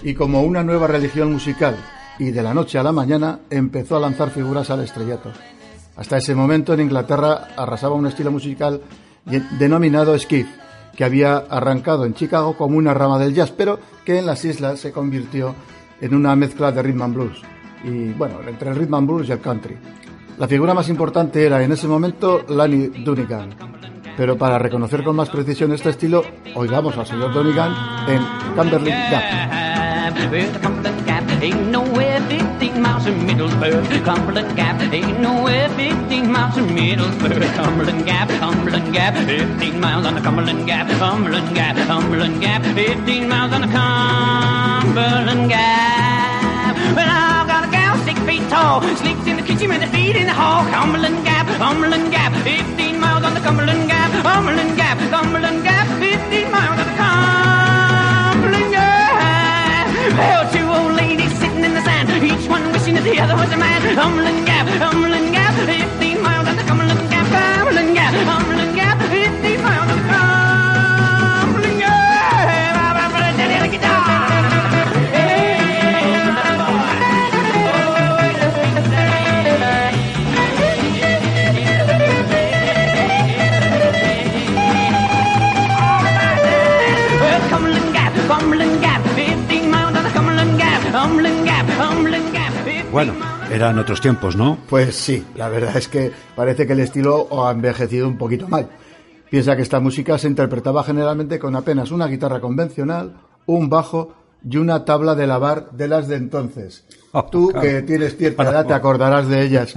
y 0.02 0.14
como 0.14 0.44
una 0.44 0.64
nueva 0.64 0.88
religión 0.88 1.32
musical, 1.32 1.78
y 2.18 2.32
de 2.32 2.42
la 2.42 2.54
noche 2.54 2.80
a 2.80 2.84
la 2.84 2.92
mañana 2.92 3.40
empezó 3.50 3.98
a 3.98 4.00
lanzar 4.00 4.32
figuras 4.32 4.70
al 4.70 4.82
estrellato. 4.82 5.32
Hasta 5.96 6.18
ese 6.18 6.34
momento 6.36 6.74
en 6.74 6.82
Inglaterra 6.82 7.50
arrasaba 7.56 7.96
un 7.96 8.08
estilo 8.08 8.32
musical 8.32 8.82
denominado 9.60 10.18
skiff, 10.18 10.48
que 10.96 11.04
había 11.04 11.38
arrancado 11.38 12.06
en 12.06 12.14
Chicago 12.14 12.58
como 12.58 12.78
una 12.78 12.94
rama 12.94 13.20
del 13.20 13.34
jazz, 13.34 13.52
pero 13.52 13.80
que 14.06 14.18
en 14.18 14.26
las 14.26 14.44
islas 14.44 14.80
se 14.80 14.92
convirtió 14.92 15.54
en 16.02 16.16
una 16.16 16.36
mezcla 16.36 16.72
de 16.72 16.82
rhythm 16.82 17.02
and 17.02 17.16
blues, 17.16 17.42
y 17.84 18.14
bueno, 18.14 18.40
entre 18.48 18.70
el 18.72 18.76
rhythm 18.76 18.96
and 18.96 19.08
blues 19.08 19.30
y 19.30 19.32
el 19.32 19.40
country. 19.40 19.78
La 20.38 20.48
figura 20.48 20.74
más 20.74 20.88
importante 20.90 21.46
era 21.46 21.62
en 21.64 21.72
ese 21.72 21.88
momento 21.88 22.46
Lanny 22.48 22.88
Dunigan, 23.04 23.50
pero 24.16 24.38
para 24.38 24.58
reconocer 24.58 25.04
con 25.04 25.16
más 25.16 25.30
precisión 25.30 25.72
este 25.74 25.90
estilo, 25.90 26.24
oigamos 26.56 26.98
al 26.98 27.06
señor 27.06 27.34
Dunigan 27.34 27.74
en. 28.08 28.22
Cumberland 44.90 45.50
Gap 45.50 47.29
tall, 48.50 48.82
sleeps 48.98 49.26
in 49.28 49.38
the 49.38 49.44
kitchen 49.44 49.70
with 49.70 49.82
her 49.82 49.92
feet 49.94 50.16
in 50.16 50.26
the 50.26 50.34
hall. 50.34 50.66
Cumberland 50.74 51.24
Gap, 51.24 51.48
Cumberland 51.58 52.12
Gap, 52.12 52.34
15 52.44 53.00
miles 53.00 53.24
on 53.24 53.34
the 53.36 53.40
Cumberland 53.40 53.88
Gap. 53.88 54.12
Cumberland 54.24 54.76
Gap, 54.76 54.98
Cumberland 55.14 55.64
Gap, 55.64 55.88
15 56.00 56.52
miles 56.52 56.80
on 56.82 56.88
the 56.90 56.98
Cumberland 56.98 58.72
Gap. 58.74 59.88
Well, 60.18 60.44
two 60.52 60.68
old 60.68 60.94
ladies 60.98 61.32
sitting 61.40 61.64
in 61.64 61.74
the 61.74 61.82
sand, 61.82 62.10
each 62.24 62.50
one 62.50 62.66
wishing 62.74 62.96
that 62.96 63.04
the 63.04 63.20
other 63.22 63.36
was 63.36 63.52
a 63.54 63.58
man. 63.58 63.80
Cumberland 63.96 64.46
Gap, 64.46 64.68
Cumberland 64.82 65.32
Gap, 65.32 65.54
15 65.66 66.22
miles 66.22 66.48
on 66.48 66.56
the 66.58 66.64
Cumberland 66.64 67.10
Gap, 67.10 67.26
Cumberland 67.30 67.94
Gap, 67.94 68.14
Cumberland 68.26 68.58
Gap, 68.58 68.59
Bueno, 93.00 93.14
eran 93.50 93.80
otros 93.80 94.02
tiempos, 94.02 94.36
¿no? 94.36 94.58
Pues 94.68 94.94
sí, 94.94 95.26
la 95.38 95.48
verdad 95.48 95.78
es 95.78 95.88
que 95.88 96.12
parece 96.36 96.68
que 96.68 96.74
el 96.74 96.82
estilo 96.82 97.30
ha 97.32 97.50
envejecido 97.50 98.06
un 98.10 98.18
poquito 98.18 98.50
mal. 98.50 98.68
Piensa 99.30 99.56
que 99.56 99.62
esta 99.62 99.80
música 99.80 100.18
se 100.18 100.28
interpretaba 100.28 100.84
generalmente 100.84 101.40
con 101.40 101.56
apenas 101.56 101.92
una 101.92 102.08
guitarra 102.08 102.42
convencional, 102.42 103.14
un 103.46 103.70
bajo 103.70 104.14
y 104.44 104.58
una 104.58 104.84
tabla 104.84 105.16
de 105.16 105.28
lavar 105.28 105.72
de 105.72 105.88
las 105.88 106.10
de 106.10 106.18
entonces. 106.18 106.84
Tú, 107.32 107.54
que 107.54 107.84
tienes 107.84 108.18
cierta 108.18 108.44
edad, 108.44 108.66
te 108.66 108.74
acordarás 108.74 109.30
de 109.30 109.44
ellas. 109.44 109.74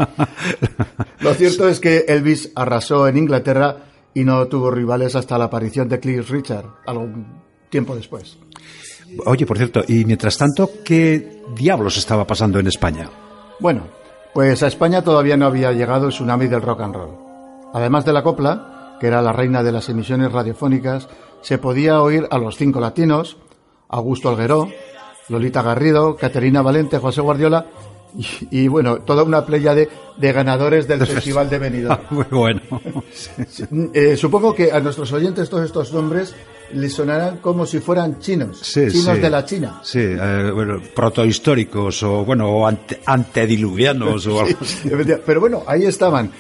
Lo 1.21 1.33
cierto 1.35 1.69
es 1.69 1.79
que 1.79 2.05
Elvis 2.09 2.51
arrasó 2.57 3.07
en 3.07 3.19
Inglaterra 3.19 3.85
y 4.15 4.25
no 4.25 4.49
tuvo 4.49 4.73
rivales 4.73 5.15
hasta 5.15 5.39
la 5.39 5.45
aparición 5.45 5.89
de 5.89 6.01
Cliff 6.01 6.29
Richard, 6.29 6.67
algún 6.87 7.41
tiempo 7.71 7.95
después. 7.95 8.37
Oye, 9.27 9.47
por 9.47 9.59
cierto, 9.59 9.83
y 9.87 10.05
mientras 10.05 10.37
tanto, 10.39 10.71
¿qué 10.85 11.43
diablos 11.55 11.97
estaba 11.97 12.27
pasando 12.27 12.59
en 12.59 12.67
España? 12.67 13.09
Bueno, 13.61 13.83
pues 14.33 14.63
a 14.63 14.67
España 14.67 15.03
todavía 15.03 15.37
no 15.37 15.47
había 15.47 15.73
llegado 15.73 16.07
el 16.07 16.13
tsunami 16.13 16.47
del 16.47 16.63
rock 16.63 16.81
and 16.81 16.95
roll. 16.95 17.17
Además 17.75 18.05
de 18.05 18.13
la 18.13 18.23
copla, 18.23 18.97
que 19.01 19.07
era 19.07 19.23
la 19.23 19.33
reina 19.33 19.63
de 19.63 19.73
las 19.73 19.89
emisiones 19.89 20.33
radiofónicas, 20.33 21.09
se 21.43 21.59
podía 21.59 22.01
oír 22.01 22.27
a 22.31 22.39
los 22.39 22.57
cinco 22.57 22.81
latinos, 22.81 23.37
Augusto 23.89 24.31
Algueró, 24.31 24.69
Lolita 25.29 25.63
Garrido, 25.63 26.17
Caterina 26.17 26.63
Valente, 26.63 26.99
José 26.99 27.21
Guardiola 27.21 27.67
y, 28.17 28.65
y, 28.65 28.69
bueno, 28.69 28.99
toda 28.99 29.23
una 29.23 29.45
playa 29.45 29.75
de, 29.75 29.89
de 30.17 30.33
ganadores 30.33 30.87
del 30.87 31.07
Festival 31.07 31.49
de 31.49 31.59
Benidorm. 31.59 32.03
Muy 32.11 32.27
bueno. 32.31 32.61
Eh, 33.95 34.17
supongo 34.17 34.55
que 34.55 34.73
a 34.73 34.81
nuestros 34.81 35.13
oyentes 35.13 35.49
todos 35.49 35.65
estos 35.67 35.93
nombres 35.93 36.35
les 36.75 36.93
sonarán 36.95 37.39
como 37.39 37.65
si 37.67 37.79
fueran 37.81 38.19
chinos, 38.21 38.59
Sí, 38.61 38.89
chinos 38.91 39.15
sí. 39.17 39.21
de 39.21 39.31
la 39.31 39.45
China. 39.45 39.81
Sí, 39.83 40.01
eh, 40.01 40.51
bueno, 40.55 40.81
protohistóricos 40.95 42.03
o, 42.03 42.25
bueno, 42.25 42.67
ante- 42.67 43.01
antediluvianos 43.07 44.27
o 44.27 44.41
algo 44.45 44.59
así. 44.61 44.91
Pero 45.27 45.41
bueno, 45.41 45.63
ahí 45.67 45.85
estaban. 45.85 46.31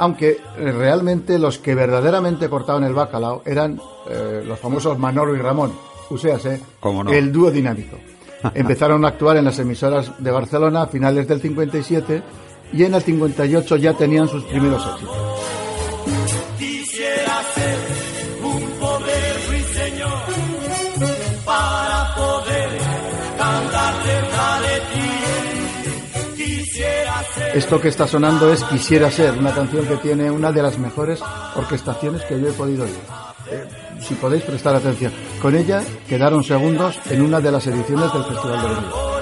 Aunque 0.00 0.30
eh, 0.58 0.72
realmente 0.72 1.38
los 1.38 1.58
que 1.58 1.74
verdaderamente 1.74 2.48
cortaban 2.48 2.84
el 2.84 2.94
bacalao 2.94 3.42
eran 3.44 3.80
eh, 4.08 4.42
los 4.46 4.58
famosos 4.60 4.96
Manolo 4.98 5.34
y 5.34 5.38
Ramón, 5.40 5.72
uséase, 6.10 6.60
¿Cómo 6.80 7.02
no? 7.02 7.12
el 7.12 7.32
dúo 7.32 7.50
dinámico. 7.50 7.96
Empezaron 8.54 9.04
a 9.04 9.08
actuar 9.08 9.36
en 9.38 9.44
las 9.46 9.58
emisoras 9.58 10.12
de 10.18 10.30
Barcelona 10.30 10.82
a 10.82 10.86
finales 10.86 11.26
del 11.26 11.40
57 11.40 12.22
y 12.72 12.84
en 12.84 12.94
el 12.94 13.02
58 13.02 13.76
ya 13.76 13.94
tenían 13.94 14.28
sus 14.28 14.44
primeros 14.44 14.86
éxitos. 14.86 15.16
Esto 27.54 27.80
que 27.80 27.88
está 27.88 28.06
sonando 28.06 28.52
es 28.52 28.62
Quisiera 28.64 29.10
ser, 29.10 29.32
una 29.32 29.54
canción 29.54 29.86
que 29.86 29.96
tiene 29.96 30.30
una 30.30 30.52
de 30.52 30.62
las 30.62 30.78
mejores 30.78 31.20
orquestaciones 31.54 32.22
que 32.24 32.40
yo 32.40 32.48
he 32.48 32.52
podido 32.52 32.84
oír. 32.84 32.98
Eh, 33.50 33.64
si 34.00 34.14
podéis 34.14 34.44
prestar 34.44 34.74
atención. 34.74 35.12
Con 35.40 35.56
ella 35.56 35.82
quedaron 36.08 36.44
segundos 36.44 36.98
en 37.10 37.22
una 37.22 37.40
de 37.40 37.52
las 37.52 37.66
ediciones 37.66 38.12
del 38.12 38.24
Festival 38.24 38.62
de 38.62 38.68
Benidorm. 38.68 39.17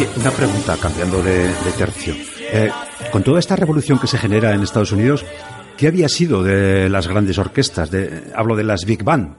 Oye, 0.00 0.08
una 0.18 0.30
pregunta, 0.30 0.78
cambiando 0.80 1.22
de, 1.22 1.48
de 1.48 1.72
tercio. 1.76 2.14
Eh, 2.50 2.70
con 3.12 3.22
toda 3.22 3.38
esta 3.38 3.54
revolución 3.54 3.98
que 3.98 4.06
se 4.06 4.16
genera 4.16 4.54
en 4.54 4.62
Estados 4.62 4.92
Unidos, 4.92 5.26
¿qué 5.76 5.88
había 5.88 6.08
sido 6.08 6.42
de 6.42 6.88
las 6.88 7.06
grandes 7.06 7.36
orquestas? 7.36 7.90
De, 7.90 8.32
hablo 8.34 8.56
de 8.56 8.64
las 8.64 8.86
Big 8.86 9.04
Band. 9.04 9.34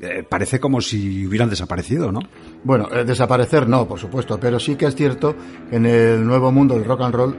Eh, 0.00 0.24
parece 0.26 0.58
como 0.58 0.80
si 0.80 1.26
hubieran 1.26 1.50
desaparecido, 1.50 2.10
¿no? 2.10 2.20
Bueno, 2.64 2.88
eh, 2.90 3.04
desaparecer 3.04 3.68
no, 3.68 3.86
por 3.86 3.98
supuesto, 3.98 4.40
pero 4.40 4.58
sí 4.58 4.74
que 4.74 4.86
es 4.86 4.94
cierto 4.94 5.36
que 5.68 5.76
en 5.76 5.84
el 5.84 6.26
nuevo 6.26 6.50
mundo 6.50 6.76
del 6.76 6.86
rock 6.86 7.02
and 7.02 7.14
roll 7.14 7.36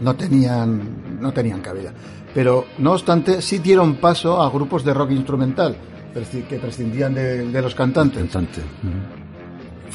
no 0.00 0.16
tenían, 0.16 1.20
no 1.20 1.30
tenían 1.34 1.60
cabida. 1.60 1.92
Pero, 2.32 2.64
no 2.78 2.92
obstante, 2.92 3.42
sí 3.42 3.58
dieron 3.58 3.96
paso 3.96 4.40
a 4.40 4.48
grupos 4.48 4.82
de 4.82 4.94
rock 4.94 5.10
instrumental, 5.10 5.76
que 6.48 6.58
prescindían 6.58 7.12
de, 7.12 7.46
de 7.50 7.60
los 7.60 7.74
cantantes. 7.74 8.22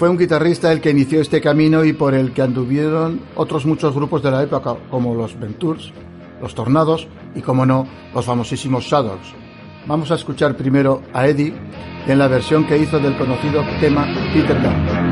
Fue 0.01 0.09
un 0.09 0.17
guitarrista 0.17 0.71
el 0.71 0.81
que 0.81 0.89
inició 0.89 1.21
este 1.21 1.41
camino 1.41 1.85
y 1.85 1.93
por 1.93 2.15
el 2.15 2.33
que 2.33 2.41
anduvieron 2.41 3.21
otros 3.35 3.67
muchos 3.67 3.93
grupos 3.93 4.23
de 4.23 4.31
la 4.31 4.41
época, 4.41 4.75
como 4.89 5.13
los 5.13 5.39
Ventures, 5.39 5.93
los 6.41 6.55
Tornados 6.55 7.07
y, 7.35 7.41
como 7.41 7.67
no, 7.67 7.87
los 8.11 8.25
famosísimos 8.25 8.83
Shadows. 8.85 9.35
Vamos 9.85 10.09
a 10.09 10.15
escuchar 10.15 10.57
primero 10.57 11.03
a 11.13 11.27
Eddie 11.27 11.53
en 12.07 12.17
la 12.17 12.27
versión 12.27 12.65
que 12.65 12.79
hizo 12.79 12.97
del 12.97 13.15
conocido 13.15 13.63
tema 13.79 14.07
Peter 14.33 14.59
Gunn. 14.59 15.11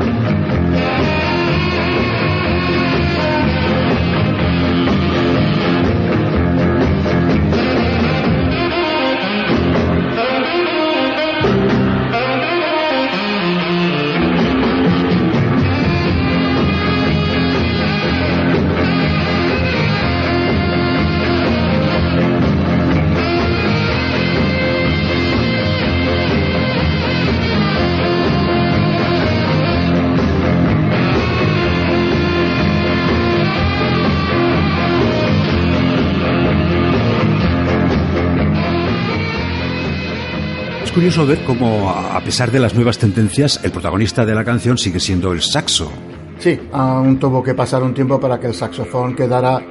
Curioso 41.00 41.26
ver 41.26 41.42
cómo, 41.46 41.88
a 41.88 42.20
pesar 42.20 42.50
de 42.50 42.60
las 42.60 42.74
nuevas 42.74 42.98
tendencias, 42.98 43.58
el 43.64 43.72
protagonista 43.72 44.26
de 44.26 44.34
la 44.34 44.44
canción 44.44 44.76
sigue 44.76 45.00
siendo 45.00 45.32
el 45.32 45.40
saxo. 45.40 45.90
Sí, 46.38 46.60
aún 46.72 47.18
tuvo 47.18 47.42
que 47.42 47.54
pasar 47.54 47.82
un 47.82 47.94
tiempo 47.94 48.20
para 48.20 48.38
que 48.38 48.48
el 48.48 48.52
saxofón 48.52 49.16
quedara, 49.16 49.64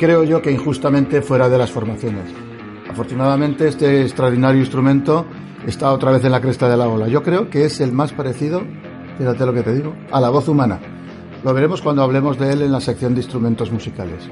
creo 0.00 0.24
yo 0.24 0.42
que 0.42 0.50
injustamente 0.50 1.22
fuera 1.22 1.48
de 1.48 1.58
las 1.58 1.70
formaciones. 1.70 2.24
Afortunadamente 2.90 3.68
este 3.68 4.02
extraordinario 4.02 4.60
instrumento 4.60 5.24
está 5.64 5.92
otra 5.92 6.10
vez 6.10 6.24
en 6.24 6.32
la 6.32 6.40
cresta 6.40 6.68
de 6.68 6.76
la 6.76 6.88
ola. 6.88 7.06
Yo 7.06 7.22
creo 7.22 7.48
que 7.48 7.66
es 7.66 7.80
el 7.80 7.92
más 7.92 8.12
parecido, 8.12 8.60
fíjate 9.16 9.46
lo 9.46 9.54
que 9.54 9.62
te 9.62 9.76
digo, 9.76 9.94
a 10.10 10.20
la 10.20 10.30
voz 10.30 10.48
humana. 10.48 10.80
Lo 11.44 11.54
veremos 11.54 11.82
cuando 11.82 12.02
hablemos 12.02 12.36
de 12.36 12.52
él 12.52 12.62
en 12.62 12.72
la 12.72 12.80
sección 12.80 13.14
de 13.14 13.20
instrumentos 13.20 13.70
musicales. 13.70 14.28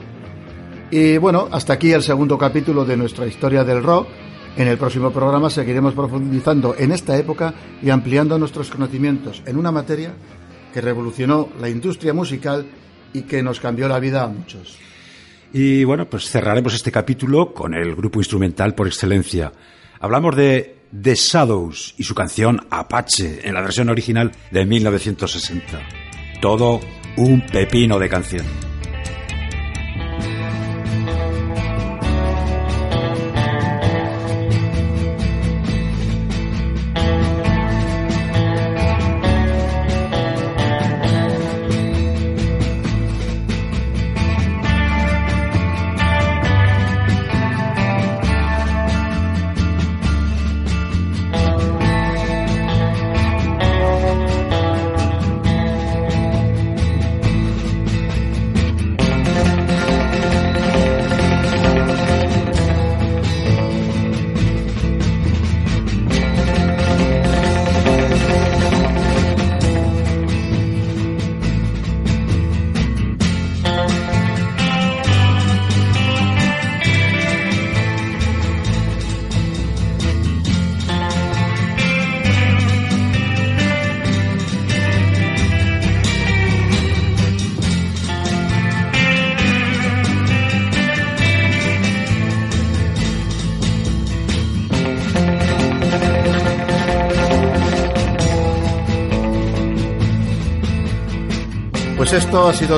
Y 0.91 1.19
bueno, 1.19 1.47
hasta 1.53 1.75
aquí 1.75 1.93
el 1.93 2.03
segundo 2.03 2.37
capítulo 2.37 2.85
de 2.85 2.97
nuestra 2.97 3.29
historia 3.29 3.63
del 3.63 3.85
rock. 3.85 4.09
En 4.57 4.69
el 4.69 4.77
próximo 4.77 5.11
programa 5.11 5.49
seguiremos 5.49 5.95
profundizando 5.95 6.75
en 6.79 6.93
esta 6.93 7.17
época 7.17 7.55
y 7.83 7.89
ampliando 7.89 8.39
nuestros 8.39 8.71
conocimientos 8.71 9.43
en 9.47 9.57
una 9.57 9.73
materia 9.73 10.13
que 10.73 10.81
revolucionó 10.81 11.49
la 11.61 11.69
industria 11.69 12.13
musical 12.13 12.67
y 13.15 13.23
que 13.23 13.43
nos 13.43 13.61
cambió 13.61 13.89
la 13.89 13.99
vida 13.99 14.23
a 14.23 14.29
muchos. 14.29 14.79
Y 15.53 15.85
bueno, 15.85 16.09
pues 16.09 16.31
cerraremos 16.31 16.75
este 16.75 16.93
capítulo 16.93 17.53
con 17.53 17.75
el 17.75 17.95
grupo 17.95 18.21
instrumental 18.21 18.75
por 18.75 18.87
excelencia. 18.87 19.53
Hablamos 20.01 20.37
de 20.37 20.83
The 21.01 21.15
Shadows 21.15 21.95
y 21.99 22.05
su 22.05 22.15
canción 22.15 22.67
Apache 22.71 23.47
en 23.47 23.55
la 23.55 23.61
versión 23.61 23.89
original 23.89 24.33
de 24.51 24.67
1960. 24.67 25.81
Todo 26.41 26.81
un 27.17 27.47
pepino 27.47 27.99
de 27.99 28.09
canción. 28.09 28.72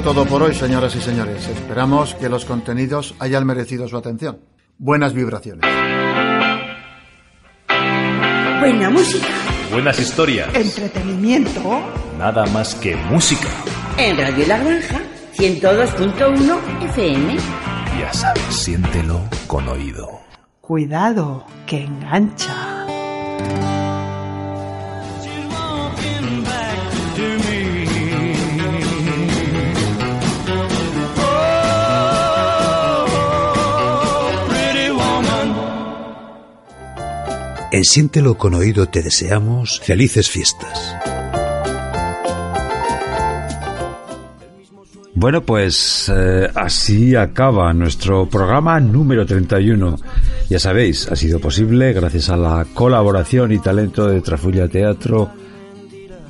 Sido 0.00 0.12
todo 0.12 0.26
por 0.26 0.42
hoy, 0.42 0.52
señoras 0.52 0.96
y 0.96 1.00
señores. 1.00 1.46
Esperamos 1.46 2.14
que 2.16 2.28
los 2.28 2.44
contenidos 2.44 3.14
hayan 3.20 3.46
merecido 3.46 3.86
su 3.86 3.96
atención. 3.96 4.40
Buenas 4.76 5.12
vibraciones. 5.12 5.70
Buena 8.58 8.90
música 8.90 9.28
Buenas 9.70 10.00
historias. 10.00 10.52
Entretenimiento. 10.52 11.80
Nada 12.18 12.44
más 12.46 12.74
que 12.74 12.96
música. 12.96 13.48
en 13.96 14.16
Radio 14.16 14.46
La 14.48 14.58
Granja 14.58 15.00
102.1 15.36 16.84
FM. 16.86 17.36
Ya 18.00 18.12
sabes, 18.12 18.42
siéntelo 18.50 19.20
con 19.46 19.68
oído. 19.68 20.08
Cuidado, 20.60 21.46
que 21.66 21.84
engancha. 21.84 22.73
En 37.74 37.82
Siéntelo 37.82 38.38
con 38.38 38.54
oído 38.54 38.86
te 38.86 39.02
deseamos 39.02 39.80
felices 39.80 40.30
fiestas. 40.30 40.94
Bueno, 45.12 45.42
pues 45.42 46.08
eh, 46.14 46.48
así 46.54 47.16
acaba 47.16 47.72
nuestro 47.72 48.28
programa 48.28 48.78
número 48.78 49.26
31. 49.26 49.96
Ya 50.48 50.60
sabéis, 50.60 51.10
ha 51.10 51.16
sido 51.16 51.40
posible 51.40 51.92
gracias 51.92 52.30
a 52.30 52.36
la 52.36 52.64
colaboración 52.74 53.50
y 53.50 53.58
talento 53.58 54.06
de 54.06 54.20
Trafulla 54.20 54.68
Teatro, 54.68 55.32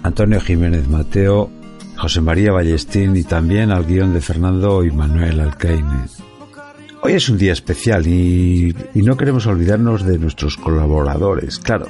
Antonio 0.03 0.41
Jiménez 0.41 0.89
Mateo, 0.89 1.51
José 1.99 2.23
María 2.23 2.53
Ballestín 2.53 3.17
y 3.17 3.23
también 3.23 3.71
al 3.71 3.85
guion 3.85 4.15
de 4.15 4.23
Fernando 4.23 4.83
y 4.83 4.91
Manuel 4.91 5.41
Alcaine. 5.41 6.09
Hoy 7.07 7.13
es 7.13 7.29
un 7.29 7.37
día 7.37 7.53
especial 7.53 8.07
y, 8.07 8.75
no 8.95 9.19
queremos 9.19 9.47
olvidarnos 9.47 10.07
de 10.07 10.19
nuestros 10.19 10.57
colaboradores, 10.57 11.59
claro, 11.59 11.89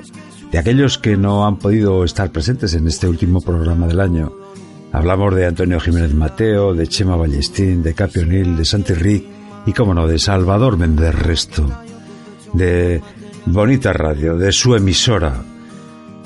de 0.51 0.59
aquellos 0.59 0.99
que 0.99 1.17
no 1.17 1.47
han 1.47 1.57
podido 1.61 2.03
estar 2.03 2.33
presentes 2.33 2.75
en 2.75 2.89
este 2.89 3.07
último 3.07 3.41
programa 3.41 3.87
del 3.87 4.01
año. 4.01 4.33
Hablamos 4.91 5.33
de 5.37 5.47
Antonio 5.47 5.79
Jiménez 5.79 6.13
Mateo, 6.15 6.75
de 6.75 6.89
Chema 6.89 7.15
Ballestín, 7.15 7.85
de 7.85 7.95
Capi 7.95 8.19
O'Neill, 8.19 8.57
de 8.57 8.65
Santi 8.65 8.93
y, 9.65 9.73
como 9.73 9.95
no, 9.95 10.09
de 10.09 10.19
Salvador 10.19 10.77
Méndez 10.79 11.15
Resto, 11.15 11.65
de 12.53 13.01
Bonita 13.47 13.93
Radio, 13.93 14.37
de 14.37 14.51
su 14.51 14.75
emisora. 14.75 15.45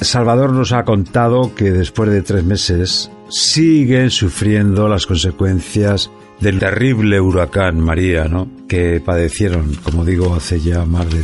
Salvador 0.01 0.55
nos 0.55 0.72
ha 0.72 0.84
contado 0.84 1.55
que 1.55 1.72
después 1.72 2.11
de 2.11 2.22
tres 2.22 2.43
meses 2.43 3.11
siguen 3.28 4.09
sufriendo 4.09 4.89
las 4.89 5.05
consecuencias 5.05 6.11
del 6.41 6.59
terrible 6.59 7.20
huracán 7.20 7.80
María, 7.80 8.24
¿no? 8.24 8.49
Que 8.68 9.01
padecieron, 9.05 9.74
como 9.82 10.05
digo, 10.05 10.34
hace 10.34 10.61
ya 10.61 10.84
más 10.84 11.11
de 11.11 11.22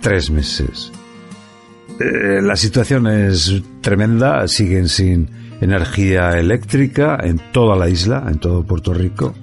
tres 0.00 0.30
meses. 0.30 0.92
Eh, 2.00 2.40
la 2.42 2.56
situación 2.56 3.06
es 3.06 3.62
tremenda, 3.80 4.46
siguen 4.48 4.88
sin 4.88 5.28
energía 5.60 6.38
eléctrica 6.38 7.18
en 7.22 7.40
toda 7.52 7.76
la 7.76 7.88
isla, 7.88 8.24
en 8.28 8.38
todo 8.38 8.64
Puerto 8.64 8.92
Rico. 8.92 9.34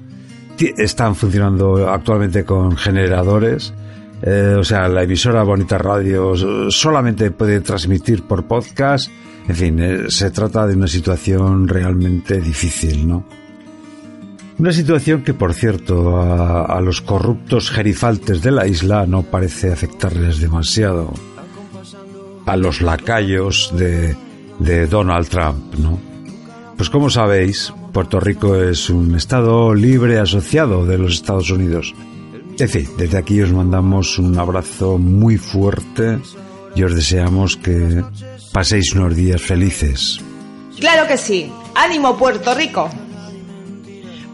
Están 0.77 1.15
funcionando 1.15 1.89
actualmente 1.89 2.43
con 2.45 2.77
generadores. 2.77 3.73
eh, 4.21 4.55
o 4.59 4.63
sea, 4.63 4.87
la 4.87 5.01
emisora 5.01 5.41
Bonita 5.41 5.79
Radio 5.79 6.35
solamente 6.69 7.31
puede 7.31 7.61
transmitir 7.61 8.21
por 8.23 8.45
podcast. 8.45 9.09
En 9.47 9.55
fin, 9.55 9.79
eh, 9.79 10.03
se 10.09 10.29
trata 10.29 10.67
de 10.67 10.75
una 10.75 10.87
situación 10.87 11.67
realmente 11.67 12.39
difícil, 12.39 13.07
¿no? 13.07 13.25
Una 14.61 14.73
situación 14.73 15.23
que, 15.23 15.33
por 15.33 15.55
cierto, 15.55 16.21
a, 16.21 16.79
los 16.81 17.01
corruptos 17.01 17.71
gerifaltes 17.71 18.43
de 18.43 18.51
la 18.51 18.67
isla 18.67 19.07
no 19.07 19.23
parece 19.23 19.73
afectarles 19.73 20.39
demasiado. 20.39 21.11
A 22.45 22.55
los 22.57 22.79
lacayos 22.79 23.73
de, 23.75 24.15
de 24.59 24.85
Donald 24.85 25.29
Trump, 25.29 25.73
¿no? 25.79 25.97
Pues 26.77 26.91
como 26.91 27.09
sabéis, 27.09 27.73
Puerto 27.91 28.19
Rico 28.19 28.55
es 28.55 28.91
un 28.91 29.15
estado 29.15 29.73
libre 29.73 30.19
asociado 30.19 30.85
de 30.85 30.99
los 30.99 31.13
Estados 31.15 31.49
Unidos. 31.49 31.95
En 32.59 32.69
fin, 32.69 32.87
desde 32.99 33.17
aquí 33.17 33.41
os 33.41 33.51
mandamos 33.51 34.19
un 34.19 34.37
abrazo 34.37 34.99
muy 34.99 35.37
fuerte 35.37 36.19
y 36.75 36.83
os 36.83 36.93
deseamos 36.93 37.57
que 37.57 38.03
paséis 38.53 38.93
unos 38.93 39.15
días 39.15 39.41
felices. 39.41 40.21
Claro 40.79 41.07
que 41.07 41.17
sí. 41.17 41.51
¡Ánimo, 41.73 42.15
Puerto 42.15 42.53
Rico! 42.53 42.91